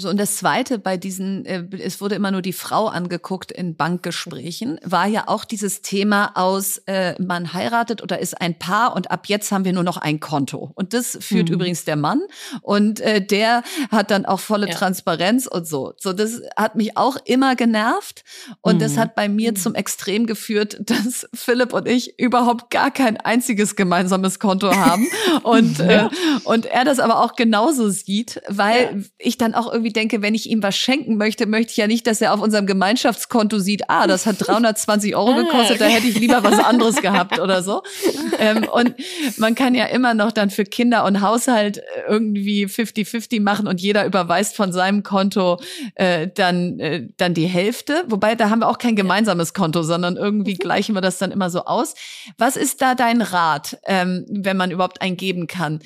So, 0.00 0.08
und 0.08 0.16
das 0.16 0.36
Zweite 0.36 0.78
bei 0.78 0.96
diesen, 0.96 1.44
äh, 1.44 1.64
es 1.82 2.00
wurde 2.00 2.14
immer 2.14 2.30
nur 2.30 2.40
die 2.40 2.52
Frau 2.52 2.86
angeguckt 2.86 3.50
in 3.50 3.74
Bankgesprächen, 3.74 4.78
war 4.84 5.08
ja 5.08 5.24
auch 5.26 5.44
dieses 5.44 5.82
Thema 5.82 6.30
aus, 6.36 6.78
äh, 6.86 7.20
man 7.20 7.52
heiratet 7.52 8.00
oder 8.00 8.20
ist 8.20 8.40
ein 8.40 8.56
Paar 8.56 8.94
und 8.94 9.10
ab 9.10 9.26
jetzt 9.26 9.50
haben 9.50 9.64
wir 9.64 9.72
nur 9.72 9.82
noch 9.82 9.96
ein 9.96 10.20
Konto. 10.20 10.70
Und 10.76 10.94
das 10.94 11.18
führt 11.20 11.48
mhm. 11.48 11.54
übrigens 11.56 11.84
der 11.84 11.96
Mann 11.96 12.20
und 12.62 13.00
äh, 13.00 13.20
der 13.20 13.64
hat 13.90 14.12
dann 14.12 14.24
auch 14.24 14.38
volle 14.38 14.68
ja. 14.68 14.74
Transparenz 14.74 15.48
und 15.48 15.66
so. 15.66 15.94
So, 15.96 16.12
das 16.12 16.42
hat 16.56 16.76
mich 16.76 16.96
auch 16.96 17.16
immer 17.24 17.56
genervt 17.56 18.22
und 18.60 18.76
mhm. 18.76 18.78
das 18.78 18.96
hat 18.96 19.16
bei 19.16 19.28
mir 19.28 19.50
mhm. 19.50 19.56
zum 19.56 19.74
Extrem 19.74 20.26
geführt, 20.26 20.78
dass 20.84 21.26
Philipp 21.34 21.72
und 21.72 21.88
ich 21.88 22.20
überhaupt 22.20 22.70
gar 22.70 22.92
kein 22.92 23.16
einziges 23.16 23.74
gemeinsames 23.74 24.38
Konto 24.38 24.72
haben 24.72 25.08
und, 25.42 25.78
ja. 25.78 26.06
äh, 26.06 26.08
und 26.44 26.66
er 26.66 26.84
das 26.84 27.00
aber 27.00 27.18
auch 27.18 27.34
genauso 27.34 27.88
sieht, 27.88 28.40
weil 28.46 28.82
ja. 28.82 29.04
ich 29.18 29.38
dann 29.38 29.54
auch 29.54 29.72
irgendwie 29.72 29.87
irgendwie 29.88 29.92
denke, 29.92 30.22
wenn 30.22 30.34
ich 30.34 30.48
ihm 30.50 30.62
was 30.62 30.76
schenken 30.76 31.16
möchte, 31.16 31.46
möchte 31.46 31.72
ich 31.72 31.76
ja 31.76 31.86
nicht, 31.86 32.06
dass 32.06 32.20
er 32.20 32.34
auf 32.34 32.40
unserem 32.40 32.66
Gemeinschaftskonto 32.66 33.58
sieht, 33.58 33.88
ah, 33.88 34.06
das 34.06 34.26
hat 34.26 34.36
320 34.38 35.16
Euro 35.16 35.30
ah, 35.32 35.42
gekostet, 35.42 35.80
da 35.80 35.86
hätte 35.86 36.06
ich 36.06 36.18
lieber 36.18 36.42
was 36.42 36.58
anderes 36.58 36.96
gehabt 36.96 37.38
oder 37.38 37.62
so. 37.62 37.82
Ähm, 38.40 38.68
und 38.68 38.94
man 39.36 39.56
kann 39.56 39.74
ja 39.74 39.86
immer 39.86 40.14
noch 40.14 40.30
dann 40.30 40.50
für 40.50 40.64
Kinder 40.64 41.04
und 41.04 41.22
Haushalt 41.22 41.80
irgendwie 42.08 42.66
50-50 42.66 43.40
machen 43.40 43.66
und 43.66 43.80
jeder 43.80 44.06
überweist 44.06 44.54
von 44.54 44.72
seinem 44.72 45.02
Konto 45.02 45.58
äh, 45.96 46.28
dann, 46.32 46.78
äh, 46.78 47.08
dann 47.16 47.34
die 47.34 47.46
Hälfte. 47.46 48.04
Wobei, 48.06 48.36
da 48.36 48.50
haben 48.50 48.60
wir 48.60 48.68
auch 48.68 48.78
kein 48.78 48.94
gemeinsames 48.94 49.54
Konto, 49.54 49.82
sondern 49.82 50.16
irgendwie 50.16 50.54
gleichen 50.58 50.94
wir 50.94 51.00
das 51.00 51.18
dann 51.18 51.32
immer 51.32 51.50
so 51.50 51.64
aus. 51.64 51.94
Was 52.36 52.56
ist 52.56 52.80
da 52.80 52.94
dein 52.94 53.22
Rat, 53.22 53.78
ähm, 53.86 54.24
wenn 54.28 54.56
man 54.56 54.70
überhaupt 54.70 55.02
einen 55.02 55.16
geben 55.16 55.48
kann? 55.48 55.80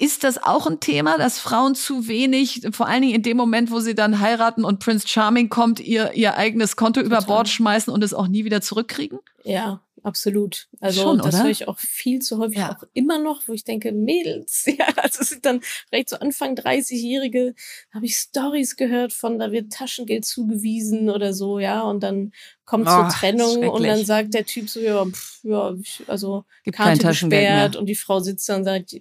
Ist 0.00 0.22
das 0.22 0.40
auch 0.40 0.68
ein 0.68 0.78
Thema, 0.78 1.18
dass 1.18 1.40
Frauen 1.40 1.74
zu 1.74 2.06
wenig, 2.06 2.62
vor 2.70 2.86
allen 2.86 3.02
Dingen 3.02 3.16
in 3.16 3.22
dem 3.24 3.36
Moment, 3.36 3.72
wo 3.72 3.80
sie 3.80 3.96
dann 3.96 4.20
heiraten 4.20 4.64
und 4.64 4.78
Prince 4.78 5.08
Charming 5.08 5.48
kommt, 5.48 5.80
ihr, 5.80 6.12
ihr 6.14 6.36
eigenes 6.36 6.76
Konto 6.76 7.02
Total. 7.02 7.18
über 7.18 7.26
Bord 7.26 7.48
schmeißen 7.48 7.92
und 7.92 8.04
es 8.04 8.14
auch 8.14 8.28
nie 8.28 8.44
wieder 8.44 8.60
zurückkriegen? 8.60 9.18
Ja, 9.42 9.82
absolut. 10.04 10.68
Also 10.78 11.02
Schon, 11.02 11.18
das 11.18 11.42
höre 11.42 11.50
ich 11.50 11.66
auch 11.66 11.80
viel 11.80 12.20
zu 12.20 12.38
häufig, 12.38 12.58
ja. 12.58 12.76
auch 12.76 12.84
immer 12.92 13.18
noch, 13.18 13.42
wo 13.48 13.52
ich 13.52 13.64
denke, 13.64 13.90
Mädels, 13.90 14.66
ja, 14.78 14.86
also 14.98 15.22
es 15.22 15.30
sind 15.30 15.44
dann 15.44 15.62
recht 15.92 16.10
so 16.10 16.16
Anfang 16.20 16.54
30-Jährige, 16.54 17.56
habe 17.92 18.06
ich 18.06 18.14
Stories 18.14 18.76
gehört 18.76 19.12
von, 19.12 19.40
da 19.40 19.50
wird 19.50 19.72
Taschengeld 19.72 20.24
zugewiesen 20.24 21.10
oder 21.10 21.32
so, 21.32 21.58
ja, 21.58 21.82
und 21.82 22.04
dann 22.04 22.30
kommt 22.64 22.86
oh, 22.86 22.90
zur 22.90 23.08
Trennung 23.08 23.68
und 23.68 23.82
dann 23.82 24.04
sagt 24.04 24.32
der 24.34 24.46
Typ 24.46 24.68
so, 24.68 24.78
ja, 24.78 25.04
pff, 25.04 25.40
ja, 25.42 25.74
also 26.06 26.44
Gibt 26.62 26.76
Karte 26.76 27.04
gesperrt 27.04 27.74
und 27.74 27.86
die 27.86 27.96
Frau 27.96 28.20
sitzt 28.20 28.48
da 28.48 28.54
und 28.54 28.64
sagt, 28.64 28.94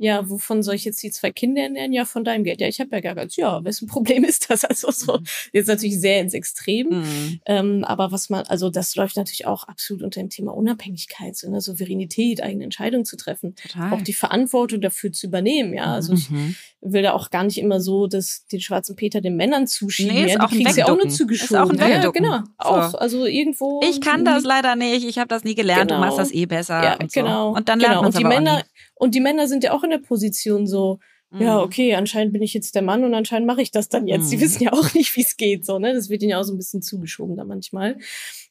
ja, 0.00 0.30
wovon 0.30 0.62
soll 0.62 0.76
ich 0.76 0.84
jetzt 0.84 1.02
die 1.02 1.10
zwei 1.10 1.32
Kinder 1.32 1.62
ernähren? 1.62 1.92
Ja, 1.92 2.04
von 2.04 2.22
deinem 2.22 2.44
Geld. 2.44 2.60
Ja, 2.60 2.68
ich 2.68 2.78
habe 2.78 2.90
ja 2.92 3.00
gar 3.00 3.16
keins. 3.16 3.34
Ja, 3.34 3.64
wessen 3.64 3.88
Problem 3.88 4.22
ist 4.28 4.48
das? 4.48 4.64
Also 4.64 4.92
so, 4.92 5.18
mhm. 5.18 5.24
jetzt 5.52 5.66
natürlich 5.66 6.00
sehr 6.00 6.20
ins 6.20 6.34
Extrem. 6.34 6.88
Mhm. 6.88 7.40
Ähm, 7.46 7.84
aber 7.84 8.12
was 8.12 8.30
man, 8.30 8.44
also 8.46 8.70
das 8.70 8.94
läuft 8.94 9.16
natürlich 9.16 9.46
auch 9.46 9.64
absolut 9.64 10.04
unter 10.04 10.20
dem 10.20 10.30
Thema 10.30 10.54
Unabhängigkeit, 10.54 11.36
so 11.36 11.48
eine 11.48 11.60
Souveränität, 11.60 12.42
eigene 12.42 12.64
Entscheidungen 12.64 13.04
zu 13.04 13.16
treffen. 13.16 13.56
Total. 13.56 13.92
Auch 13.92 14.02
die 14.02 14.12
Verantwortung 14.12 14.80
dafür 14.80 15.10
zu 15.12 15.26
übernehmen. 15.26 15.74
Ja, 15.74 15.94
also 15.94 16.12
mhm. 16.12 16.54
ich 16.80 16.92
will 16.92 17.02
da 17.02 17.12
auch 17.12 17.30
gar 17.30 17.42
nicht 17.42 17.58
immer 17.58 17.80
so, 17.80 18.06
dass 18.06 18.46
den 18.46 18.60
schwarzen 18.60 18.94
Peter 18.94 19.20
den 19.20 19.34
Männern 19.34 19.66
zuschieben. 19.66 20.14
Nee, 20.14 20.32
ja, 20.32 20.46
die 20.46 20.56
kriegen 20.56 20.76
ja 20.76 20.86
auch 20.86 20.96
nur 20.96 21.08
zugeschoben. 21.08 21.56
Ist 21.56 21.60
auch 21.60 21.70
ein 21.70 21.90
ja, 21.90 22.10
genau. 22.10 22.40
Auch, 22.58 22.94
also 22.94 23.26
irgendwo. 23.26 23.80
Ich 23.82 24.00
kann 24.00 24.24
das 24.24 24.44
leider 24.44 24.76
nicht. 24.76 25.04
Ich 25.04 25.18
habe 25.18 25.28
das 25.28 25.42
nie 25.42 25.56
gelernt. 25.56 25.90
Genau. 25.90 26.00
Du 26.00 26.06
machst 26.06 26.18
das 26.18 26.32
eh 26.32 26.46
besser. 26.46 26.82
Ja, 26.84 26.92
und 26.94 27.10
so. 27.10 27.20
genau. 27.20 27.50
Und 27.56 27.68
dann 27.68 27.80
lernt 27.80 27.94
genau. 27.94 28.02
man 28.02 28.12
die 28.12 28.24
Männer, 28.24 28.64
und 28.98 29.14
die 29.14 29.20
Männer 29.20 29.48
sind 29.48 29.64
ja 29.64 29.72
auch 29.72 29.84
in 29.84 29.90
der 29.90 29.98
Position 29.98 30.66
so, 30.66 30.98
mhm. 31.30 31.42
ja, 31.42 31.60
okay, 31.60 31.94
anscheinend 31.94 32.32
bin 32.32 32.42
ich 32.42 32.54
jetzt 32.54 32.74
der 32.74 32.82
Mann 32.82 33.04
und 33.04 33.14
anscheinend 33.14 33.46
mache 33.46 33.62
ich 33.62 33.70
das 33.70 33.88
dann 33.88 34.06
jetzt. 34.06 34.26
Mhm. 34.26 34.30
Die 34.30 34.40
wissen 34.40 34.62
ja 34.62 34.72
auch 34.72 34.94
nicht, 34.94 35.14
wie 35.16 35.22
es 35.22 35.36
geht, 35.36 35.64
so, 35.64 35.78
ne? 35.78 35.94
Das 35.94 36.08
wird 36.08 36.22
ihnen 36.22 36.30
ja 36.30 36.40
auch 36.40 36.44
so 36.44 36.52
ein 36.52 36.58
bisschen 36.58 36.82
zugeschoben 36.82 37.36
da 37.36 37.44
manchmal. 37.44 37.98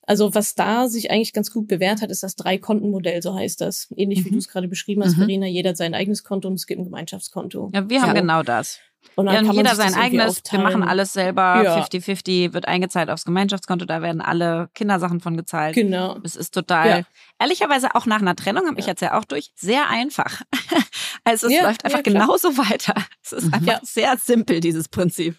Also 0.03 0.33
was 0.33 0.55
da 0.55 0.87
sich 0.87 1.11
eigentlich 1.11 1.33
ganz 1.33 1.51
gut 1.51 1.67
bewährt 1.67 2.01
hat, 2.01 2.11
ist 2.11 2.23
das 2.23 2.35
Drei-Konten-Modell, 2.35 3.21
so 3.21 3.35
heißt 3.35 3.59
das. 3.59 3.93
Ähnlich 3.95 4.21
mhm. 4.21 4.25
wie 4.25 4.29
du 4.31 4.37
es 4.37 4.47
gerade 4.47 4.69
beschrieben 4.69 5.03
hast, 5.03 5.17
mhm. 5.17 5.23
Verena, 5.23 5.47
jeder 5.47 5.71
hat 5.71 5.77
sein 5.77 5.93
eigenes 5.93 6.23
Konto 6.23 6.47
und 6.47 6.53
es 6.53 6.65
gibt 6.65 6.79
ein 6.79 6.85
Gemeinschaftskonto. 6.85 7.71
Ja, 7.73 7.89
wir 7.89 8.01
haben 8.01 8.15
genau 8.15 8.41
das. 8.41 8.79
Und 9.15 9.27
dann 9.27 9.45
ja, 9.45 9.51
und 9.51 9.55
jeder 9.55 9.75
sein 9.75 9.95
eigenes. 9.95 10.41
Wir 10.49 10.59
machen 10.59 10.83
alles 10.83 11.13
selber. 11.13 11.55
50-50 11.55 12.45
ja. 12.45 12.53
wird 12.53 12.67
eingezahlt 12.67 13.09
aufs 13.09 13.25
Gemeinschaftskonto. 13.25 13.85
Da 13.85 14.01
werden 14.01 14.21
alle 14.21 14.69
Kindersachen 14.73 15.19
von 15.19 15.37
gezahlt. 15.37 15.75
Genau. 15.75 16.17
Es 16.23 16.35
ist 16.35 16.53
total, 16.53 16.89
ja. 16.89 17.01
ehrlicherweise 17.39 17.95
auch 17.95 18.05
nach 18.05 18.21
einer 18.21 18.35
Trennung, 18.35 18.67
habe 18.67 18.79
ich 18.79 18.85
jetzt 18.85 19.01
ja 19.01 19.17
auch 19.17 19.25
durch, 19.25 19.51
sehr 19.55 19.89
einfach. 19.89 20.41
also 21.23 21.47
es 21.47 21.61
läuft 21.61 21.85
einfach 21.85 22.03
genauso 22.03 22.57
weiter. 22.57 22.95
Es 23.23 23.31
ist 23.31 23.53
einfach 23.53 23.79
sehr 23.83 24.17
simpel, 24.17 24.59
dieses 24.59 24.87
Prinzip. 24.87 25.35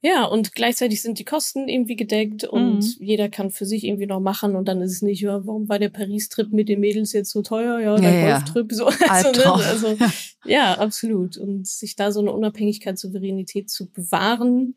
Ja, 0.00 0.26
und 0.26 0.54
gleichzeitig 0.54 1.02
sind 1.02 1.18
die 1.18 1.24
Kosten 1.24 1.68
irgendwie 1.68 1.96
gedeckt 1.96 2.44
und 2.44 2.78
mhm. 2.78 2.94
jeder 3.00 3.28
kann 3.28 3.50
für 3.50 3.66
sich 3.66 3.84
irgendwie 3.84 4.06
noch 4.06 4.20
machen 4.20 4.54
und 4.54 4.66
dann 4.66 4.80
ist 4.80 4.92
es 4.92 5.02
nicht, 5.02 5.22
ja, 5.22 5.44
warum 5.44 5.68
war 5.68 5.80
der 5.80 5.88
Paris-Trip 5.88 6.52
mit 6.52 6.68
den 6.68 6.78
Mädels 6.78 7.12
jetzt 7.12 7.32
so 7.32 7.42
teuer? 7.42 7.80
Ja, 7.80 7.96
der 7.96 8.12
ja, 8.12 8.38
Golftrip 8.38 8.72
so. 8.72 8.86
Also, 9.08 9.32
ne? 9.32 9.52
also 9.52 9.96
ja. 10.44 10.74
absolut. 10.74 11.36
Und 11.36 11.66
sich 11.66 11.96
da 11.96 12.12
so 12.12 12.20
eine 12.20 12.32
Unabhängigkeit, 12.32 12.96
Souveränität 12.96 13.70
zu 13.70 13.90
bewahren 13.90 14.76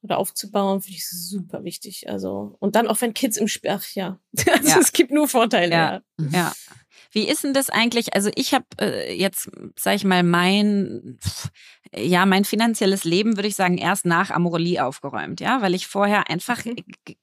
oder 0.00 0.18
aufzubauen, 0.18 0.80
finde 0.80 0.96
ich 0.96 1.08
super 1.08 1.64
wichtig. 1.64 2.08
Also, 2.08 2.56
und 2.58 2.74
dann 2.74 2.88
auch 2.88 3.00
wenn 3.02 3.12
Kids 3.12 3.36
im 3.36 3.48
Spiel, 3.48 3.70
ach 3.70 3.86
ja, 3.94 4.18
also 4.52 4.68
ja. 4.68 4.78
es 4.80 4.92
gibt 4.92 5.10
nur 5.10 5.28
Vorteile. 5.28 5.72
Ja, 5.72 6.02
ja. 6.18 6.28
ja. 6.32 6.52
Wie 7.14 7.28
ist 7.28 7.44
denn 7.44 7.52
das 7.52 7.68
eigentlich? 7.68 8.14
Also 8.14 8.30
ich 8.34 8.54
habe 8.54 8.64
äh, 8.80 9.14
jetzt, 9.14 9.50
sag 9.78 9.96
ich 9.96 10.04
mal, 10.04 10.22
mein 10.22 11.18
ja, 11.94 12.24
mein 12.26 12.44
finanzielles 12.44 13.04
Leben, 13.04 13.36
würde 13.36 13.48
ich 13.48 13.56
sagen, 13.56 13.76
erst 13.78 14.06
nach 14.06 14.30
Amorelie 14.30 14.78
aufgeräumt, 14.84 15.40
ja, 15.40 15.60
weil 15.62 15.74
ich 15.74 15.86
vorher 15.86 16.30
einfach 16.30 16.64
Mhm. 16.64 16.76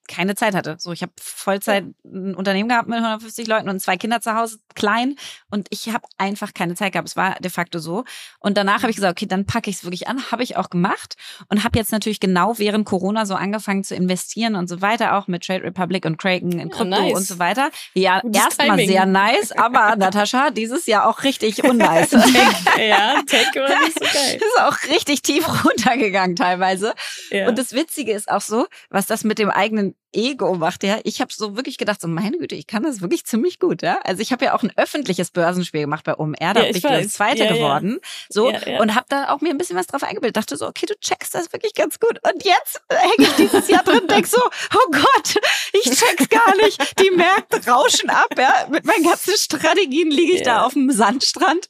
keine 0.08 0.36
Zeit 0.36 0.54
hatte. 0.56 0.76
So, 0.80 0.92
ich 0.92 1.02
habe 1.02 1.12
Vollzeit 1.20 1.86
ein 2.06 2.36
Unternehmen 2.36 2.70
gehabt 2.70 2.88
mit 2.88 2.98
150 2.98 3.48
Leuten 3.48 3.70
und 3.70 3.80
zwei 3.80 3.98
Kinder 3.98 4.22
zu 4.22 4.36
Hause, 4.36 4.60
klein, 4.76 5.16
und 5.50 5.68
ich 5.72 5.90
habe 5.90 6.08
einfach 6.18 6.54
keine 6.54 6.76
Zeit 6.76 6.94
gehabt. 6.94 7.08
Es 7.10 7.16
war 7.16 7.36
de 7.40 7.50
facto 7.50 7.80
so. 7.80 8.04
Und 8.40 8.58
danach 8.58 8.82
habe 8.84 8.90
ich 8.92 8.96
gesagt, 8.96 9.18
okay, 9.20 9.26
dann 9.28 9.46
packe 9.46 9.70
ich 9.70 9.78
es 9.78 9.84
wirklich 9.84 10.08
an, 10.08 10.32
habe 10.32 10.44
ich 10.44 10.58
auch 10.58 10.70
gemacht 10.70 11.16
und 11.50 11.64
habe 11.64 11.78
jetzt 11.80 11.92
natürlich 11.92 12.20
genau 12.20 12.58
während 12.60 12.86
Corona 12.86 13.26
so 13.26 13.36
angefangen 13.36 13.84
zu 13.84 13.96
investieren 13.96 14.56
und 14.56 14.68
so 14.70 14.82
weiter, 14.82 15.18
auch 15.18 15.28
mit 15.28 15.44
Trade 15.46 15.64
Republic 15.64 16.06
und 16.06 16.18
Kraken 16.18 16.60
in 16.60 16.70
Krypto 16.70 16.86
nice. 16.86 17.16
und 17.16 17.24
so 17.24 17.40
weiter. 17.40 17.72
Ja, 17.94 18.22
erstmal 18.34 18.78
sehr 18.78 19.06
nice, 19.06 19.52
aber 19.52 19.96
Natascha, 19.96 20.52
dieses 20.52 20.86
Jahr 20.86 21.08
auch 21.08 21.24
richtig 21.24 21.64
unnice. 21.64 22.12
ja, 22.78 23.22
Tech 23.26 23.48
war 23.56 23.80
nicht 23.84 23.98
so 23.98 24.06
geil. 24.06 24.40
auch 24.68 24.78
richtig 24.90 25.22
tief 25.22 25.48
runtergegangen 25.66 26.36
teilweise. 26.36 26.94
Ja. 27.32 27.48
Und 27.48 27.58
das 27.58 27.74
Witzige 27.74 28.14
ist 28.14 28.30
auch 28.30 28.42
so, 28.42 28.68
was 28.90 29.06
das 29.06 29.24
mit 29.24 29.40
dem 29.40 29.50
eigenen 29.50 29.96
Ego 30.12 30.56
macht, 30.56 30.84
ja. 30.84 31.00
Ich 31.04 31.22
habe 31.22 31.32
so 31.32 31.56
wirklich 31.56 31.78
gedacht, 31.78 32.02
so 32.02 32.08
meine 32.08 32.38
Güte, 32.38 32.56
ich 32.56 32.66
kann 32.66 32.82
das 32.82 33.02
wirklich 33.02 33.26
ziemlich 33.26 33.60
gut, 33.60 33.84
ja. 33.84 34.00
Also 34.04 34.22
ich 34.24 34.32
habe 34.32 34.46
ja 34.46 34.56
auch 34.56 34.64
ein 34.64 34.72
öffentliches 34.76 35.30
Börsenspiel 35.30 35.82
gemacht 35.82 36.04
bei 36.04 36.18
OMR, 36.18 36.36
da 36.40 36.62
Ja, 36.62 36.68
bin 36.68 36.76
ich 36.78 36.84
weiß. 36.84 37.14
Zweite 37.14 37.44
Ja, 37.44 37.54
geworden. 37.54 38.00
So 38.28 38.50
Ja, 38.50 38.82
und 38.82 38.96
habe 38.96 39.06
da 39.10 39.30
auch 39.30 39.42
mir 39.42 39.52
ein 39.52 39.58
bisschen 39.60 39.78
was 39.78 39.86
drauf 39.86 40.02
eingebildet. 40.02 40.38
Dachte 40.38 40.58
so, 40.58 40.68
okay, 40.68 40.88
du 40.88 40.96
checkst 41.00 41.36
das 41.36 41.54
wirklich 41.54 41.76
ganz 41.76 42.00
gut. 42.00 42.20
Und 42.28 42.44
jetzt 42.44 42.82
hänge 42.90 43.30
ich 43.30 43.36
dieses 43.36 43.68
Jahr 43.68 43.84
drin 43.84 44.00
und 44.00 44.12
denk 44.12 44.26
so, 44.26 44.42
oh 44.42 44.92
Gott, 44.92 45.36
ich 45.74 45.92
check's 45.92 46.28
gar 46.30 46.56
nicht. 46.58 47.00
Die 47.00 47.12
Märkte 47.12 47.70
rauschen 47.70 48.10
ab, 48.10 48.30
ja. 48.36 48.68
Mit 48.72 48.86
meinen 48.86 49.04
ganzen 49.04 49.36
Strategien 49.38 50.10
liege 50.10 50.34
ich 50.34 50.42
da 50.42 50.64
auf 50.64 50.74
dem 50.74 50.90
Sandstrand. 50.90 51.70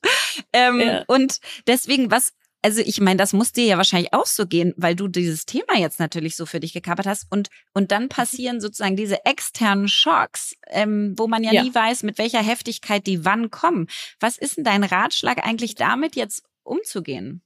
Ähm. 0.54 1.04
Und 1.08 1.40
deswegen, 1.68 2.10
was 2.10 2.32
also 2.62 2.82
ich 2.82 3.00
meine, 3.00 3.18
das 3.18 3.34
muss 3.34 3.52
dir 3.54 3.66
ja 3.66 3.78
wahrscheinlich 3.78 4.14
auch 4.14 4.26
so 4.26 4.46
gehen, 4.46 4.74
weil 4.78 4.96
du 4.96 5.08
dieses 5.08 5.46
Thema 5.46 5.78
jetzt 5.78 6.00
natürlich 6.00 6.36
so 6.36 6.46
für 6.46 6.60
dich 6.60 6.74
gekapert 6.74 7.08
hast 7.08 7.28
und 7.32 7.50
und 7.74 7.92
dann 7.92 8.10
passieren 8.10 8.60
sozusagen 8.62 8.96
diese 8.98 9.26
externen 9.26 9.88
Schocks, 9.88 10.56
ähm, 10.68 11.14
wo 11.18 11.28
man 11.28 11.44
ja, 11.44 11.54
Ja. 11.54 11.64
nie 11.64 11.74
weiß, 11.74 12.04
mit 12.04 12.18
welcher 12.18 12.42
Heftigkeit 12.44 13.08
die 13.08 13.24
wann 13.26 13.50
kommen. 13.52 13.88
Was 14.20 14.38
ist 14.38 14.58
denn 14.58 14.64
dein 14.66 14.84
Ratschlag 14.84 15.46
eigentlich 15.46 15.76
damit 15.76 16.16
jetzt 16.16 16.44
umzugehen? 16.64 17.42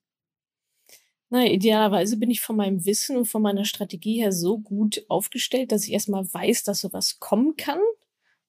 Na, 1.30 1.46
idealerweise 1.48 2.18
bin 2.18 2.30
ich 2.30 2.42
von 2.42 2.56
meinem 2.56 2.86
Wissen 2.86 3.18
und 3.18 3.26
von 3.26 3.42
meiner 3.42 3.66
Strategie 3.66 4.20
her 4.22 4.32
so 4.32 4.60
gut 4.60 5.04
aufgestellt, 5.10 5.72
dass 5.72 5.84
ich 5.86 5.94
erstmal 5.94 6.32
weiß, 6.32 6.64
dass 6.64 6.82
sowas 6.82 7.20
kommen 7.20 7.56
kann. 7.58 7.80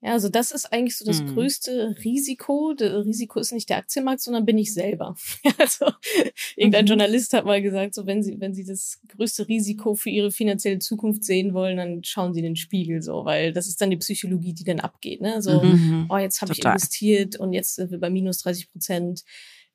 Ja, 0.04 0.12
also 0.12 0.28
das 0.28 0.50
ist 0.52 0.70
eigentlich 0.70 0.98
so 0.98 1.04
das 1.06 1.22
Mhm. 1.22 1.28
größte 1.34 1.96
Risiko. 2.04 2.74
Das 2.76 3.06
Risiko 3.06 3.40
ist 3.40 3.52
nicht 3.52 3.70
der 3.70 3.78
Aktienmarkt, 3.78 4.20
sondern 4.20 4.44
bin 4.44 4.58
ich 4.58 4.74
selber. 4.74 5.16
Also 5.58 5.86
irgendein 6.56 6.84
Mhm. 6.84 6.88
Journalist 6.88 7.32
hat 7.32 7.46
mal 7.46 7.62
gesagt, 7.62 7.94
so 7.94 8.04
wenn 8.04 8.22
Sie, 8.22 8.38
wenn 8.38 8.52
Sie 8.52 8.64
das 8.66 9.00
größte 9.08 9.48
Risiko 9.48 9.94
für 9.94 10.10
Ihre 10.10 10.30
finanzielle 10.30 10.78
Zukunft 10.78 11.24
sehen 11.24 11.54
wollen, 11.54 11.78
dann 11.78 12.04
schauen 12.04 12.34
Sie 12.34 12.40
in 12.40 12.44
den 12.44 12.56
Spiegel 12.56 13.00
so, 13.00 13.24
weil 13.24 13.52
das 13.54 13.66
ist 13.66 13.80
dann 13.80 13.88
die 13.90 13.96
Psychologie, 13.96 14.52
die 14.52 14.64
dann 14.64 14.80
abgeht. 14.80 15.22
Ne? 15.22 15.40
So, 15.40 15.62
Mhm. 15.62 16.06
oh, 16.10 16.18
jetzt 16.18 16.42
habe 16.42 16.52
ich 16.52 16.58
investiert 16.72 17.36
und 17.36 17.54
jetzt 17.54 17.76
sind 17.76 17.90
wir 17.90 17.98
bei 17.98 18.10
minus 18.10 18.38
30 18.42 18.70
Prozent. 18.70 19.24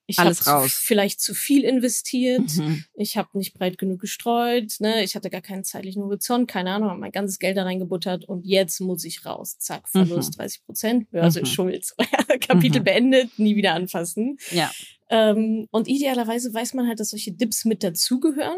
Ich 0.09 0.17
habe 0.17 0.27
Alles 0.27 0.47
raus. 0.47 0.73
vielleicht 0.73 1.21
zu 1.21 1.33
viel 1.35 1.63
investiert 1.63 2.55
Mhm. 2.57 2.83
ich 2.95 3.15
habe 3.15 3.29
nicht 3.37 3.53
breit 3.53 3.77
genug 3.77 4.01
gestreut, 4.01 4.77
ne, 4.79 5.03
ich 5.03 5.15
hatte 5.15 5.29
gar 5.29 5.41
keinen 5.41 5.63
zeitlichen 5.63 6.01
Horizont, 6.03 6.49
keine 6.49 6.71
Ahnung, 6.71 6.89
habe 6.89 6.99
mein 6.99 7.11
ganzes 7.11 7.37
Geld 7.37 7.57
da 7.57 7.63
reingebuttert 7.63 8.25
und 8.25 8.45
jetzt 8.45 8.79
muss 8.81 9.03
ich 9.05 9.25
raus. 9.25 9.57
Zack, 9.59 9.87
Verlust 9.87 10.37
30 10.39 10.65
Prozent, 10.65 11.11
Börse 11.11 11.41
Mhm. 11.41 11.45
schuld. 11.45 11.93
Kapitel 12.41 12.79
Mhm. 12.79 12.83
beendet, 12.85 13.37
nie 13.37 13.55
wieder 13.55 13.75
anfassen. 13.75 14.37
Ja. 14.51 14.71
Ähm, 15.11 15.67
und 15.71 15.87
idealerweise 15.87 16.53
weiß 16.53 16.73
man 16.73 16.87
halt, 16.87 16.99
dass 16.99 17.11
solche 17.11 17.31
Dips 17.31 17.65
mit 17.65 17.83
dazugehören. 17.83 18.57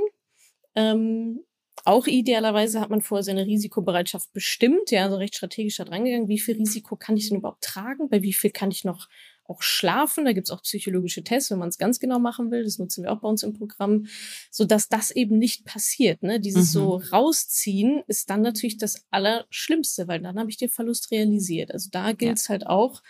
Ähm, 0.76 1.41
auch 1.84 2.06
idealerweise 2.08 2.80
hat 2.80 2.89
man 2.91 3.02
vorher 3.02 3.24
seine 3.24 3.45
Risikobereitschaft 3.45 4.32
bestimmt, 4.34 4.91
ja, 4.91 5.04
also 5.06 5.16
recht 5.18 5.36
strategisch 5.36 5.78
da 5.78 5.84
drangegangen. 5.86 6.28
Wie 6.28 6.39
viel 6.39 6.56
Risiko 6.56 6.95
kann 6.95 7.18
ich 7.18 7.30
denn 7.30 7.38
überhaupt 7.39 7.64
tragen? 7.64 8.08
Bei 8.10 8.22
wie 8.22 8.34
viel 8.34 8.52
kann 8.52 8.70
ich 8.72 8.84
noch 8.84 9.08
auch 9.46 9.62
schlafen? 9.62 10.26
Da 10.26 10.34
gibt's 10.34 10.52
auch 10.52 10.62
psychologische 10.64 11.24
Tests, 11.24 11.52
wenn 11.52 11.60
man 11.60 11.70
es 11.70 11.78
ganz 11.78 12.00
genau 12.00 12.20
machen 12.20 12.52
will. 12.52 12.64
Das 12.64 12.78
nutzen 12.80 13.04
wir 13.04 13.12
auch 13.12 13.20
bei 13.22 13.28
uns 13.28 13.44
im 13.44 13.54
Programm, 13.54 14.08
so 14.50 14.66
dass 14.66 14.88
das 14.89 15.12
eben 15.12 15.38
nicht 15.38 15.66
passiert. 15.66 16.24
Ne? 16.24 16.39
Dieses 16.39 16.70
Mhm. 16.70 16.80
so 16.80 16.96
rausziehen 17.12 18.04
ist 18.08 18.30
dann 18.30 18.42
natürlich 18.42 18.78
das 18.78 19.06
Allerschlimmste, 19.12 20.08
weil 20.08 20.22
dann 20.22 20.39
habe 20.39 20.50
ich 20.50 20.58
den 20.58 20.70
Verlust 20.70 21.12
realisiert. 21.12 21.72
Also 21.72 21.89
da 21.92 22.14
gilt's 22.14 22.50
halt 22.50 22.68
auch, 22.68 23.02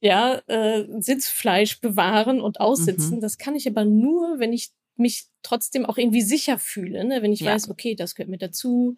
ja, 0.00 0.42
äh, 0.46 0.84
Sitzfleisch 1.00 1.80
bewahren 1.80 2.40
und 2.40 2.60
aussitzen. 2.60 3.16
Mhm. 3.18 3.20
Das 3.22 3.38
kann 3.38 3.56
ich 3.56 3.66
aber 3.68 3.84
nur, 3.84 4.38
wenn 4.38 4.52
ich 4.52 4.70
mich 4.96 5.26
trotzdem 5.42 5.86
auch 5.86 5.98
irgendwie 5.98 6.22
sicher 6.22 6.58
fühle, 6.58 7.04
ne? 7.04 7.22
wenn 7.22 7.32
ich 7.32 7.40
Ja. 7.40 7.52
weiß, 7.52 7.68
okay, 7.70 7.94
das 7.94 8.14
gehört 8.14 8.30
mir 8.30 8.38
dazu. 8.38 8.96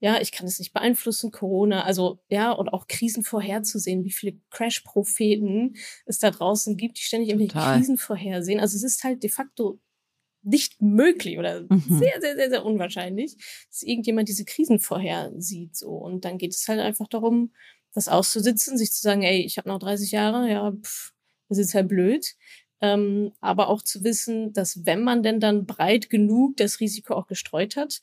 Ja, 0.00 0.20
ich 0.20 0.30
kann 0.32 0.46
es 0.46 0.58
nicht 0.60 0.72
beeinflussen, 0.72 1.32
Corona, 1.32 1.82
also 1.84 2.20
ja, 2.28 2.52
und 2.52 2.68
auch 2.68 2.86
Krisen 2.86 3.24
vorherzusehen, 3.24 4.04
wie 4.04 4.12
viele 4.12 4.36
Crash-Propheten 4.50 5.74
es 6.06 6.18
da 6.20 6.30
draußen 6.30 6.76
gibt, 6.76 6.98
die 6.98 7.02
ständig 7.02 7.30
irgendwelche 7.30 7.54
Total. 7.54 7.76
Krisen 7.78 7.98
vorhersehen. 7.98 8.60
Also 8.60 8.76
es 8.76 8.84
ist 8.84 9.02
halt 9.04 9.22
de 9.24 9.30
facto 9.30 9.80
nicht 10.42 10.80
möglich 10.80 11.38
oder 11.38 11.62
Mhm. 11.68 11.82
sehr, 11.88 12.20
sehr, 12.20 12.36
sehr, 12.36 12.50
sehr 12.50 12.64
unwahrscheinlich, 12.64 13.36
dass 13.70 13.82
irgendjemand 13.82 14.28
diese 14.28 14.44
Krisen 14.44 14.78
vorhersieht. 14.80 15.76
So. 15.76 15.90
Und 15.90 16.24
dann 16.24 16.38
geht 16.38 16.54
es 16.54 16.66
halt 16.68 16.80
einfach 16.80 17.08
darum, 17.08 17.52
das 17.94 18.08
auszusitzen, 18.08 18.78
sich 18.78 18.92
zu 18.92 19.00
sagen, 19.02 19.22
ey, 19.22 19.40
ich 19.42 19.58
habe 19.58 19.68
noch 19.68 19.78
30 19.80 20.12
Jahre, 20.12 20.48
ja, 20.50 20.72
pff, 20.72 21.12
das 21.48 21.58
ist 21.58 21.74
halt 21.74 21.88
blöd. 21.88 22.34
Ähm, 22.80 23.32
aber 23.40 23.68
auch 23.68 23.82
zu 23.82 24.04
wissen, 24.04 24.52
dass 24.52 24.86
wenn 24.86 25.02
man 25.02 25.22
denn 25.24 25.40
dann 25.40 25.66
breit 25.66 26.10
genug 26.10 26.56
das 26.58 26.78
Risiko 26.80 27.14
auch 27.14 27.26
gestreut 27.26 27.76
hat, 27.76 28.00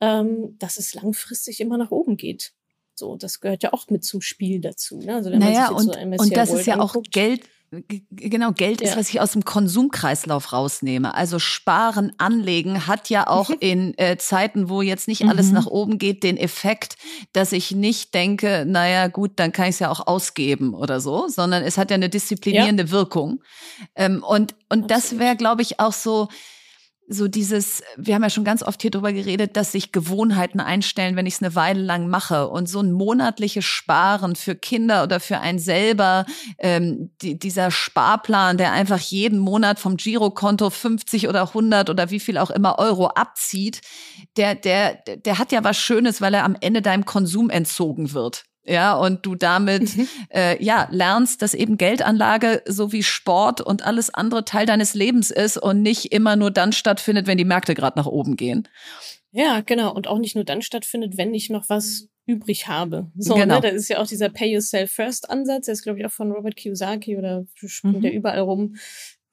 ähm, 0.00 0.56
dass 0.58 0.78
es 0.78 0.94
langfristig 0.94 1.60
immer 1.60 1.76
nach 1.78 1.90
oben 1.90 2.16
geht. 2.16 2.52
So, 2.94 3.16
das 3.16 3.40
gehört 3.40 3.62
ja 3.62 3.72
auch 3.72 3.88
mit 3.90 4.04
zum 4.04 4.20
Spiel 4.20 4.60
dazu. 4.60 4.98
Ne? 4.98 5.14
Also 5.14 5.30
wenn 5.30 5.38
Naja, 5.38 5.70
man 5.70 5.78
sich 5.80 5.88
und, 5.88 5.94
jetzt 5.94 5.94
so 5.94 6.06
MSCI 6.08 6.22
und 6.24 6.36
das 6.36 6.48
World 6.50 6.60
ist 6.60 6.66
ja 6.66 6.74
auch 6.76 6.80
anguckt, 6.94 7.12
Geld. 7.12 7.42
g- 7.70 8.02
Genau, 8.10 8.50
Geld 8.52 8.80
ist, 8.80 8.90
Ja. 8.90 8.96
was 8.96 9.08
ich 9.10 9.20
aus 9.20 9.32
dem 9.32 9.44
Konsumkreislauf 9.44 10.52
rausnehme. 10.52 11.14
Also 11.14 11.38
sparen, 11.38 12.12
anlegen 12.18 12.88
hat 12.88 13.08
ja 13.10 13.28
auch 13.28 13.50
in 13.60 13.96
äh, 13.98 14.16
Zeiten, 14.18 14.68
wo 14.68 14.82
jetzt 14.82 15.06
nicht 15.06 15.26
alles 15.26 15.48
Mhm. 15.48 15.52
nach 15.54 15.66
oben 15.66 15.98
geht, 15.98 16.24
den 16.24 16.36
Effekt, 16.38 16.96
dass 17.32 17.52
ich 17.52 17.70
nicht 17.70 18.14
denke, 18.14 18.64
naja 18.66 19.06
gut, 19.06 19.32
dann 19.36 19.52
kann 19.52 19.66
ich 19.66 19.74
es 19.76 19.78
ja 19.78 19.90
auch 19.90 20.06
ausgeben 20.08 20.74
oder 20.74 21.00
so, 21.00 21.28
sondern 21.28 21.62
es 21.62 21.78
hat 21.78 21.90
ja 21.90 21.94
eine 21.94 22.08
disziplinierende 22.08 22.90
Wirkung. 22.90 23.42
Ähm, 23.94 24.24
und 24.24 24.56
und 24.68 24.90
das 24.90 25.18
wäre, 25.20 25.36
glaube 25.36 25.62
ich, 25.62 25.78
auch 25.78 25.92
so, 25.92 26.28
so 27.08 27.26
dieses, 27.26 27.82
wir 27.96 28.14
haben 28.14 28.22
ja 28.22 28.30
schon 28.30 28.44
ganz 28.44 28.62
oft 28.62 28.82
hier 28.82 28.90
drüber 28.90 29.12
geredet, 29.12 29.56
dass 29.56 29.72
sich 29.72 29.92
Gewohnheiten 29.92 30.60
einstellen, 30.60 31.16
wenn 31.16 31.26
ich 31.26 31.34
es 31.34 31.42
eine 31.42 31.54
Weile 31.54 31.80
lang 31.80 32.08
mache. 32.08 32.48
Und 32.48 32.68
so 32.68 32.80
ein 32.80 32.92
monatliches 32.92 33.64
Sparen 33.64 34.36
für 34.36 34.54
Kinder 34.54 35.02
oder 35.02 35.18
für 35.18 35.40
einen 35.40 35.58
selber, 35.58 36.26
ähm, 36.58 37.10
die, 37.22 37.38
dieser 37.38 37.70
Sparplan, 37.70 38.58
der 38.58 38.72
einfach 38.72 38.98
jeden 38.98 39.38
Monat 39.38 39.78
vom 39.78 39.96
Girokonto 39.96 40.68
50 40.68 41.28
oder 41.28 41.48
100 41.48 41.88
oder 41.88 42.10
wie 42.10 42.20
viel 42.20 42.36
auch 42.36 42.50
immer 42.50 42.78
Euro 42.78 43.06
abzieht, 43.06 43.80
der, 44.36 44.54
der, 44.54 44.94
der 44.94 45.38
hat 45.38 45.50
ja 45.50 45.64
was 45.64 45.78
Schönes, 45.78 46.20
weil 46.20 46.34
er 46.34 46.44
am 46.44 46.56
Ende 46.60 46.82
deinem 46.82 47.06
Konsum 47.06 47.48
entzogen 47.48 48.12
wird. 48.12 48.44
Ja, 48.68 48.94
und 48.96 49.24
du 49.24 49.34
damit 49.34 49.90
äh, 50.28 50.62
ja 50.62 50.88
lernst, 50.90 51.40
dass 51.42 51.54
eben 51.54 51.78
Geldanlage 51.78 52.62
so 52.66 52.92
wie 52.92 53.02
Sport 53.02 53.60
und 53.62 53.84
alles 53.86 54.12
andere 54.12 54.44
Teil 54.44 54.66
deines 54.66 54.94
Lebens 54.94 55.30
ist 55.30 55.56
und 55.56 55.80
nicht 55.82 56.12
immer 56.12 56.36
nur 56.36 56.50
dann 56.50 56.72
stattfindet, 56.72 57.26
wenn 57.26 57.38
die 57.38 57.44
Märkte 57.46 57.74
gerade 57.74 57.98
nach 57.98 58.06
oben 58.06 58.36
gehen. 58.36 58.68
Ja, 59.32 59.60
genau. 59.64 59.94
Und 59.94 60.06
auch 60.06 60.18
nicht 60.18 60.34
nur 60.34 60.44
dann 60.44 60.62
stattfindet, 60.62 61.16
wenn 61.16 61.32
ich 61.34 61.48
noch 61.50 61.68
was 61.68 62.08
übrig 62.26 62.68
habe. 62.68 63.10
So, 63.16 63.34
Genau. 63.34 63.54
ne? 63.56 63.60
Da 63.62 63.68
ist 63.68 63.88
ja 63.88 63.98
auch 64.00 64.06
dieser 64.06 64.28
Pay 64.28 64.52
Yourself 64.52 64.92
First 64.92 65.30
Ansatz, 65.30 65.64
der 65.66 65.72
ist, 65.72 65.82
glaube 65.82 65.98
ich, 65.98 66.04
auch 66.04 66.10
von 66.12 66.30
Robert 66.30 66.56
Kiyosaki 66.56 67.16
oder 67.16 67.46
springt 67.54 67.98
Mhm. 68.00 68.04
ja 68.04 68.10
überall 68.10 68.40
rum. 68.40 68.76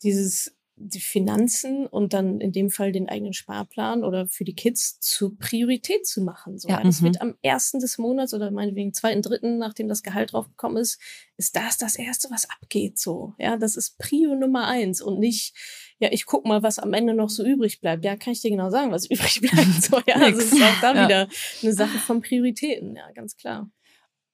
Dieses, 0.01 0.55
die 0.78 0.99
Finanzen 0.99 1.88
und 1.88 2.13
dann 2.13 2.41
in 2.41 2.51
dem 2.51 2.69
Fall 2.69 2.91
den 2.91 3.07
eigenen 3.07 3.34
Sparplan 3.34 4.03
oder 4.03 4.28
für 4.28 4.43
die 4.43 4.55
Kids 4.55 4.99
zur 4.99 5.38
Priorität 5.38 6.05
zu 6.05 6.21
machen. 6.21 6.57
So, 6.59 6.67
Ja, 6.67 6.84
das 6.84 6.99
mhm. 7.01 7.05
wird 7.05 7.21
am 7.21 7.36
ersten 7.41 7.80
des 7.80 7.97
Monats 7.97 8.34
oder 8.34 8.51
meinetwegen 8.51 8.93
zweiten, 8.93 9.21
dritten, 9.21 9.57
nachdem 9.57 9.88
das 9.88 10.03
Gehalt 10.03 10.34
draufgekommen 10.34 10.78
ist, 10.78 10.99
ist 11.38 11.55
das 11.55 11.78
das 11.78 11.95
erste, 11.95 12.30
was 12.30 12.49
abgeht. 12.49 12.99
So, 12.99 13.34
ja, 13.39 13.55
das 13.57 13.78
ist 13.78 13.97
Prio 13.97 14.36
Nummer 14.36 14.67
eins 14.67 15.01
und 15.01 15.19
nicht, 15.19 15.55
ja, 15.99 16.09
ich 16.11 16.26
guck 16.26 16.45
mal, 16.45 16.61
was 16.61 16.78
am 16.78 16.93
Ende 16.93 17.13
noch 17.13 17.30
so 17.30 17.45
übrig 17.45 17.80
bleibt. 17.80 18.03
Ja, 18.03 18.17
kann 18.17 18.34
ich 18.34 18.41
dir 18.41 18.51
genau 18.51 18.69
sagen, 18.69 18.91
was 18.91 19.05
übrig 19.09 19.39
bleibt. 19.41 19.82
So, 19.84 20.01
ja, 20.05 20.15
also 20.15 20.39
es 20.41 20.51
ist 20.51 20.61
auch 20.61 20.82
da 20.82 20.93
Ja. 20.93 21.05
wieder 21.05 21.28
eine 21.63 21.73
Sache 21.73 21.97
von 21.99 22.21
Prioritäten. 22.21 22.95
Ja, 22.97 23.09
ganz 23.13 23.38
klar. 23.38 23.69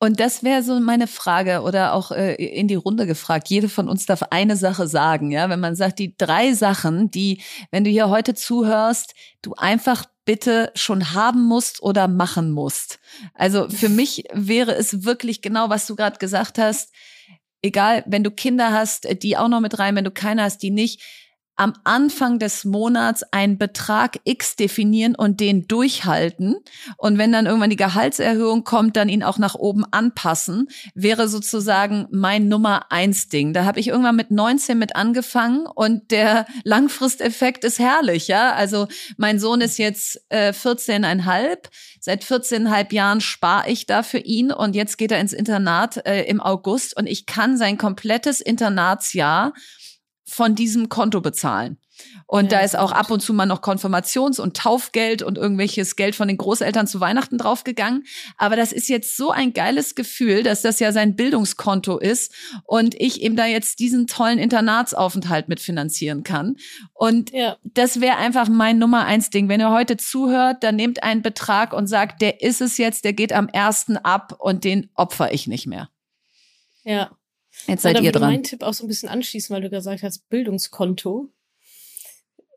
Und 0.03 0.19
das 0.19 0.43
wäre 0.43 0.63
so 0.63 0.79
meine 0.79 1.05
Frage 1.05 1.61
oder 1.61 1.93
auch 1.93 2.11
äh, 2.11 2.33
in 2.33 2.67
die 2.67 2.73
Runde 2.73 3.05
gefragt. 3.05 3.49
Jede 3.49 3.69
von 3.69 3.87
uns 3.87 4.07
darf 4.07 4.23
eine 4.31 4.57
Sache 4.57 4.87
sagen, 4.87 5.29
ja. 5.29 5.47
Wenn 5.47 5.59
man 5.59 5.75
sagt, 5.75 5.99
die 5.99 6.17
drei 6.17 6.53
Sachen, 6.53 7.11
die, 7.11 7.43
wenn 7.69 7.83
du 7.83 7.91
hier 7.91 8.09
heute 8.09 8.33
zuhörst, 8.33 9.13
du 9.43 9.53
einfach 9.53 10.05
bitte 10.25 10.71
schon 10.73 11.13
haben 11.13 11.43
musst 11.43 11.83
oder 11.83 12.07
machen 12.07 12.49
musst. 12.49 12.99
Also 13.35 13.69
für 13.69 13.89
mich 13.89 14.23
wäre 14.33 14.73
es 14.73 15.03
wirklich 15.03 15.43
genau, 15.43 15.69
was 15.69 15.85
du 15.85 15.95
gerade 15.95 16.17
gesagt 16.17 16.57
hast. 16.57 16.91
Egal, 17.61 18.03
wenn 18.07 18.23
du 18.23 18.31
Kinder 18.31 18.71
hast, 18.71 19.07
die 19.21 19.37
auch 19.37 19.49
noch 19.49 19.59
mit 19.59 19.77
rein, 19.77 19.95
wenn 19.95 20.03
du 20.03 20.09
keine 20.09 20.41
hast, 20.41 20.63
die 20.63 20.71
nicht. 20.71 21.03
Am 21.55 21.73
Anfang 21.83 22.39
des 22.39 22.65
Monats 22.65 23.23
einen 23.31 23.57
Betrag 23.57 24.19
X 24.23 24.55
definieren 24.55 25.15
und 25.15 25.39
den 25.39 25.67
durchhalten. 25.67 26.55
Und 26.97 27.17
wenn 27.17 27.31
dann 27.31 27.45
irgendwann 27.45 27.69
die 27.69 27.75
Gehaltserhöhung 27.75 28.63
kommt, 28.63 28.97
dann 28.97 29.09
ihn 29.09 29.21
auch 29.21 29.37
nach 29.37 29.55
oben 29.55 29.85
anpassen, 29.91 30.69
wäre 30.95 31.27
sozusagen 31.27 32.07
mein 32.09 32.47
Nummer 32.47 32.91
eins 32.91 33.29
Ding. 33.29 33.53
Da 33.53 33.65
habe 33.65 33.79
ich 33.79 33.89
irgendwann 33.89 34.15
mit 34.15 34.31
19 34.31 34.77
mit 34.77 34.95
angefangen 34.95 35.67
und 35.67 36.09
der 36.11 36.47
Langfristeffekt 36.63 37.63
ist 37.63 37.79
herrlich, 37.79 38.27
ja. 38.27 38.53
Also 38.53 38.87
mein 39.17 39.39
Sohn 39.39 39.61
ist 39.61 39.77
jetzt 39.77 40.19
äh, 40.29 40.51
14,5. 40.51 41.57
Seit 41.99 42.23
14,5 42.23 42.93
Jahren 42.93 43.21
spare 43.21 43.69
ich 43.69 43.85
da 43.85 44.01
für 44.01 44.17
ihn 44.17 44.51
und 44.51 44.75
jetzt 44.75 44.97
geht 44.97 45.11
er 45.11 45.19
ins 45.19 45.33
Internat 45.33 46.05
äh, 46.07 46.23
im 46.23 46.41
August 46.41 46.97
und 46.97 47.05
ich 47.05 47.27
kann 47.27 47.57
sein 47.57 47.77
komplettes 47.77 48.41
Internatsjahr 48.41 49.53
von 50.31 50.55
diesem 50.55 50.87
Konto 50.87 51.19
bezahlen. 51.19 51.77
Und 52.25 52.51
ja, 52.51 52.59
da 52.59 52.65
ist 52.65 52.77
auch 52.77 52.93
ab 52.93 53.11
und 53.11 53.19
zu 53.19 53.33
mal 53.33 53.45
noch 53.45 53.61
Konfirmations- 53.61 54.39
und 54.39 54.55
Taufgeld 54.55 55.21
und 55.21 55.37
irgendwelches 55.37 55.97
Geld 55.97 56.15
von 56.15 56.27
den 56.27 56.37
Großeltern 56.37 56.87
zu 56.87 56.99
Weihnachten 56.99 57.37
draufgegangen. 57.37 58.05
Aber 58.37 58.55
das 58.55 58.71
ist 58.71 58.87
jetzt 58.87 59.17
so 59.17 59.31
ein 59.31 59.53
geiles 59.53 59.93
Gefühl, 59.93 60.41
dass 60.41 60.61
das 60.61 60.79
ja 60.79 60.93
sein 60.93 61.15
Bildungskonto 61.15 61.97
ist 61.97 62.33
und 62.63 62.95
ich 62.99 63.21
eben 63.21 63.35
da 63.35 63.45
jetzt 63.45 63.79
diesen 63.79 64.07
tollen 64.07 64.39
Internatsaufenthalt 64.39 65.49
mitfinanzieren 65.49 66.23
kann. 66.23 66.55
Und 66.93 67.31
ja. 67.33 67.57
das 67.63 67.99
wäre 67.99 68.17
einfach 68.17 68.47
mein 68.47 68.79
Nummer 68.79 69.05
eins 69.05 69.29
Ding. 69.29 69.49
Wenn 69.49 69.59
ihr 69.59 69.71
heute 69.71 69.97
zuhört, 69.97 70.63
dann 70.63 70.77
nehmt 70.77 71.03
einen 71.03 71.21
Betrag 71.21 71.73
und 71.73 71.87
sagt, 71.87 72.21
der 72.21 72.41
ist 72.41 72.61
es 72.61 72.77
jetzt, 72.77 73.03
der 73.03 73.13
geht 73.13 73.33
am 73.33 73.49
ersten 73.49 73.97
ab 73.97 74.37
und 74.39 74.63
den 74.63 74.89
opfer 74.95 75.33
ich 75.33 75.47
nicht 75.47 75.67
mehr. 75.67 75.89
Ja, 76.83 77.11
Jetzt 77.67 77.83
seid 77.83 78.01
ihr 78.01 78.11
dran. 78.11 78.31
Mein 78.31 78.43
Tipp 78.43 78.63
auch 78.63 78.73
so 78.73 78.85
ein 78.85 78.87
bisschen 78.87 79.09
anschließen, 79.09 79.53
weil 79.53 79.61
du 79.61 79.69
gesagt 79.69 80.03
hast, 80.03 80.29
Bildungskonto. 80.29 81.29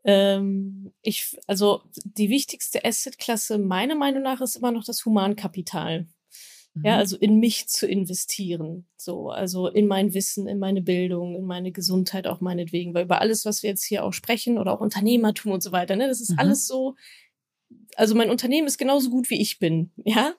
Ähm, 0.03 0.93
ich, 1.01 1.37
also 1.47 1.81
die 2.03 2.29
wichtigste 2.29 2.85
Assetklasse 2.85 3.57
meiner 3.57 3.95
Meinung 3.95 4.23
nach 4.23 4.41
ist 4.41 4.55
immer 4.55 4.71
noch 4.71 4.83
das 4.83 5.05
Humankapital. 5.05 6.07
Mhm. 6.73 6.85
Ja, 6.85 6.97
also 6.97 7.17
in 7.17 7.39
mich 7.39 7.67
zu 7.67 7.87
investieren. 7.87 8.85
So, 8.97 9.29
also 9.29 9.67
in 9.67 9.87
mein 9.87 10.13
Wissen, 10.13 10.47
in 10.47 10.59
meine 10.59 10.81
Bildung, 10.81 11.35
in 11.35 11.45
meine 11.45 11.71
Gesundheit 11.71 12.27
auch 12.27 12.41
meinetwegen. 12.41 12.93
Weil 12.93 13.05
über 13.05 13.21
alles, 13.21 13.45
was 13.45 13.63
wir 13.63 13.71
jetzt 13.71 13.83
hier 13.83 14.03
auch 14.03 14.13
sprechen 14.13 14.57
oder 14.57 14.73
auch 14.73 14.81
Unternehmertum 14.81 15.51
und 15.51 15.63
so 15.63 15.71
weiter, 15.71 15.95
ne, 15.95 16.07
das 16.07 16.21
ist 16.21 16.31
mhm. 16.31 16.39
alles 16.39 16.67
so 16.67 16.95
also 17.95 18.15
mein 18.15 18.29
Unternehmen 18.29 18.67
ist 18.67 18.77
genauso 18.77 19.09
gut 19.09 19.29
wie 19.29 19.41
ich 19.41 19.59
bin, 19.59 19.91
ja. 20.03 20.33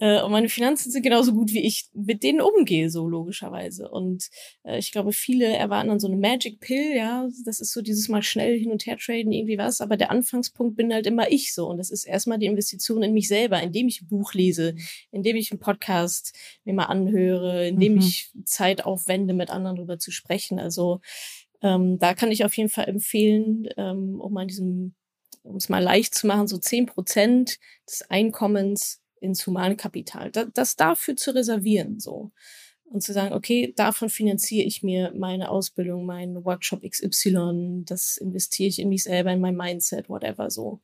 Äh, 0.00 0.22
und 0.22 0.32
meine 0.32 0.48
Finanzen 0.48 0.90
sind 0.90 1.02
genauso 1.02 1.32
gut 1.32 1.52
wie 1.52 1.64
ich 1.64 1.88
mit 1.92 2.22
denen 2.22 2.40
umgehe, 2.40 2.90
so 2.90 3.06
logischerweise. 3.06 3.88
Und 3.88 4.28
äh, 4.64 4.78
ich 4.78 4.92
glaube, 4.92 5.12
viele 5.12 5.46
erwarten 5.46 5.88
dann 5.88 6.00
so 6.00 6.08
eine 6.08 6.16
Magic 6.16 6.58
Pill, 6.60 6.96
ja. 6.96 7.28
Das 7.44 7.60
ist 7.60 7.72
so 7.72 7.82
dieses 7.82 8.08
mal 8.08 8.22
schnell 8.22 8.58
hin 8.58 8.72
und 8.72 8.86
her 8.86 8.96
traden, 8.96 9.30
irgendwie 9.30 9.58
was. 9.58 9.80
Aber 9.80 9.98
der 9.98 10.10
Anfangspunkt 10.10 10.76
bin 10.76 10.92
halt 10.92 11.06
immer 11.06 11.30
ich 11.30 11.54
so. 11.54 11.68
Und 11.68 11.76
das 11.76 11.90
ist 11.90 12.04
erstmal 12.04 12.38
die 12.38 12.46
Investition 12.46 13.02
in 13.02 13.12
mich 13.12 13.28
selber, 13.28 13.62
indem 13.62 13.88
ich 13.88 14.00
ein 14.00 14.08
Buch 14.08 14.32
lese, 14.32 14.74
indem 15.12 15.36
ich 15.36 15.52
einen 15.52 15.60
Podcast 15.60 16.34
mir 16.64 16.74
mal 16.74 16.86
anhöre, 16.86 17.68
indem 17.68 17.94
mhm. 17.94 18.00
ich 18.00 18.32
Zeit 18.44 18.84
aufwende, 18.84 19.34
mit 19.34 19.50
anderen 19.50 19.76
darüber 19.76 19.98
zu 19.98 20.10
sprechen. 20.10 20.58
Also 20.58 21.00
ähm, 21.62 21.98
da 21.98 22.14
kann 22.14 22.32
ich 22.32 22.44
auf 22.46 22.56
jeden 22.56 22.70
Fall 22.70 22.88
empfehlen, 22.88 23.68
ähm, 23.76 24.18
um 24.18 24.34
an 24.38 24.48
diesem 24.48 24.94
um 25.42 25.56
es 25.56 25.70
mal 25.70 25.82
leicht 25.82 26.14
zu 26.14 26.26
machen, 26.26 26.46
so 26.46 26.58
zehn 26.58 26.84
Prozent 26.84 27.58
des 27.88 28.02
Einkommens 28.10 29.00
ins 29.20 29.46
Humankapital. 29.46 30.30
Das, 30.30 30.48
das 30.52 30.76
dafür 30.76 31.16
zu 31.16 31.34
reservieren, 31.34 32.00
so. 32.00 32.30
Und 32.84 33.02
zu 33.02 33.12
sagen, 33.12 33.34
okay, 33.34 33.72
davon 33.76 34.08
finanziere 34.08 34.66
ich 34.66 34.82
mir 34.82 35.12
meine 35.14 35.48
Ausbildung, 35.50 36.06
meinen 36.06 36.44
Workshop 36.44 36.82
XY, 36.82 37.84
das 37.84 38.16
investiere 38.16 38.68
ich 38.68 38.80
in 38.80 38.88
mich 38.88 39.04
selber, 39.04 39.32
in 39.32 39.40
mein 39.40 39.56
Mindset, 39.56 40.08
whatever, 40.08 40.50
so. 40.50 40.80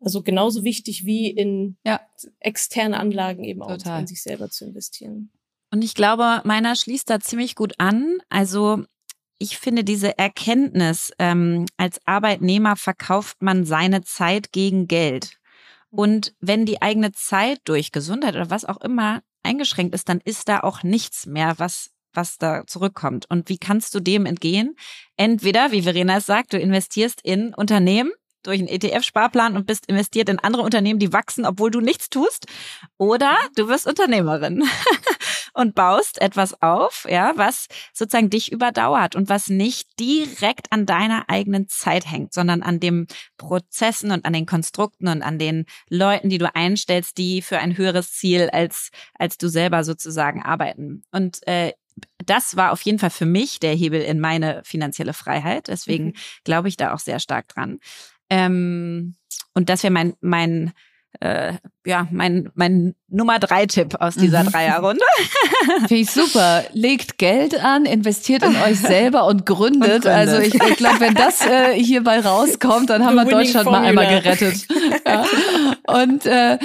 Also 0.00 0.22
genauso 0.22 0.64
wichtig 0.64 1.04
wie 1.04 1.30
in 1.30 1.76
ja. 1.84 2.00
externe 2.40 2.98
Anlagen 2.98 3.44
eben 3.44 3.60
Total. 3.60 3.96
auch 3.96 4.00
in 4.00 4.06
sich 4.06 4.22
selber 4.22 4.50
zu 4.50 4.64
investieren. 4.64 5.30
Und 5.70 5.82
ich 5.82 5.94
glaube, 5.94 6.40
meiner 6.44 6.74
schließt 6.76 7.10
da 7.10 7.20
ziemlich 7.20 7.54
gut 7.54 7.74
an. 7.78 8.18
Also 8.28 8.84
ich 9.38 9.58
finde 9.58 9.84
diese 9.84 10.18
Erkenntnis, 10.18 11.12
ähm, 11.18 11.66
als 11.76 12.00
Arbeitnehmer 12.06 12.76
verkauft 12.76 13.42
man 13.42 13.64
seine 13.64 14.02
Zeit 14.02 14.52
gegen 14.52 14.88
Geld. 14.88 15.38
Und 15.90 16.34
wenn 16.40 16.66
die 16.66 16.82
eigene 16.82 17.12
Zeit 17.12 17.60
durch 17.64 17.92
Gesundheit 17.92 18.34
oder 18.34 18.50
was 18.50 18.64
auch 18.64 18.80
immer 18.80 19.22
eingeschränkt 19.42 19.94
ist, 19.94 20.08
dann 20.08 20.20
ist 20.22 20.48
da 20.48 20.60
auch 20.60 20.82
nichts 20.82 21.26
mehr, 21.26 21.58
was 21.58 21.90
was 22.14 22.38
da 22.38 22.66
zurückkommt. 22.66 23.26
Und 23.30 23.48
wie 23.48 23.58
kannst 23.58 23.94
du 23.94 24.00
dem 24.00 24.26
entgehen? 24.26 24.76
Entweder, 25.16 25.72
wie 25.72 25.82
Verena 25.82 26.16
es 26.16 26.26
sagt, 26.26 26.52
du 26.52 26.58
investierst 26.58 27.20
in 27.22 27.54
Unternehmen 27.54 28.10
durch 28.48 28.60
einen 28.60 28.68
ETF-Sparplan 28.68 29.56
und 29.56 29.66
bist 29.66 29.86
investiert 29.86 30.28
in 30.28 30.38
andere 30.38 30.62
Unternehmen, 30.62 30.98
die 30.98 31.12
wachsen, 31.12 31.44
obwohl 31.44 31.70
du 31.70 31.80
nichts 31.80 32.08
tust. 32.08 32.46
Oder 32.96 33.36
du 33.56 33.68
wirst 33.68 33.86
Unternehmerin 33.86 34.64
und 35.52 35.74
baust 35.74 36.20
etwas 36.20 36.62
auf, 36.62 37.06
ja, 37.08 37.32
was 37.36 37.66
sozusagen 37.92 38.30
dich 38.30 38.50
überdauert 38.50 39.16
und 39.16 39.28
was 39.28 39.48
nicht 39.48 40.00
direkt 40.00 40.72
an 40.72 40.86
deiner 40.86 41.28
eigenen 41.28 41.68
Zeit 41.68 42.10
hängt, 42.10 42.32
sondern 42.32 42.62
an 42.62 42.80
den 42.80 43.06
Prozessen 43.36 44.12
und 44.12 44.24
an 44.24 44.32
den 44.32 44.46
Konstrukten 44.46 45.08
und 45.08 45.22
an 45.22 45.38
den 45.38 45.66
Leuten, 45.90 46.30
die 46.30 46.38
du 46.38 46.54
einstellst, 46.54 47.18
die 47.18 47.42
für 47.42 47.58
ein 47.58 47.76
höheres 47.76 48.12
Ziel 48.12 48.48
als, 48.50 48.90
als 49.14 49.36
du 49.36 49.48
selber 49.48 49.84
sozusagen 49.84 50.42
arbeiten. 50.42 51.02
Und 51.12 51.46
äh, 51.46 51.72
das 52.24 52.56
war 52.56 52.72
auf 52.72 52.82
jeden 52.82 52.98
Fall 52.98 53.10
für 53.10 53.26
mich 53.26 53.60
der 53.60 53.74
Hebel 53.74 54.00
in 54.00 54.20
meine 54.20 54.62
finanzielle 54.64 55.12
Freiheit. 55.12 55.68
Deswegen 55.68 56.06
mhm. 56.06 56.14
glaube 56.44 56.68
ich 56.68 56.76
da 56.76 56.94
auch 56.94 56.98
sehr 56.98 57.20
stark 57.20 57.48
dran. 57.48 57.80
Ähm, 58.30 59.16
und 59.54 59.68
das 59.68 59.82
wäre 59.82 59.92
mein, 59.92 60.14
mein 60.20 60.72
äh, 61.20 61.54
ja, 61.88 62.06
mein, 62.10 62.50
mein 62.54 62.94
Nummer 63.08 63.38
drei 63.38 63.64
Tipp 63.64 63.96
aus 63.98 64.14
dieser 64.14 64.44
mhm. 64.44 64.50
Dreierrunde. 64.50 65.04
Finde 65.80 65.94
ich 65.94 66.10
super. 66.10 66.64
Legt 66.74 67.16
Geld 67.16 67.62
an, 67.64 67.86
investiert 67.86 68.42
in 68.42 68.54
euch 68.56 68.78
selber 68.80 69.26
und 69.26 69.46
gründet. 69.46 69.94
Und 69.94 70.02
gründet. 70.02 70.06
Also 70.06 70.38
ich, 70.38 70.54
ich 70.54 70.76
glaube, 70.76 71.00
wenn 71.00 71.14
das 71.14 71.44
äh, 71.44 71.72
hierbei 71.72 72.20
rauskommt, 72.20 72.90
dann 72.90 73.04
haben 73.04 73.16
wir 73.16 73.24
Deutschland 73.24 73.64
Formula. 73.64 73.80
mal 73.80 73.88
einmal 73.88 74.20
gerettet. 74.20 74.68
Ja. 75.06 75.24
Und 75.86 76.26
äh, 76.26 76.58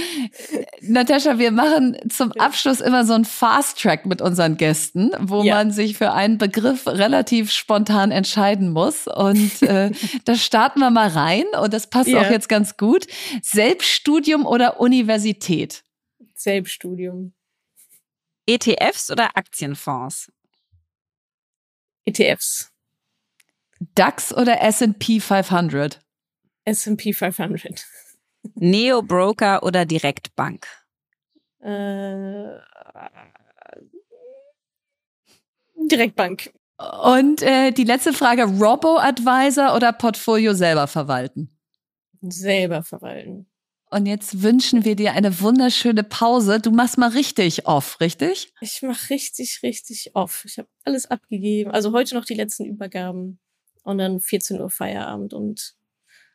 Natascha, 0.82 1.40
wir 1.40 1.52
machen 1.52 1.98
zum 2.10 2.34
Abschluss 2.34 2.82
immer 2.82 3.06
so 3.06 3.14
ein 3.14 3.24
Fast 3.24 3.82
Track 3.82 4.06
mit 4.06 4.22
unseren 4.22 4.58
Gästen, 4.58 5.12
wo 5.20 5.44
ja. 5.44 5.56
man 5.56 5.72
sich 5.72 5.98
für 5.98 6.12
einen 6.12 6.38
Begriff 6.38 6.86
relativ 6.88 7.52
spontan 7.52 8.12
entscheiden 8.12 8.72
muss. 8.72 9.08
Und 9.08 9.62
äh, 9.62 9.92
da 10.26 10.36
starten 10.36 10.82
wir 10.82 10.90
mal 10.90 11.08
rein 11.08 11.46
und 11.62 11.74
das 11.74 11.88
passt 11.88 12.10
ja. 12.10 12.20
auch 12.20 12.30
jetzt 12.30 12.50
ganz 12.50 12.76
gut. 12.76 13.08
Selbststudium 13.42 14.46
oder 14.46 14.82
Universität? 14.82 15.13
Selbststudium. 16.36 17.34
ETFs 18.46 19.10
oder 19.12 19.38
Aktienfonds? 19.38 20.32
ETFs. 22.06 22.72
DAX 23.96 24.34
oder 24.34 24.62
S&P 24.62 25.20
500? 25.20 26.00
S&P 26.66 27.14
500. 27.14 27.86
Neo 28.56 29.02
Broker 29.02 29.64
oder 29.64 29.86
Direktbank? 29.86 30.68
Äh, 31.60 32.60
Direktbank. 35.76 36.54
Und 37.04 37.42
äh, 37.42 37.72
die 37.72 37.84
letzte 37.84 38.14
Frage: 38.14 38.44
Robo-Advisor 38.44 39.76
oder 39.76 39.94
Portfolio 39.94 40.54
selber 40.54 40.88
verwalten? 40.88 41.58
Selber 42.22 42.84
verwalten. 42.84 43.48
Und 43.94 44.08
jetzt 44.08 44.42
wünschen 44.42 44.86
wir 44.86 44.96
dir 44.96 45.14
eine 45.14 45.40
wunderschöne 45.40 46.04
Pause. 46.04 46.60
Du 46.60 46.72
machst 46.72 46.98
mal 46.98 47.10
richtig 47.10 47.68
off, 47.68 48.00
richtig? 48.00 48.52
Ich 48.60 48.82
mach 48.82 49.12
richtig, 49.12 49.60
richtig 49.62 50.12
off. 50.16 50.44
Ich 50.48 50.58
habe 50.58 50.68
alles 50.84 51.06
abgegeben. 51.06 51.70
Also 51.70 51.92
heute 51.94 52.16
noch 52.16 52.26
die 52.26 52.34
letzten 52.34 52.66
Übergaben 52.66 53.40
und 53.84 54.00
dann 54.00 54.20
14 54.20 54.60
Uhr 54.60 54.72
Feierabend 54.72 55.36
und 55.36 55.76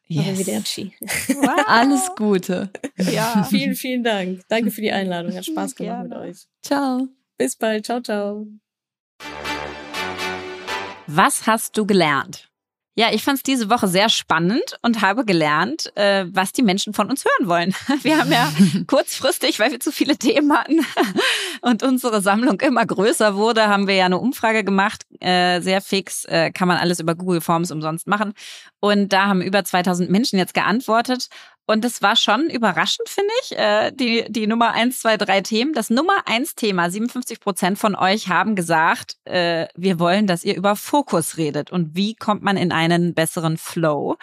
yes. 0.07 0.47
Wow. 0.47 1.65
Alles 1.67 2.11
Gute. 2.17 2.71
Ja, 2.97 3.43
vielen, 3.51 3.75
vielen 3.75 4.05
Dank. 4.05 4.43
Danke 4.49 4.71
für 4.71 4.81
die 4.81 4.93
Einladung. 4.93 5.35
Hat 5.35 5.45
Spaß 5.45 5.75
gemacht 5.75 6.09
Gerne. 6.09 6.09
mit 6.09 6.17
euch. 6.17 6.47
Ciao. 6.63 7.09
Bis 7.37 7.57
bald. 7.57 7.87
Ciao, 7.87 8.01
ciao. 8.01 8.47
Was 11.09 11.47
hast 11.47 11.77
du 11.77 11.85
gelernt? 11.85 12.48
Ja, 12.99 13.13
ich 13.13 13.23
fand 13.23 13.37
es 13.37 13.43
diese 13.45 13.71
Woche 13.71 13.87
sehr 13.87 14.09
spannend 14.09 14.77
und 14.83 15.03
habe 15.03 15.25
gelernt, 15.25 15.97
äh, 15.97 16.27
was 16.33 16.51
die 16.51 16.65
Menschen 16.65 16.95
von 16.95 17.09
uns 17.09 17.25
hören 17.25 17.49
wollen. 17.49 17.73
Wir 18.03 18.19
haben 18.19 18.33
ja 18.33 18.53
kurzfristig, 18.89 19.61
weil 19.61 19.71
wir 19.71 19.79
zu 19.79 19.93
viele 19.93 20.17
Themen 20.17 20.53
hatten 20.53 20.81
und 21.61 21.85
unsere 21.85 22.21
Sammlung 22.21 22.61
immer 22.61 22.85
größer 22.85 23.37
wurde, 23.37 23.69
haben 23.69 23.87
wir 23.87 23.95
ja 23.95 24.07
eine 24.07 24.19
Umfrage 24.19 24.65
gemacht, 24.65 25.07
äh, 25.21 25.61
sehr 25.61 25.81
fix, 25.81 26.25
äh, 26.25 26.51
kann 26.51 26.67
man 26.67 26.77
alles 26.77 26.99
über 26.99 27.15
Google 27.15 27.41
Forms 27.41 27.71
umsonst 27.71 28.09
machen. 28.09 28.33
Und 28.81 29.13
da 29.13 29.27
haben 29.27 29.43
über 29.43 29.63
2000 29.63 30.11
Menschen 30.11 30.37
jetzt 30.37 30.55
geantwortet 30.55 31.29
Und 31.71 31.85
das 31.85 32.01
war 32.01 32.17
schon 32.17 32.49
überraschend, 32.49 33.11
finde 33.11 33.31
ich, 33.43 33.59
äh, 33.59 33.93
die, 33.93 34.25
die 34.31 34.47
Nummer 34.47 34.73
eins, 34.73 35.01
zwei, 35.01 35.19
drei 35.19 35.43
Themen. 35.43 35.75
Das 35.75 35.91
Nummer 35.91 36.15
eins 36.25 36.55
Thema, 36.55 36.89
57 36.89 37.41
Prozent 37.41 37.79
von 37.79 37.95
euch 37.95 38.29
haben 38.29 38.57
gesagt, 38.57 39.19
äh, 39.27 39.67
wir 39.77 39.99
wollen, 39.99 40.27
dass 40.27 40.45
ihr 40.45 40.57
über 40.57 40.77
Fokus 40.77 41.37
redet 41.37 41.71
und 41.71 41.95
wie 41.95 42.15
kommt 42.15 42.43
man 42.43 42.57
in 42.57 42.73
einen 42.73 43.13
besseren 43.13 43.59
Flow. 43.59 44.17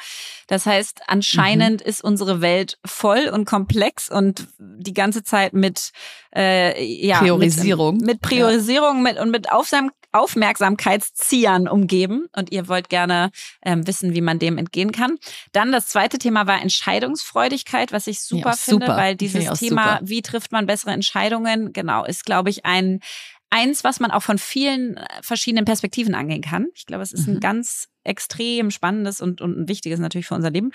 Das 0.48 0.66
heißt, 0.66 1.02
anscheinend 1.06 1.84
mhm. 1.84 1.88
ist 1.88 2.04
unsere 2.04 2.42
Welt 2.42 2.80
voll 2.84 3.30
und 3.32 3.46
komplex 3.46 4.10
und 4.10 4.48
die 4.58 4.96
ganze 4.96 5.22
Zeit 5.24 5.54
mit 5.54 5.92
äh, 6.36 6.84
ja, 6.84 7.20
Priorisierung. 7.20 7.98
Mit, 7.98 8.06
mit 8.08 8.22
Priorisierung 8.22 8.98
ja. 8.98 9.04
mit, 9.04 9.20
und 9.20 9.30
mit 9.30 9.52
Aufsam 9.52 9.92
Aufmerksamkeitsziehern 10.16 11.68
umgeben 11.68 12.28
und 12.36 12.52
ihr 12.52 12.68
wollt 12.68 12.90
gerne 12.90 13.32
ähm, 13.64 13.86
wissen, 13.86 14.14
wie 14.14 14.22
man 14.22 14.40
dem 14.40 14.58
entgehen 14.58 14.92
kann. 14.92 15.18
Dann 15.52 15.72
das 15.72 15.88
zweite 15.88 16.18
Thema 16.18 16.48
war 16.48 16.62
Entscheidungsfreudigkeit, 16.62 17.92
was 17.92 18.08
ich 18.08 18.22
super 18.22 18.52
ja, 18.52 18.56
finde, 18.56 18.86
super. 18.86 18.98
weil 18.98 19.16
dieses 19.16 19.60
Thema, 19.60 19.96
super. 19.96 20.00
wie 20.04 20.22
trifft 20.22 20.52
man 20.52 20.66
bessere 20.66 20.92
Entscheidungen, 20.92 21.74
genau, 21.74 22.06
ist, 22.06 22.26
glaube 22.26 22.50
ich, 22.50 22.66
ein 22.66 23.02
eins, 23.50 23.84
was 23.84 24.00
man 24.00 24.12
auch 24.12 24.24
von 24.24 24.38
vielen 24.38 24.98
äh, 24.98 25.06
verschiedenen 25.22 25.66
Perspektiven 25.66 26.16
angehen 26.16 26.42
kann. 26.42 26.68
Ich 26.76 26.86
glaube, 26.86 27.04
es 27.04 27.14
ist 27.14 27.28
ein 27.28 27.36
mhm. 27.36 27.40
ganz 27.40 27.88
extrem 28.04 28.72
spannendes 28.72 29.22
und, 29.22 29.42
und 29.42 29.58
ein 29.58 29.68
wichtiges 29.68 30.00
natürlich 30.00 30.28
für 30.28 30.36
unser 30.36 30.52
Leben. 30.52 30.72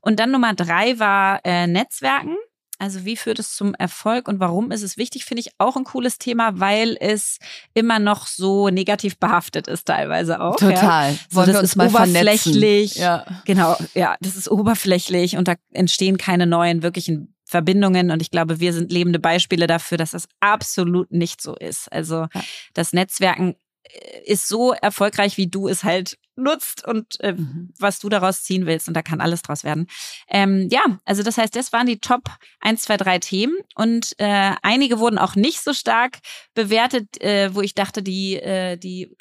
Und 0.00 0.20
dann 0.20 0.30
Nummer 0.30 0.54
drei 0.54 0.98
war 0.98 1.40
äh, 1.44 1.66
Netzwerken. 1.66 2.36
Also 2.80 3.04
wie 3.04 3.16
führt 3.16 3.38
es 3.38 3.54
zum 3.54 3.74
Erfolg 3.74 4.26
und 4.26 4.40
warum 4.40 4.70
ist 4.70 4.82
es 4.82 4.96
wichtig, 4.96 5.26
finde 5.26 5.42
ich 5.42 5.50
auch 5.58 5.76
ein 5.76 5.84
cooles 5.84 6.16
Thema, 6.16 6.58
weil 6.58 6.96
es 6.98 7.38
immer 7.74 7.98
noch 7.98 8.26
so 8.26 8.70
negativ 8.70 9.18
behaftet 9.18 9.68
ist 9.68 9.84
teilweise 9.84 10.40
auch. 10.40 10.56
Total. 10.56 11.12
Ja. 11.12 11.18
So, 11.28 11.44
das 11.44 11.62
ist 11.62 11.76
oberflächlich. 11.76 12.94
Ja. 12.94 13.26
Genau, 13.44 13.76
ja, 13.94 14.16
das 14.22 14.34
ist 14.34 14.50
oberflächlich 14.50 15.36
und 15.36 15.46
da 15.46 15.56
entstehen 15.74 16.16
keine 16.16 16.46
neuen 16.46 16.82
wirklichen 16.82 17.34
Verbindungen 17.44 18.10
und 18.10 18.22
ich 18.22 18.30
glaube, 18.30 18.60
wir 18.60 18.72
sind 18.72 18.90
lebende 18.90 19.18
Beispiele 19.18 19.66
dafür, 19.66 19.98
dass 19.98 20.12
das 20.12 20.26
absolut 20.40 21.12
nicht 21.12 21.42
so 21.42 21.56
ist. 21.56 21.92
Also 21.92 22.28
ja. 22.32 22.42
das 22.72 22.94
Netzwerken 22.94 23.56
äh, 23.82 24.22
ist 24.24 24.48
so 24.48 24.72
erfolgreich, 24.72 25.36
wie 25.36 25.48
du 25.48 25.68
es 25.68 25.84
halt 25.84 26.16
nutzt 26.40 26.86
und 26.86 27.20
äh, 27.20 27.32
mhm. 27.32 27.72
was 27.78 28.00
du 28.00 28.08
daraus 28.08 28.42
ziehen 28.42 28.66
willst. 28.66 28.88
Und 28.88 28.94
da 28.94 29.02
kann 29.02 29.20
alles 29.20 29.42
draus 29.42 29.64
werden. 29.64 29.86
Ähm, 30.28 30.68
ja, 30.70 30.98
also 31.04 31.22
das 31.22 31.38
heißt, 31.38 31.54
das 31.54 31.72
waren 31.72 31.86
die 31.86 32.00
Top 32.00 32.24
1, 32.60 32.82
2, 32.82 32.96
3 32.96 33.18
Themen. 33.18 33.56
Und 33.74 34.14
äh, 34.18 34.52
einige 34.62 34.98
wurden 34.98 35.18
auch 35.18 35.36
nicht 35.36 35.60
so 35.60 35.72
stark 35.72 36.18
bewertet, 36.54 37.20
äh, 37.20 37.54
wo 37.54 37.60
ich 37.60 37.74
dachte, 37.74 38.02
die, 38.02 38.36
äh, 38.36 38.76
die 38.76 39.16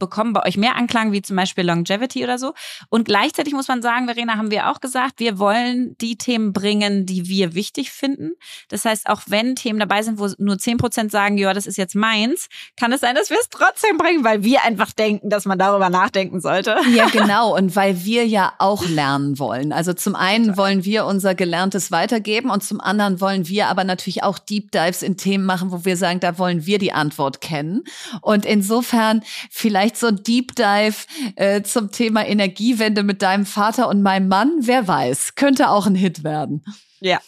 bekommen 0.00 0.32
bei 0.32 0.44
euch 0.44 0.56
mehr 0.56 0.74
Anklang, 0.74 1.12
wie 1.12 1.22
zum 1.22 1.36
Beispiel 1.36 1.64
Longevity 1.64 2.24
oder 2.24 2.38
so. 2.38 2.54
Und 2.88 3.04
gleichzeitig 3.04 3.52
muss 3.52 3.68
man 3.68 3.82
sagen, 3.82 4.06
Verena, 4.06 4.36
haben 4.36 4.50
wir 4.50 4.68
auch 4.68 4.80
gesagt, 4.80 5.20
wir 5.20 5.38
wollen 5.38 5.96
die 6.00 6.16
Themen 6.16 6.52
bringen, 6.52 7.06
die 7.06 7.28
wir 7.28 7.54
wichtig 7.54 7.92
finden. 7.92 8.32
Das 8.68 8.84
heißt, 8.84 9.08
auch 9.08 9.22
wenn 9.28 9.54
Themen 9.54 9.78
dabei 9.78 10.02
sind, 10.02 10.18
wo 10.18 10.28
nur 10.38 10.58
zehn 10.58 10.78
Prozent 10.78 11.12
sagen, 11.12 11.38
ja, 11.38 11.54
das 11.54 11.68
ist 11.68 11.76
jetzt 11.76 11.94
meins, 11.94 12.48
kann 12.76 12.92
es 12.92 13.00
sein, 13.00 13.14
dass 13.14 13.30
wir 13.30 13.38
es 13.40 13.48
trotzdem 13.48 13.96
bringen, 13.96 14.24
weil 14.24 14.42
wir 14.42 14.64
einfach 14.64 14.90
denken, 14.92 15.30
dass 15.30 15.44
man 15.44 15.58
darüber 15.58 15.90
nachdenken 15.90 16.40
sollte. 16.40 16.76
Ja, 16.92 17.08
genau. 17.12 17.56
Und 17.56 17.76
weil 17.76 18.04
wir 18.04 18.26
ja 18.26 18.54
auch 18.58 18.86
lernen 18.88 19.38
wollen. 19.38 19.72
Also 19.72 19.92
zum 19.92 20.16
einen 20.16 20.56
wollen 20.56 20.84
wir 20.84 21.04
unser 21.04 21.34
Gelerntes 21.34 21.92
weitergeben 21.92 22.50
und 22.50 22.64
zum 22.64 22.80
anderen 22.80 23.20
wollen 23.20 23.46
wir 23.46 23.68
aber 23.68 23.84
natürlich 23.84 24.22
auch 24.22 24.38
Deep 24.38 24.72
Dives 24.72 25.02
in 25.02 25.16
Themen 25.16 25.44
machen, 25.44 25.70
wo 25.70 25.84
wir 25.84 25.96
sagen, 25.96 26.20
da 26.20 26.38
wollen 26.38 26.66
wir 26.66 26.78
die 26.78 26.92
Antwort 26.92 27.40
kennen. 27.40 27.84
Und 28.22 28.46
insofern 28.46 29.22
vielleicht 29.50 29.89
vielleicht 29.90 29.96
so 29.96 30.06
ein 30.08 30.22
Deep 30.22 30.54
Dive 30.54 31.06
äh, 31.36 31.62
zum 31.62 31.90
Thema 31.90 32.26
Energiewende 32.26 33.02
mit 33.02 33.22
deinem 33.22 33.46
Vater 33.46 33.88
und 33.88 34.02
meinem 34.02 34.28
Mann. 34.28 34.52
Wer 34.60 34.86
weiß, 34.86 35.34
könnte 35.34 35.70
auch 35.70 35.86
ein 35.86 35.94
Hit 35.94 36.24
werden. 36.24 36.64
Ja. 37.00 37.20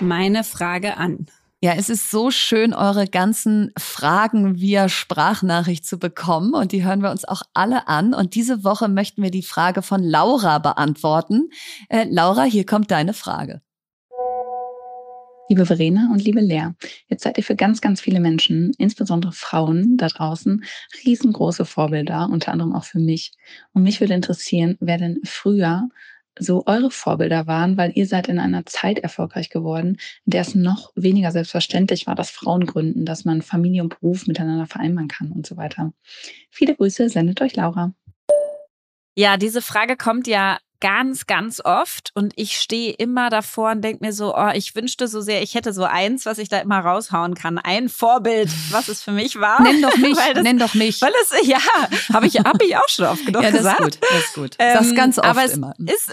Meine 0.00 0.44
Frage 0.44 0.96
an. 0.96 1.26
Ja, 1.60 1.74
es 1.74 1.88
ist 1.88 2.10
so 2.10 2.32
schön, 2.32 2.74
eure 2.74 3.06
ganzen 3.06 3.72
Fragen 3.78 4.58
via 4.58 4.88
Sprachnachricht 4.88 5.86
zu 5.86 5.98
bekommen 5.98 6.54
und 6.54 6.72
die 6.72 6.82
hören 6.82 7.02
wir 7.02 7.10
uns 7.12 7.24
auch 7.24 7.42
alle 7.54 7.86
an. 7.86 8.14
Und 8.14 8.34
diese 8.34 8.64
Woche 8.64 8.88
möchten 8.88 9.22
wir 9.22 9.30
die 9.30 9.44
Frage 9.44 9.82
von 9.82 10.02
Laura 10.02 10.58
beantworten. 10.58 11.50
Äh, 11.88 12.06
Laura, 12.10 12.42
hier 12.42 12.66
kommt 12.66 12.90
deine 12.90 13.14
Frage. 13.14 13.62
Liebe 15.52 15.66
Verena 15.66 16.08
und 16.10 16.24
liebe 16.24 16.40
Lea, 16.40 16.68
jetzt 17.08 17.24
seid 17.24 17.36
ihr 17.36 17.44
für 17.44 17.56
ganz, 17.56 17.82
ganz 17.82 18.00
viele 18.00 18.20
Menschen, 18.20 18.72
insbesondere 18.78 19.32
Frauen 19.32 19.98
da 19.98 20.08
draußen, 20.08 20.64
riesengroße 21.04 21.66
Vorbilder, 21.66 22.30
unter 22.32 22.52
anderem 22.52 22.72
auch 22.72 22.84
für 22.84 22.98
mich. 22.98 23.32
Und 23.74 23.82
mich 23.82 24.00
würde 24.00 24.14
interessieren, 24.14 24.78
wer 24.80 24.96
denn 24.96 25.20
früher 25.24 25.90
so 26.38 26.64
eure 26.64 26.90
Vorbilder 26.90 27.46
waren, 27.46 27.76
weil 27.76 27.92
ihr 27.94 28.06
seid 28.06 28.28
in 28.28 28.38
einer 28.38 28.64
Zeit 28.64 29.00
erfolgreich 29.00 29.50
geworden, 29.50 29.98
in 30.24 30.30
der 30.30 30.40
es 30.40 30.54
noch 30.54 30.90
weniger 30.94 31.30
selbstverständlich 31.32 32.06
war, 32.06 32.14
dass 32.14 32.30
Frauen 32.30 32.64
gründen, 32.64 33.04
dass 33.04 33.26
man 33.26 33.42
Familie 33.42 33.82
und 33.82 34.00
Beruf 34.00 34.26
miteinander 34.26 34.64
vereinbaren 34.64 35.08
kann 35.08 35.32
und 35.32 35.46
so 35.46 35.58
weiter. 35.58 35.92
Viele 36.48 36.74
Grüße, 36.76 37.10
sendet 37.10 37.42
euch 37.42 37.54
Laura. 37.56 37.92
Ja, 39.14 39.36
diese 39.36 39.60
Frage 39.60 39.98
kommt 39.98 40.26
ja 40.26 40.56
ganz, 40.82 41.26
ganz 41.26 41.60
oft 41.64 42.10
und 42.14 42.32
ich 42.34 42.60
stehe 42.60 42.92
immer 42.92 43.30
davor 43.30 43.70
und 43.70 43.82
denke 43.82 44.04
mir 44.04 44.12
so, 44.12 44.36
oh, 44.36 44.50
ich 44.52 44.74
wünschte 44.74 45.06
so 45.06 45.20
sehr, 45.20 45.40
ich 45.40 45.54
hätte 45.54 45.72
so 45.72 45.84
eins, 45.84 46.26
was 46.26 46.38
ich 46.38 46.48
da 46.48 46.58
immer 46.58 46.80
raushauen 46.80 47.36
kann. 47.36 47.58
Ein 47.58 47.88
Vorbild, 47.88 48.50
was 48.70 48.88
es 48.88 49.00
für 49.00 49.12
mich 49.12 49.38
war. 49.38 49.62
Nenn 49.62 49.80
doch 49.80 49.96
mich, 49.96 50.18
das, 50.34 50.42
nenn 50.42 50.58
doch 50.58 50.74
mich. 50.74 51.00
Weil 51.00 51.12
es, 51.22 51.46
ja, 51.46 51.60
habe 52.12 52.26
ich, 52.26 52.36
hab 52.40 52.60
ich 52.60 52.76
auch 52.76 52.88
schon 52.88 53.06
oft 53.06 53.24
genug 53.24 53.44
ja, 53.44 53.52
das 53.52 53.58
gesagt. 53.58 53.80
Ist 53.80 54.00
gut, 54.00 54.10
das 54.10 54.24
ist 54.24 54.34
gut. 54.34 54.56
Ähm, 54.58 54.76
das 54.76 54.94
ganz 54.96 55.18
oft 55.18 55.28
aber 55.28 55.44
es 55.44 55.52
immer. 55.52 55.72
Ist, 55.78 56.10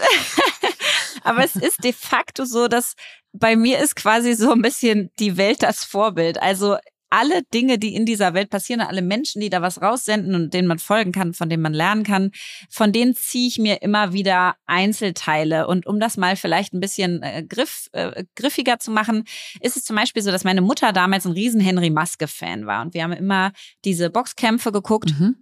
aber 1.24 1.44
es 1.44 1.56
ist 1.56 1.82
de 1.82 1.92
facto 1.92 2.44
so, 2.44 2.68
dass 2.68 2.94
bei 3.32 3.56
mir 3.56 3.80
ist 3.80 3.96
quasi 3.96 4.34
so 4.34 4.52
ein 4.52 4.62
bisschen 4.62 5.10
die 5.18 5.36
Welt 5.36 5.64
das 5.64 5.82
Vorbild. 5.82 6.40
Also 6.40 6.76
alle 7.10 7.42
Dinge, 7.52 7.78
die 7.78 7.94
in 7.94 8.06
dieser 8.06 8.34
Welt 8.34 8.50
passieren, 8.50 8.80
alle 8.80 9.02
Menschen, 9.02 9.40
die 9.40 9.50
da 9.50 9.60
was 9.60 9.82
raussenden 9.82 10.34
und 10.34 10.54
denen 10.54 10.68
man 10.68 10.78
folgen 10.78 11.12
kann, 11.12 11.34
von 11.34 11.48
denen 11.48 11.62
man 11.62 11.74
lernen 11.74 12.04
kann, 12.04 12.30
von 12.70 12.92
denen 12.92 13.14
ziehe 13.14 13.48
ich 13.48 13.58
mir 13.58 13.82
immer 13.82 14.12
wieder 14.12 14.56
Einzelteile. 14.66 15.66
Und 15.66 15.86
um 15.86 16.00
das 16.00 16.16
mal 16.16 16.36
vielleicht 16.36 16.72
ein 16.72 16.80
bisschen 16.80 17.22
äh, 17.22 17.44
griff, 17.46 17.88
äh, 17.92 18.24
griffiger 18.36 18.78
zu 18.78 18.90
machen, 18.90 19.24
ist 19.60 19.76
es 19.76 19.84
zum 19.84 19.96
Beispiel 19.96 20.22
so, 20.22 20.30
dass 20.30 20.44
meine 20.44 20.62
Mutter 20.62 20.92
damals 20.92 21.26
ein 21.26 21.32
riesen 21.32 21.60
Henry 21.60 21.90
Maske-Fan 21.90 22.66
war. 22.66 22.82
Und 22.82 22.94
wir 22.94 23.02
haben 23.02 23.12
immer 23.12 23.52
diese 23.84 24.10
Boxkämpfe 24.10 24.72
geguckt. 24.72 25.10
Mhm. 25.18 25.36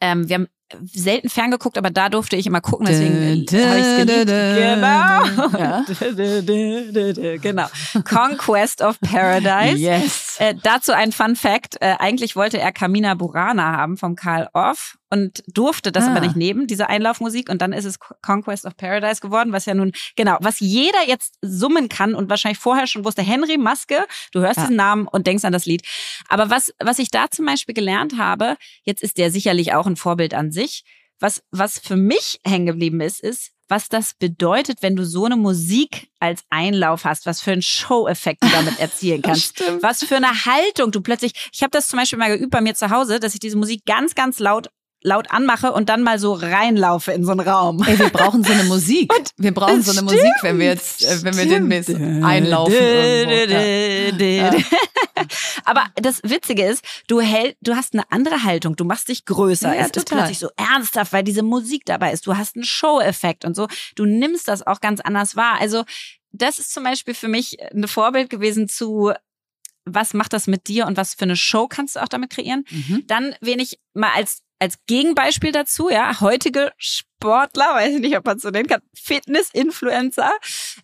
Ähm, 0.00 0.28
wir 0.28 0.34
haben 0.34 0.46
selten 0.92 1.28
ferngeguckt, 1.28 1.78
aber 1.78 1.90
da 1.90 2.08
durfte 2.08 2.36
ich 2.36 2.46
immer 2.46 2.60
gucken, 2.60 2.86
deswegen 2.86 3.14
habe 3.14 3.34
ich 3.34 3.52
es 3.52 3.96
geliebt. 4.06 4.30
Genau. 7.10 7.38
genau. 7.42 7.66
Conquest 8.04 8.82
of 8.82 9.00
Paradise. 9.00 9.78
Yes. 9.78 10.36
Äh, 10.38 10.54
dazu 10.62 10.92
ein 10.92 11.12
Fun 11.12 11.36
Fact. 11.36 11.76
Äh, 11.80 11.96
eigentlich 11.98 12.36
wollte 12.36 12.58
er 12.58 12.72
Kamina 12.72 13.14
Burana 13.14 13.76
haben 13.76 13.96
vom 13.96 14.16
Karl 14.16 14.48
Off 14.52 14.96
und 15.10 15.42
durfte 15.48 15.92
das 15.92 16.04
ah. 16.04 16.12
aber 16.12 16.20
nicht 16.20 16.36
nehmen, 16.36 16.66
diese 16.66 16.88
Einlaufmusik. 16.88 17.48
Und 17.48 17.60
dann 17.60 17.72
ist 17.72 17.84
es 17.84 17.98
Conquest 17.98 18.64
of 18.64 18.76
Paradise 18.76 19.20
geworden, 19.20 19.52
was 19.52 19.66
ja 19.66 19.74
nun, 19.74 19.92
genau, 20.16 20.38
was 20.40 20.60
jeder 20.60 21.06
jetzt 21.06 21.34
summen 21.42 21.88
kann 21.88 22.14
und 22.14 22.30
wahrscheinlich 22.30 22.58
vorher 22.58 22.86
schon 22.86 23.04
wusste, 23.04 23.22
Henry 23.22 23.58
Maske, 23.58 24.06
du 24.32 24.40
hörst 24.40 24.58
ja. 24.58 24.62
diesen 24.64 24.76
Namen 24.76 25.08
und 25.08 25.26
denkst 25.26 25.44
an 25.44 25.52
das 25.52 25.66
Lied. 25.66 25.82
Aber 26.28 26.48
was, 26.48 26.72
was 26.78 26.98
ich 26.98 27.10
da 27.10 27.28
zum 27.30 27.46
Beispiel 27.46 27.74
gelernt 27.74 28.18
habe, 28.18 28.56
jetzt 28.84 29.02
ist 29.02 29.18
der 29.18 29.30
sicherlich 29.30 29.74
auch 29.74 29.86
ein 29.86 29.96
Vorbild 29.96 30.32
an 30.32 30.52
sich. 30.52 30.84
Was, 31.18 31.42
was 31.50 31.78
für 31.78 31.96
mich 31.96 32.40
hängen 32.46 32.66
geblieben 32.66 33.00
ist, 33.00 33.20
ist, 33.20 33.50
was 33.70 33.88
das 33.88 34.14
bedeutet, 34.14 34.82
wenn 34.82 34.96
du 34.96 35.04
so 35.04 35.24
eine 35.24 35.36
Musik 35.36 36.08
als 36.18 36.42
Einlauf 36.50 37.04
hast, 37.04 37.24
was 37.26 37.40
für 37.40 37.52
einen 37.52 37.62
Show-Effekt 37.62 38.42
du 38.42 38.48
damit 38.48 38.78
erzielen 38.80 39.22
kannst. 39.22 39.62
was 39.80 40.02
für 40.02 40.16
eine 40.16 40.44
Haltung 40.44 40.90
du 40.90 41.00
plötzlich. 41.00 41.32
Ich 41.52 41.62
habe 41.62 41.70
das 41.70 41.88
zum 41.88 41.98
Beispiel 41.98 42.18
mal 42.18 42.36
geübt 42.36 42.50
bei 42.50 42.60
mir 42.60 42.74
zu 42.74 42.90
Hause, 42.90 43.20
dass 43.20 43.34
ich 43.34 43.40
diese 43.40 43.56
Musik 43.56 43.84
ganz, 43.86 44.14
ganz 44.14 44.40
laut 44.40 44.70
laut 45.02 45.30
anmache 45.30 45.72
und 45.72 45.88
dann 45.88 46.02
mal 46.02 46.18
so 46.18 46.32
reinlaufe 46.32 47.12
in 47.12 47.24
so 47.24 47.32
einen 47.32 47.40
Raum. 47.40 47.82
Ey, 47.82 47.98
wir 47.98 48.10
brauchen 48.10 48.44
so 48.44 48.52
eine 48.52 48.64
Musik. 48.68 49.12
Und 49.16 49.30
wir 49.36 49.52
brauchen 49.52 49.82
so 49.82 49.92
eine 49.92 50.00
stimmt, 50.00 50.22
Musik, 50.22 50.32
wenn 50.42 50.58
wir 50.58 50.66
jetzt, 50.66 51.04
äh, 51.04 51.22
wenn 51.22 51.36
wir 51.36 51.46
den 51.46 51.68
Mist 51.68 51.90
einlaufen. 51.90 52.74
Ja. 54.18 54.52
Aber 55.64 55.84
das 55.96 56.22
Witzige 56.22 56.64
ist, 56.64 56.84
du 57.06 57.20
hält, 57.20 57.56
du 57.60 57.74
hast 57.76 57.94
eine 57.94 58.10
andere 58.10 58.42
Haltung. 58.42 58.76
Du 58.76 58.84
machst 58.84 59.08
dich 59.08 59.24
größer. 59.24 59.74
Ja, 59.74 59.82
es 59.82 59.90
ist 59.90 60.08
plötzlich 60.08 60.38
so 60.38 60.48
ernsthaft, 60.56 61.12
weil 61.12 61.24
diese 61.24 61.42
Musik 61.42 61.84
dabei 61.86 62.12
ist. 62.12 62.26
Du 62.26 62.36
hast 62.36 62.56
einen 62.56 62.64
Show-Effekt 62.64 63.44
und 63.44 63.54
so. 63.54 63.68
Du 63.94 64.04
nimmst 64.04 64.48
das 64.48 64.66
auch 64.66 64.80
ganz 64.80 65.00
anders 65.00 65.36
wahr. 65.36 65.58
Also 65.60 65.84
das 66.32 66.58
ist 66.58 66.72
zum 66.72 66.84
Beispiel 66.84 67.14
für 67.14 67.28
mich 67.28 67.58
ein 67.72 67.88
Vorbild 67.88 68.30
gewesen 68.30 68.68
zu 68.68 69.12
was 69.86 70.14
macht 70.14 70.32
das 70.32 70.46
mit 70.46 70.68
dir 70.68 70.86
und 70.86 70.96
was 70.96 71.14
für 71.14 71.22
eine 71.22 71.36
Show 71.36 71.66
kannst 71.66 71.96
du 71.96 72.02
auch 72.02 72.08
damit 72.08 72.30
kreieren? 72.30 72.64
Mhm. 72.70 73.04
Dann, 73.06 73.34
wen 73.40 73.58
ich 73.58 73.80
mal 73.94 74.10
als 74.14 74.42
als 74.60 74.78
Gegenbeispiel 74.86 75.52
dazu, 75.52 75.88
ja, 75.88 76.20
heutige 76.20 76.72
Sportler, 76.76 77.74
weiß 77.74 77.94
ich 77.94 78.00
nicht, 78.00 78.16
ob 78.16 78.26
man 78.26 78.38
so 78.38 78.50
nennen 78.50 78.68
kann, 78.68 78.82
Fitness-Influencer, 78.94 80.30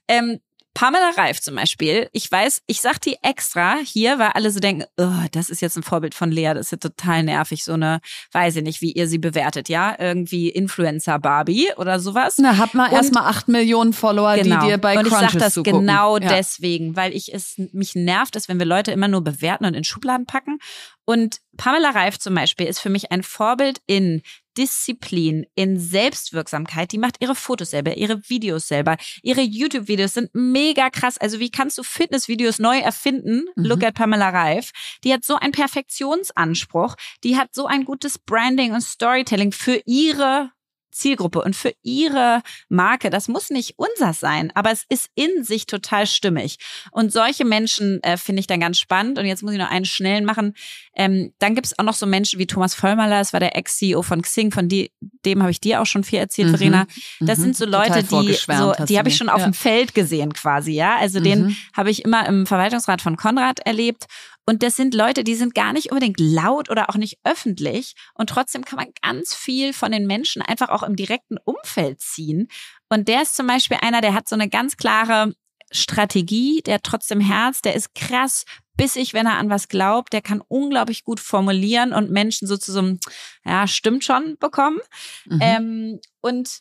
ähm, 0.09 0.41
Pamela 0.77 1.09
Reif 1.17 1.41
zum 1.41 1.55
Beispiel, 1.55 2.11
ich 2.13 2.31
weiß, 2.31 2.61
ich 2.67 2.83
sag 2.83 3.01
die 3.01 3.17
extra 3.23 3.77
hier, 3.83 4.19
weil 4.19 4.33
alle 4.35 4.51
so 4.51 4.61
denken, 4.61 4.85
oh, 4.99 5.25
das 5.33 5.49
ist 5.49 5.63
jetzt 5.63 5.79
ein 5.79 5.83
Vorbild 5.83 6.15
von 6.15 6.31
Lea, 6.31 6.53
das 6.53 6.67
ist 6.67 6.73
ja 6.73 6.77
total 6.77 7.23
nervig, 7.23 7.65
so 7.65 7.73
eine, 7.73 8.01
weiß 8.33 8.57
ich 8.57 8.63
nicht, 8.63 8.83
wie 8.83 8.93
ihr 8.93 9.09
sie 9.09 9.17
bewertet, 9.17 9.71
ja, 9.71 9.97
irgendwie 9.99 10.51
Influencer 10.51 11.19
Barbie 11.19 11.71
oder 11.79 11.99
sowas. 11.99 12.37
Na, 12.37 12.59
hat 12.59 12.75
mal 12.75 12.93
erstmal 12.93 13.25
acht 13.25 13.49
Millionen 13.49 13.95
Follower, 13.95 14.37
genau. 14.37 14.61
die 14.61 14.67
dir 14.67 14.77
bei 14.77 14.99
Und 14.99 15.07
ich 15.07 15.15
Crunches 15.15 15.33
sag 15.33 15.41
das 15.41 15.55
zugucken. 15.55 15.81
genau 15.81 16.19
Ja. 16.19 16.29
deswegen, 16.29 16.95
weil 16.95 17.15
ich 17.15 17.33
es, 17.33 17.55
mich 17.73 17.95
nervt 17.95 18.37
es, 18.37 18.47
wenn 18.47 18.59
wir 18.59 18.67
Leute 18.67 18.93
immer 18.93 19.09
nur 19.09 19.25
bewerten 19.25 19.65
und 19.65 19.73
in 19.73 19.83
Schubladen 19.85 20.27
packen. 20.27 20.59
Und 21.07 21.39
Pamela 21.57 21.89
Reif 21.91 22.19
zum 22.19 22.35
Beispiel 22.35 22.67
ist 22.67 22.81
für 22.81 22.91
mich 22.91 23.13
ein 23.13 23.23
Vorbild 23.23 23.81
in 23.87 24.21
Disziplin, 24.57 25.47
in 25.55 25.79
Selbstwirksamkeit. 25.79 26.93
Die 26.93 26.99
macht 26.99 27.17
ihre 27.21 27.35
Fotos 27.35 27.71
selber, 27.71 27.97
ihre 27.97 28.29
Videos 28.29 28.69
selber. 28.69 28.97
Ihre 29.23 29.43
YouTube-Videos 29.43 30.15
sind 30.15 30.31
mega 30.35 30.91
krass. 30.91 31.19
Also 31.19 31.41
wie 31.41 31.51
kannst 31.51 31.79
du 31.79 31.83
Fitnessvideos 31.83 32.59
neu 32.59 32.79
erfinden? 32.79 33.47
Mhm. 33.57 33.65
Look 33.65 33.85
at 33.85 33.95
Pamela 33.95 34.31
Reif. 34.31 34.71
Die 35.05 35.13
hat 35.13 35.25
so 35.25 35.37
einen 35.37 35.53
Perfektionsanspruch. 35.53 36.97
Die 37.25 37.37
hat 37.37 37.55
so 37.55 37.67
ein 37.67 37.85
gutes 37.85 38.19
Branding 38.19 38.73
und 38.73 38.83
Storytelling 38.83 39.53
für 39.53 39.81
ihre 39.87 40.51
Zielgruppe 40.97 41.43
und 41.43 41.55
für 41.55 41.73
ihre 41.83 42.43
Marke. 42.69 43.11
Das 43.11 43.29
muss 43.29 43.51
nicht 43.51 43.75
unser 43.77 44.13
sein, 44.13 44.51
aber 44.55 44.71
es 44.73 44.85
ist 44.89 45.09
in 45.15 45.45
sich 45.45 45.67
total 45.67 46.07
stimmig. 46.07 46.57
Und 46.91 47.13
solche 47.13 47.45
Menschen 47.45 48.03
äh, 48.03 48.17
finde 48.17 48.41
ich 48.41 48.47
dann 48.47 48.61
ganz 48.61 48.79
spannend. 48.79 49.19
Und 49.19 49.27
jetzt 49.27 49.43
muss 49.43 49.53
ich 49.53 49.59
noch 49.59 49.71
einen 49.71 49.85
schnellen 49.85 50.25
machen. 50.25 50.55
Ähm, 50.97 51.33
dann 51.39 51.55
gibt 51.55 51.67
es 51.67 51.79
auch 51.79 51.85
noch 51.85 51.95
so 51.95 52.07
Menschen 52.07 52.39
wie 52.39 52.47
Thomas 52.47 52.75
Vollmaler, 52.75 53.19
das 53.19 53.33
war 53.33 53.41
der 53.41 53.55
Ex-CEO 53.57 54.03
von 54.03 54.23
Xing, 54.23 54.51
von 54.51 54.69
die, 54.69 54.91
dem 55.25 55.43
habe 55.43 55.51
ich 55.51 55.61
dir 55.61 55.81
auch 55.83 55.87
schon 55.87 56.05
viel 56.05 56.19
erzählt, 56.19 56.49
Mhm. 56.49 56.57
Verena. 56.57 56.87
Das 57.21 57.39
Mhm. 57.39 57.43
sind 57.43 57.57
so 57.57 57.67
Leute, 57.67 58.03
die, 58.03 58.33
so, 58.35 58.73
die 58.89 58.99
habe 58.99 59.09
ich 59.09 59.17
schon 59.17 59.29
auf 59.29 59.41
Ja. 59.41 59.47
dem 59.49 59.55
Feld 59.55 59.95
gesehen 59.95 60.33
quasi, 60.33 60.73
ja. 60.73 60.97
Also 60.97 61.21
den 61.21 61.45
Mhm. 61.47 61.57
habe 61.77 61.91
ich 61.91 62.05
immer 62.05 62.27
im 62.27 62.47
Verwaltungsrat 62.47 63.03
von 63.03 63.17
Konrad 63.17 63.61
erlebt. 63.61 64.07
Und 64.47 64.63
das 64.63 64.77
sind 64.77 64.95
Leute, 64.95 65.25
die 65.25 65.35
sind 65.35 65.55
gar 65.55 65.73
nicht 65.73 65.91
unbedingt 65.91 66.21
laut 66.21 66.71
oder 66.71 66.89
auch 66.89 66.95
nicht 66.95 67.19
öffentlich. 67.25 67.95
Und 68.15 68.31
trotzdem 68.31 68.65
kann 68.65 68.79
man 68.79 68.93
ganz 69.03 69.35
viel 69.35 69.73
von 69.73 69.91
den 69.91 70.07
Menschen 70.07 70.41
einfach 70.41 70.69
auch 70.69 70.85
im 70.85 70.95
direkten 70.95 71.37
Umfeld 71.45 72.01
ziehen. 72.01 72.49
Und 72.89 73.09
der 73.09 73.23
ist 73.23 73.37
zum 73.37 73.49
Beispiel 73.49 73.79
einer, 73.81 74.01
der 74.01 74.15
hat 74.15 74.29
so 74.29 74.37
eine 74.37 74.49
ganz 74.49 74.77
klare 74.77 75.35
Strategie, 75.73 76.63
der 76.65 76.75
hat 76.75 76.85
trotzdem 76.85 77.21
Herz, 77.21 77.61
der 77.61 77.75
ist 77.75 77.95
krass 77.97 78.45
bissig, 78.77 79.15
wenn 79.15 79.27
er 79.27 79.39
an 79.39 79.51
was 79.51 79.69
glaubt, 79.69 80.13
der 80.13 80.23
kann 80.23 80.43
unglaublich 80.47 81.03
gut 81.03 81.19
formulieren 81.19 81.93
und 81.93 82.11
Menschen 82.11 82.47
so 82.47 82.57
zu 82.57 82.73
so 82.73 82.79
einem, 82.81 83.01
ja, 83.45 83.67
stimmt 83.67 84.05
schon 84.05 84.37
bekommen. 84.39 84.79
Mhm. 85.25 85.39
Ähm, 85.43 86.01
und 86.21 86.61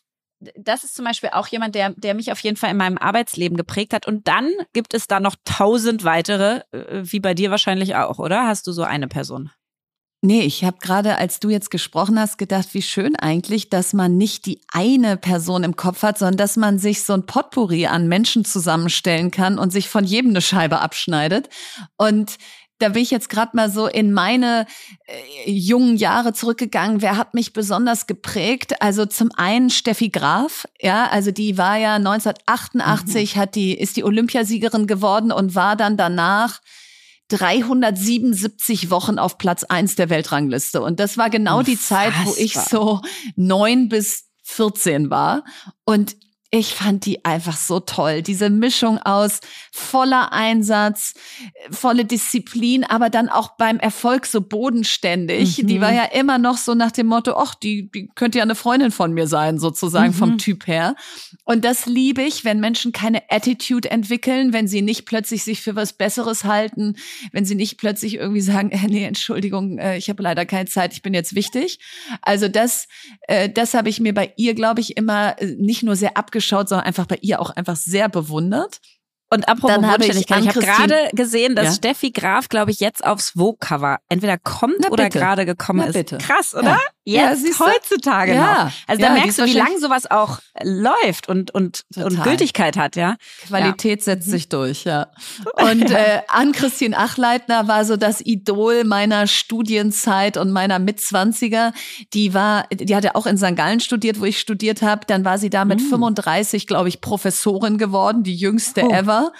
das 0.55 0.83
ist 0.83 0.95
zum 0.95 1.05
Beispiel 1.05 1.29
auch 1.33 1.47
jemand, 1.47 1.75
der, 1.75 1.91
der 1.91 2.13
mich 2.13 2.31
auf 2.31 2.39
jeden 2.39 2.57
Fall 2.57 2.71
in 2.71 2.77
meinem 2.77 2.97
Arbeitsleben 2.97 3.57
geprägt 3.57 3.93
hat. 3.93 4.07
Und 4.07 4.27
dann 4.27 4.49
gibt 4.73 4.93
es 4.93 5.07
da 5.07 5.19
noch 5.19 5.35
tausend 5.45 6.03
weitere, 6.03 6.61
äh, 6.71 7.01
wie 7.03 7.19
bei 7.19 7.33
dir 7.33 7.51
wahrscheinlich 7.51 7.95
auch, 7.95 8.19
oder? 8.19 8.47
Hast 8.47 8.67
du 8.67 8.71
so 8.71 8.83
eine 8.83 9.07
Person? 9.07 9.51
Nee, 10.25 10.41
ich 10.41 10.63
habe 10.63 10.77
gerade, 10.81 11.19
als 11.19 11.39
du 11.39 11.51
jetzt 11.51 11.69
gesprochen 11.69 12.19
hast, 12.19 12.39
gedacht, 12.39 12.73
wie 12.73 12.81
schön 12.81 13.15
eigentlich, 13.15 13.69
dass 13.69 13.93
man 13.93 14.17
nicht 14.17 14.47
die 14.47 14.59
eine 14.73 15.17
Person 15.17 15.63
im 15.63 15.75
Kopf 15.75 16.01
hat, 16.01 16.17
sondern 16.17 16.37
dass 16.37 16.57
man 16.57 16.79
sich 16.79 17.03
so 17.03 17.13
ein 17.13 17.27
Potpourri 17.27 17.85
an 17.85 18.07
Menschen 18.07 18.43
zusammenstellen 18.43 19.29
kann 19.29 19.59
und 19.59 19.71
sich 19.71 19.87
von 19.87 20.03
jedem 20.03 20.31
eine 20.31 20.41
Scheibe 20.41 20.79
abschneidet. 20.79 21.49
Und 21.97 22.37
da 22.79 22.89
bin 22.89 23.01
ich 23.01 23.11
jetzt 23.11 23.29
gerade 23.29 23.55
mal 23.55 23.69
so 23.69 23.87
in 23.87 24.11
meine 24.11 24.65
äh, 25.05 25.51
jungen 25.51 25.95
Jahre 25.95 26.33
zurückgegangen. 26.33 27.01
Wer 27.01 27.17
hat 27.17 27.33
mich 27.33 27.53
besonders 27.53 28.07
geprägt? 28.07 28.81
Also 28.81 29.05
zum 29.05 29.31
einen 29.35 29.69
Steffi 29.69 30.09
Graf, 30.09 30.67
ja, 30.81 31.07
also 31.07 31.31
die 31.31 31.57
war 31.57 31.77
ja 31.77 31.95
1988 31.95 33.37
hat 33.37 33.55
die 33.55 33.73
ist 33.77 33.95
die 33.95 34.03
Olympiasiegerin 34.03 34.87
geworden 34.87 35.31
und 35.31 35.55
war 35.55 35.75
dann 35.75 35.97
danach 35.97 36.61
377 37.29 38.89
Wochen 38.91 39.17
auf 39.17 39.37
Platz 39.37 39.63
eins 39.63 39.95
der 39.95 40.09
Weltrangliste. 40.09 40.81
Und 40.81 40.99
das 40.99 41.17
war 41.17 41.29
genau 41.29 41.63
die 41.63 41.79
Zeit, 41.79 42.13
wo 42.23 42.35
ich 42.37 42.53
so 42.53 43.01
neun 43.35 43.89
bis 43.89 44.25
14 44.43 45.09
war. 45.09 45.43
Und 45.85 46.15
ich 46.51 46.73
fand 46.75 47.05
die 47.05 47.25
einfach 47.25 47.57
so 47.57 47.79
toll. 47.79 48.21
Diese 48.21 48.49
Mischung 48.49 48.97
aus 48.99 49.39
voller 49.71 50.31
Einsatz, 50.31 51.13
volle 51.71 52.05
Disziplin, 52.05 52.83
aber 52.83 53.09
dann 53.09 53.29
auch 53.29 53.57
beim 53.57 53.79
Erfolg 53.79 54.25
so 54.25 54.41
bodenständig. 54.41 55.63
Mhm. 55.63 55.67
Die 55.67 55.81
war 55.81 55.91
ja 55.91 56.03
immer 56.03 56.37
noch 56.37 56.57
so 56.57 56.75
nach 56.75 56.91
dem 56.91 57.07
Motto, 57.07 57.35
ach, 57.35 57.55
die, 57.55 57.89
die 57.91 58.09
könnte 58.15 58.37
ja 58.37 58.43
eine 58.43 58.55
Freundin 58.55 58.91
von 58.91 59.13
mir 59.13 59.27
sein, 59.27 59.59
sozusagen 59.59 60.13
vom 60.13 60.31
Mhm. 60.31 60.37
Typ 60.37 60.67
her. 60.67 60.95
Und 61.43 61.65
das 61.65 61.85
liebe 61.85 62.21
ich, 62.21 62.45
wenn 62.45 62.59
Menschen 62.59 62.91
keine 62.91 63.23
Attitude 63.29 63.89
entwickeln, 63.89 64.53
wenn 64.53 64.67
sie 64.67 64.81
nicht 64.81 65.05
plötzlich 65.05 65.43
sich 65.43 65.61
für 65.61 65.75
was 65.75 65.93
Besseres 65.93 66.43
halten, 66.43 66.95
wenn 67.31 67.45
sie 67.45 67.55
nicht 67.55 67.77
plötzlich 67.77 68.15
irgendwie 68.15 68.41
sagen, 68.41 68.71
äh, 68.71 68.79
nee, 68.87 69.03
Entschuldigung, 69.03 69.77
äh, 69.77 69.97
ich 69.97 70.09
habe 70.09 70.23
leider 70.23 70.45
keine 70.45 70.65
Zeit, 70.69 70.93
ich 70.93 71.01
bin 71.01 71.13
jetzt 71.13 71.35
wichtig. 71.35 71.79
Also 72.21 72.47
das, 72.47 72.87
äh, 73.27 73.49
das 73.49 73.73
habe 73.73 73.89
ich 73.89 73.99
mir 73.99 74.13
bei 74.13 74.33
ihr, 74.37 74.53
glaube 74.53 74.81
ich, 74.81 74.97
immer 74.97 75.39
äh, 75.41 75.55
nicht 75.57 75.83
nur 75.83 75.95
sehr 75.95 76.17
abgeschaut, 76.35 76.69
sondern 76.69 76.85
einfach 76.85 77.05
bei 77.05 77.17
ihr 77.21 77.39
auch 77.39 77.49
einfach 77.51 77.75
sehr 77.75 78.09
bewundert. 78.09 78.79
Und 79.31 79.47
apropos 79.47 79.75
Dann 79.75 79.87
habe 79.89 80.05
ich 80.05 80.15
ich 80.15 80.31
habe 80.31 80.45
gerade 80.59 81.09
gesehen, 81.13 81.55
dass 81.55 81.65
Ja. 81.65 81.71
Steffi 81.73 82.11
Graf, 82.11 82.47
glaube 82.47 82.71
ich, 82.71 82.79
jetzt 82.79 83.03
aufs 83.03 83.31
Vogue-Cover 83.31 83.97
entweder 84.07 84.37
kommt 84.37 84.75
Na 84.79 84.89
oder 84.89 85.09
gerade 85.09 85.45
gekommen 85.45 85.79
Na 85.79 85.85
ist. 85.85 85.93
bitte. 85.93 86.17
Krass, 86.19 86.53
oder? 86.53 86.63
Ja. 86.63 86.79
Ja, 87.07 87.29
Jetzt, 87.29 87.45
du? 87.59 87.65
heutzutage 87.65 88.33
Ja. 88.33 88.65
noch. 88.65 88.71
Also 88.87 89.01
da 89.01 89.07
Ja, 89.09 89.13
die 89.13 89.19
merkst 89.21 89.37
du, 89.39 89.45
wie 89.45 89.53
lang 89.53 89.79
sowas 89.79 90.09
auch 90.09 90.39
läuft 90.63 91.29
und, 91.29 91.51
und, 91.51 91.83
und. 91.95 92.23
Gültigkeit 92.23 92.77
hat, 92.77 92.95
ja. 92.95 93.15
Qualität 93.47 94.03
setzt 94.03 94.27
sich 94.27 94.49
durch, 94.49 94.85
ja. 94.85 95.07
Und 95.53 95.83
äh, 95.91 96.21
Ann-Christine 96.29 96.97
Achleitner 96.97 97.67
war 97.67 97.85
so 97.85 97.95
das 97.95 98.21
Idol 98.21 98.85
meiner 98.85 99.27
Studienzeit 99.27 100.37
und 100.37 100.51
meiner 100.51 100.79
Mitzwanziger. 100.79 101.73
Die 102.13 102.33
war, 102.33 102.65
die 102.73 102.95
hatte 102.95 103.13
auch 103.15 103.27
in 103.27 103.37
St. 103.37 103.55
Gallen 103.55 103.81
studiert, 103.81 104.19
wo 104.19 104.25
ich 104.25 104.39
studiert 104.39 104.81
habe. 104.81 105.05
Dann 105.05 105.23
war 105.25 105.37
sie 105.37 105.51
da 105.51 105.63
mit 105.63 105.81
35, 105.81 106.65
glaube 106.65 106.89
ich, 106.89 107.01
Professorin 107.01 107.77
geworden, 107.77 108.23
die 108.23 108.35
jüngste 108.35 108.83
Oh. 108.83 108.91
ever. 108.91 109.31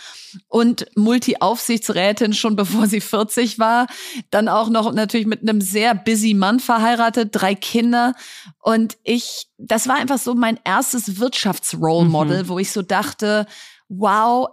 Und 0.47 0.85
Multi-Aufsichtsrätin 0.95 2.33
schon 2.33 2.55
bevor 2.55 2.87
sie 2.87 3.01
40 3.01 3.59
war. 3.59 3.87
Dann 4.29 4.47
auch 4.47 4.69
noch 4.69 4.93
natürlich 4.93 5.27
mit 5.27 5.41
einem 5.41 5.61
sehr 5.61 5.95
busy 5.95 6.33
Mann 6.33 6.59
verheiratet, 6.59 7.29
drei 7.31 7.55
Kinder. 7.55 8.13
Und 8.61 8.97
ich, 9.03 9.47
das 9.57 9.87
war 9.87 9.95
einfach 9.95 10.19
so 10.19 10.35
mein 10.35 10.59
erstes 10.63 11.19
Wirtschaftsrole 11.19 12.07
Model, 12.07 12.47
wo 12.47 12.59
ich 12.59 12.71
so 12.71 12.81
dachte, 12.81 13.45
wow, 13.89 14.49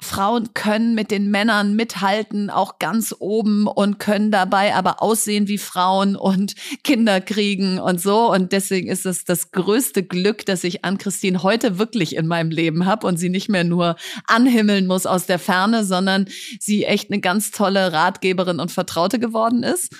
Frauen 0.00 0.54
können 0.54 0.94
mit 0.94 1.10
den 1.10 1.30
Männern 1.30 1.74
mithalten, 1.74 2.50
auch 2.50 2.78
ganz 2.78 3.14
oben 3.18 3.66
und 3.66 3.98
können 3.98 4.30
dabei 4.30 4.74
aber 4.74 5.02
aussehen 5.02 5.48
wie 5.48 5.58
Frauen 5.58 6.16
und 6.16 6.54
Kinder 6.84 7.20
kriegen 7.20 7.78
und 7.78 8.00
so. 8.00 8.30
Und 8.32 8.52
deswegen 8.52 8.88
ist 8.88 9.06
es 9.06 9.24
das 9.24 9.50
größte 9.50 10.02
Glück, 10.02 10.46
dass 10.46 10.64
ich 10.64 10.84
Ann-Christine 10.84 11.42
heute 11.42 11.78
wirklich 11.78 12.16
in 12.16 12.26
meinem 12.26 12.50
Leben 12.50 12.86
habe 12.86 13.06
und 13.06 13.16
sie 13.16 13.28
nicht 13.28 13.48
mehr 13.48 13.64
nur 13.64 13.96
anhimmeln 14.26 14.86
muss 14.86 15.06
aus 15.06 15.26
der 15.26 15.38
Ferne, 15.38 15.84
sondern 15.84 16.26
sie 16.60 16.84
echt 16.84 17.10
eine 17.10 17.20
ganz 17.20 17.50
tolle 17.50 17.92
Ratgeberin 17.92 18.60
und 18.60 18.72
Vertraute 18.72 19.18
geworden 19.18 19.62
ist. 19.62 19.94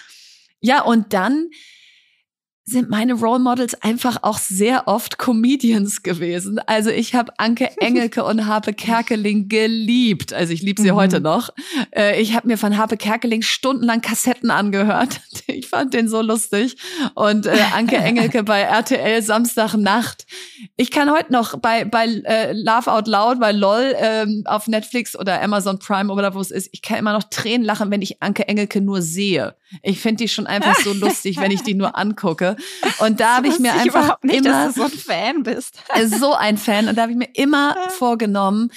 Ja, 0.61 0.83
und 0.83 1.13
dann 1.13 1.49
sind 2.69 2.91
meine 2.91 3.15
Role 3.15 3.39
Models 3.39 3.81
einfach 3.81 4.19
auch 4.23 4.39
sehr 4.39 4.89
oft 4.89 5.19
Comedians 5.19 6.03
gewesen. 6.03 6.59
Also 6.67 6.91
ich 6.91 7.15
habe 7.15 7.33
Anke 7.39 7.71
Engelke 7.81 8.25
und 8.25 8.47
Harpe 8.47 8.75
Kerkeling 8.75 9.49
geliebt. 9.49 10.33
Also 10.33 10.53
ich 10.53 10.63
liebe 10.63 10.83
sie 10.83 10.91
Mhm. 10.91 10.97
heute 10.97 11.21
noch. 11.21 11.51
Äh, 11.95 12.21
Ich 12.21 12.35
habe 12.35 12.49
mir 12.49 12.59
von 12.59 12.77
Harpe 12.77 12.97
Kerkeling 12.97 13.43
stundenlang 13.43 14.01
Kassetten 14.01 14.51
angehört. 14.51 15.21
Ich 15.49 15.69
fand 15.69 15.95
den 15.95 16.09
so 16.09 16.23
lustig. 16.23 16.77
Und 17.15 17.47
äh, 17.47 17.57
Anke 17.73 17.97
Engelke 17.99 18.43
bei 18.43 18.63
RTL 18.63 19.23
Samstagnacht. 19.23 20.27
Ich 20.77 20.91
kann 20.91 21.11
heute 21.13 21.33
noch 21.33 21.57
bei, 21.61 21.85
bei 21.85 22.07
äh, 22.25 22.53
Laugh 22.53 22.89
Out 22.89 23.07
Loud, 23.07 23.39
bei 23.39 23.53
LOL 23.53 23.95
ähm, 23.97 24.43
auf 24.45 24.67
Netflix 24.67 25.17
oder 25.17 25.41
Amazon 25.41 25.79
Prime 25.79 26.13
oder 26.13 26.35
wo 26.35 26.41
es 26.41 26.51
ist, 26.51 26.69
ich 26.73 26.83
kann 26.83 26.99
immer 26.99 27.13
noch 27.13 27.23
Tränen 27.31 27.65
lachen, 27.65 27.93
wenn 27.93 28.03
ich 28.03 28.21
Anke 28.23 28.49
Engelke 28.49 28.81
nur 28.81 29.03
sehe. 29.03 29.55
Ich 29.83 30.01
finde 30.01 30.25
die 30.25 30.29
schon 30.29 30.47
einfach 30.49 30.77
so 30.81 30.93
lustig, 30.93 31.39
wenn 31.39 31.51
ich 31.53 31.63
die 31.63 31.75
nur 31.75 31.97
angucke. 31.97 32.56
Und 32.99 33.21
da 33.21 33.37
habe 33.37 33.49
ich 33.49 33.59
mir 33.59 33.73
Wusste 33.75 33.83
einfach 33.85 34.19
nicht, 34.23 34.45
immer 34.45 34.67
dass 34.67 34.75
du 34.75 34.81
so 34.81 34.87
ein 34.87 34.99
Fan 34.99 35.43
bist. 35.43 35.75
so 36.19 36.35
ein 36.35 36.59
Fan 36.59 36.89
und 36.89 36.97
da 36.97 37.03
habe 37.03 37.13
ich 37.13 37.19
mir 37.19 37.29
immer 37.35 37.77
vorgenommen, 37.91 38.71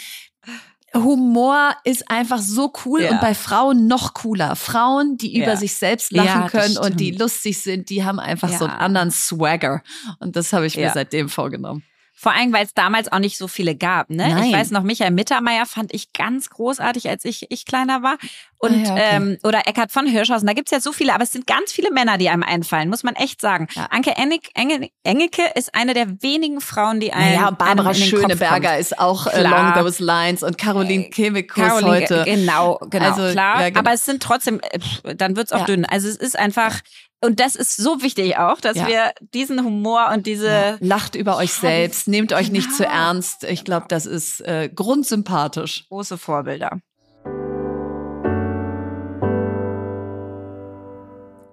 Humor 0.96 1.76
ist 1.84 2.10
einfach 2.10 2.40
so 2.40 2.74
cool 2.86 3.04
Ja. 3.04 3.12
und 3.12 3.22
bei 3.22 3.36
Frauen 3.36 3.86
noch 3.88 4.16
cooler. 4.16 4.56
Frauen, 4.56 5.18
die 5.18 5.38
Ja. 5.38 5.44
über 5.44 5.56
sich 5.56 5.76
selbst 5.76 6.12
lachen 6.12 6.42
Ja, 6.44 6.50
können 6.50 6.78
und 6.78 7.00
die 7.00 7.08
stimmt. 7.08 7.20
lustig 7.20 7.62
sind, 7.62 7.90
die 7.92 8.04
haben 8.04 8.20
einfach 8.20 8.50
so 8.50 8.66
einen 8.66 8.74
anderen 8.74 9.12
Swagger. 9.12 9.84
Und 10.20 10.36
das 10.36 10.52
habe 10.52 10.66
ich 10.66 10.76
mir 10.76 10.90
seitdem 10.92 11.30
vorgenommen. 11.30 11.84
Vor 12.16 12.34
allem, 12.34 12.52
weil 12.52 12.66
es 12.66 12.74
damals 12.74 13.10
auch 13.12 13.20
nicht 13.20 13.38
so 13.38 13.48
viele 13.48 13.76
gab. 13.78 14.10
Ne? 14.10 14.28
Nein. 14.28 14.44
Ich 14.46 14.52
weiß 14.54 14.72
noch, 14.72 14.84
Michael 14.84 15.12
Mittermeier 15.12 15.66
fand 15.66 15.94
ich 15.94 16.12
ganz 16.12 16.50
großartig, 16.50 17.08
als 17.08 17.24
ich, 17.24 17.46
ich 17.50 17.66
kleiner 17.66 18.02
war. 18.04 18.18
Und 18.62 18.74
Ah 18.74 18.88
ja, 18.88 18.92
okay. 18.94 19.16
ähm, 19.16 19.38
oder 19.44 19.68
Eckhard 19.68 19.90
von 19.92 20.06
Hirschhausen, 20.06 20.46
da 20.46 20.52
gibt's 20.54 20.72
ja 20.72 20.82
so 20.82 20.92
viele, 20.92 21.14
aber 21.14 21.24
es 21.24 21.32
sind 21.32 21.48
ganz 21.48 21.72
viele 21.72 21.92
Männer, 21.92 22.18
die 22.18 22.28
einem 22.28 22.44
einfallen, 22.44 22.90
muss 22.90 23.04
man 23.04 23.16
echt 23.16 23.40
sagen. 23.40 23.70
Ja. 23.74 23.86
Anke 23.90 24.12
Engelke, 24.18 24.50
Engel, 24.54 24.90
Engelke 25.04 25.44
ist 25.56 25.74
eine 25.74 25.94
der 25.94 26.22
wenigen 26.22 26.60
Frauen, 26.60 27.00
die 27.00 27.14
einem, 27.14 27.36
Naja, 27.36 27.52
Barbara 27.52 27.92
einem 27.92 27.94
Schöneberger 28.02 28.78
ist 28.78 29.00
auch 29.00 29.28
äh, 29.28 29.30
Klar. 29.40 29.74
along 29.76 29.86
those 29.86 30.04
lines 30.04 30.44
und 30.44 30.58
Caroline 30.58 31.06
Kebekus 31.10 31.56
Caroline, 31.64 31.90
heute. 31.90 32.24
Genau, 32.26 32.80
genau, 32.90 33.06
Also, 33.06 33.32
klar. 33.32 33.62
ja, 33.62 33.70
genau. 33.70 33.80
Aber 33.80 33.94
es 33.94 34.04
sind 34.04 34.22
trotzdem, 34.22 34.60
äh, 35.04 35.16
dann 35.16 35.38
wird's 35.38 35.54
auch 35.54 35.60
Ja. 35.60 35.66
dünn. 35.66 35.86
Also 35.86 36.10
es 36.10 36.18
ist 36.18 36.38
einfach, 36.38 36.82
und 37.22 37.40
das 37.40 37.56
ist 37.56 37.78
so 37.78 38.02
wichtig 38.02 38.38
auch, 38.40 38.60
dass 38.60 38.76
Ja. 38.76 38.88
wir 38.88 39.12
diesen 39.34 39.64
Humor 39.64 40.10
und 40.14 40.28
diese 40.28 40.76
Lacht 40.82 41.16
über 41.16 41.38
euch 41.38 41.54
selbst, 41.54 42.10
nehmt 42.10 42.34
euch 42.34 42.52
nicht 42.52 42.74
zu 42.74 42.84
Genau. 42.84 42.94
ernst. 42.96 43.46
Ich 43.46 43.64
glaube, 43.64 43.86
das 43.88 44.06
ist 44.06 44.42
äh, 44.42 44.68
grundsympathisch. 44.74 45.86
große 45.88 46.18
Vorbilder. 46.18 46.80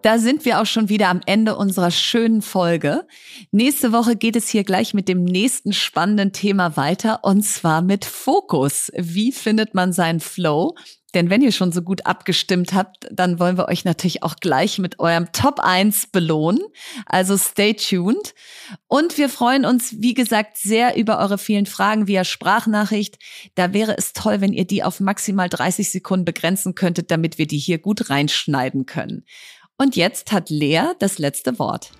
Da 0.06 0.20
sind 0.20 0.44
wir 0.44 0.60
auch 0.60 0.66
schon 0.66 0.88
wieder 0.88 1.08
am 1.08 1.20
Ende 1.26 1.56
unserer 1.56 1.90
schönen 1.90 2.40
Folge. 2.40 3.08
Nächste 3.50 3.90
Woche 3.90 4.14
geht 4.14 4.36
es 4.36 4.48
hier 4.48 4.62
gleich 4.62 4.94
mit 4.94 5.08
dem 5.08 5.24
nächsten 5.24 5.72
spannenden 5.72 6.32
Thema 6.32 6.76
weiter 6.76 7.24
und 7.24 7.42
zwar 7.42 7.82
mit 7.82 8.04
Fokus. 8.04 8.92
Wie 8.96 9.32
findet 9.32 9.74
man 9.74 9.92
seinen 9.92 10.20
Flow? 10.20 10.76
Denn 11.16 11.30
wenn 11.30 11.40
ihr 11.40 11.50
schon 11.50 11.72
so 11.72 11.82
gut 11.82 12.04
abgestimmt 12.04 12.74
habt, 12.74 13.08
dann 13.10 13.40
wollen 13.40 13.56
wir 13.56 13.68
euch 13.68 13.84
natürlich 13.86 14.22
auch 14.22 14.36
gleich 14.36 14.78
mit 14.78 14.98
eurem 14.98 15.32
Top 15.32 15.60
1 15.60 16.08
belohnen. 16.08 16.60
Also 17.06 17.38
stay 17.38 17.74
tuned. 17.74 18.34
Und 18.86 19.16
wir 19.16 19.28
freuen 19.28 19.64
uns, 19.64 19.96
wie 19.98 20.12
gesagt, 20.14 20.58
sehr 20.58 20.94
über 20.96 21.18
eure 21.18 21.38
vielen 21.38 21.64
Fragen 21.64 22.06
via 22.06 22.24
Sprachnachricht. 22.24 23.18
Da 23.54 23.72
wäre 23.72 23.96
es 23.96 24.12
toll, 24.12 24.40
wenn 24.40 24.52
ihr 24.52 24.66
die 24.66 24.84
auf 24.84 25.00
maximal 25.00 25.48
30 25.48 25.90
Sekunden 25.90 26.26
begrenzen 26.26 26.74
könntet, 26.74 27.10
damit 27.10 27.38
wir 27.38 27.46
die 27.46 27.58
hier 27.58 27.78
gut 27.78 28.10
reinschneiden 28.10 28.84
können. 28.84 29.24
Und 29.78 29.94
jetzt 29.94 30.32
hat 30.32 30.48
Lea 30.48 30.92
das 30.98 31.18
letzte 31.18 31.58
Wort. 31.58 31.90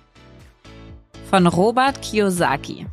Von 1.29 1.45
Robert 1.45 2.01
Kiyosaki. 2.01 2.87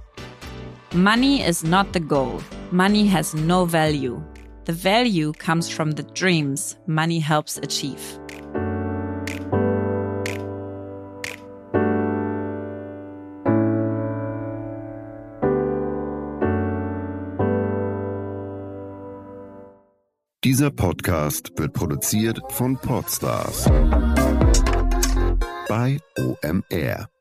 Money 0.92 1.42
is 1.42 1.64
not 1.64 1.86
the 1.94 2.00
goal. 2.00 2.38
Money 2.70 3.08
has 3.08 3.34
no 3.34 3.64
value. 3.64 4.22
The 4.66 4.74
value 4.74 5.32
comes 5.32 5.70
from 5.70 5.92
the 5.92 6.04
dreams 6.14 6.76
money 6.86 7.20
helps 7.20 7.58
achieve. 7.58 8.20
Dieser 20.44 20.70
Podcast 20.70 21.52
wird 21.56 21.72
produziert 21.72 22.38
von 22.50 22.76
Podstars 22.76 23.66
bei 25.68 25.98
OMR. 26.18 27.13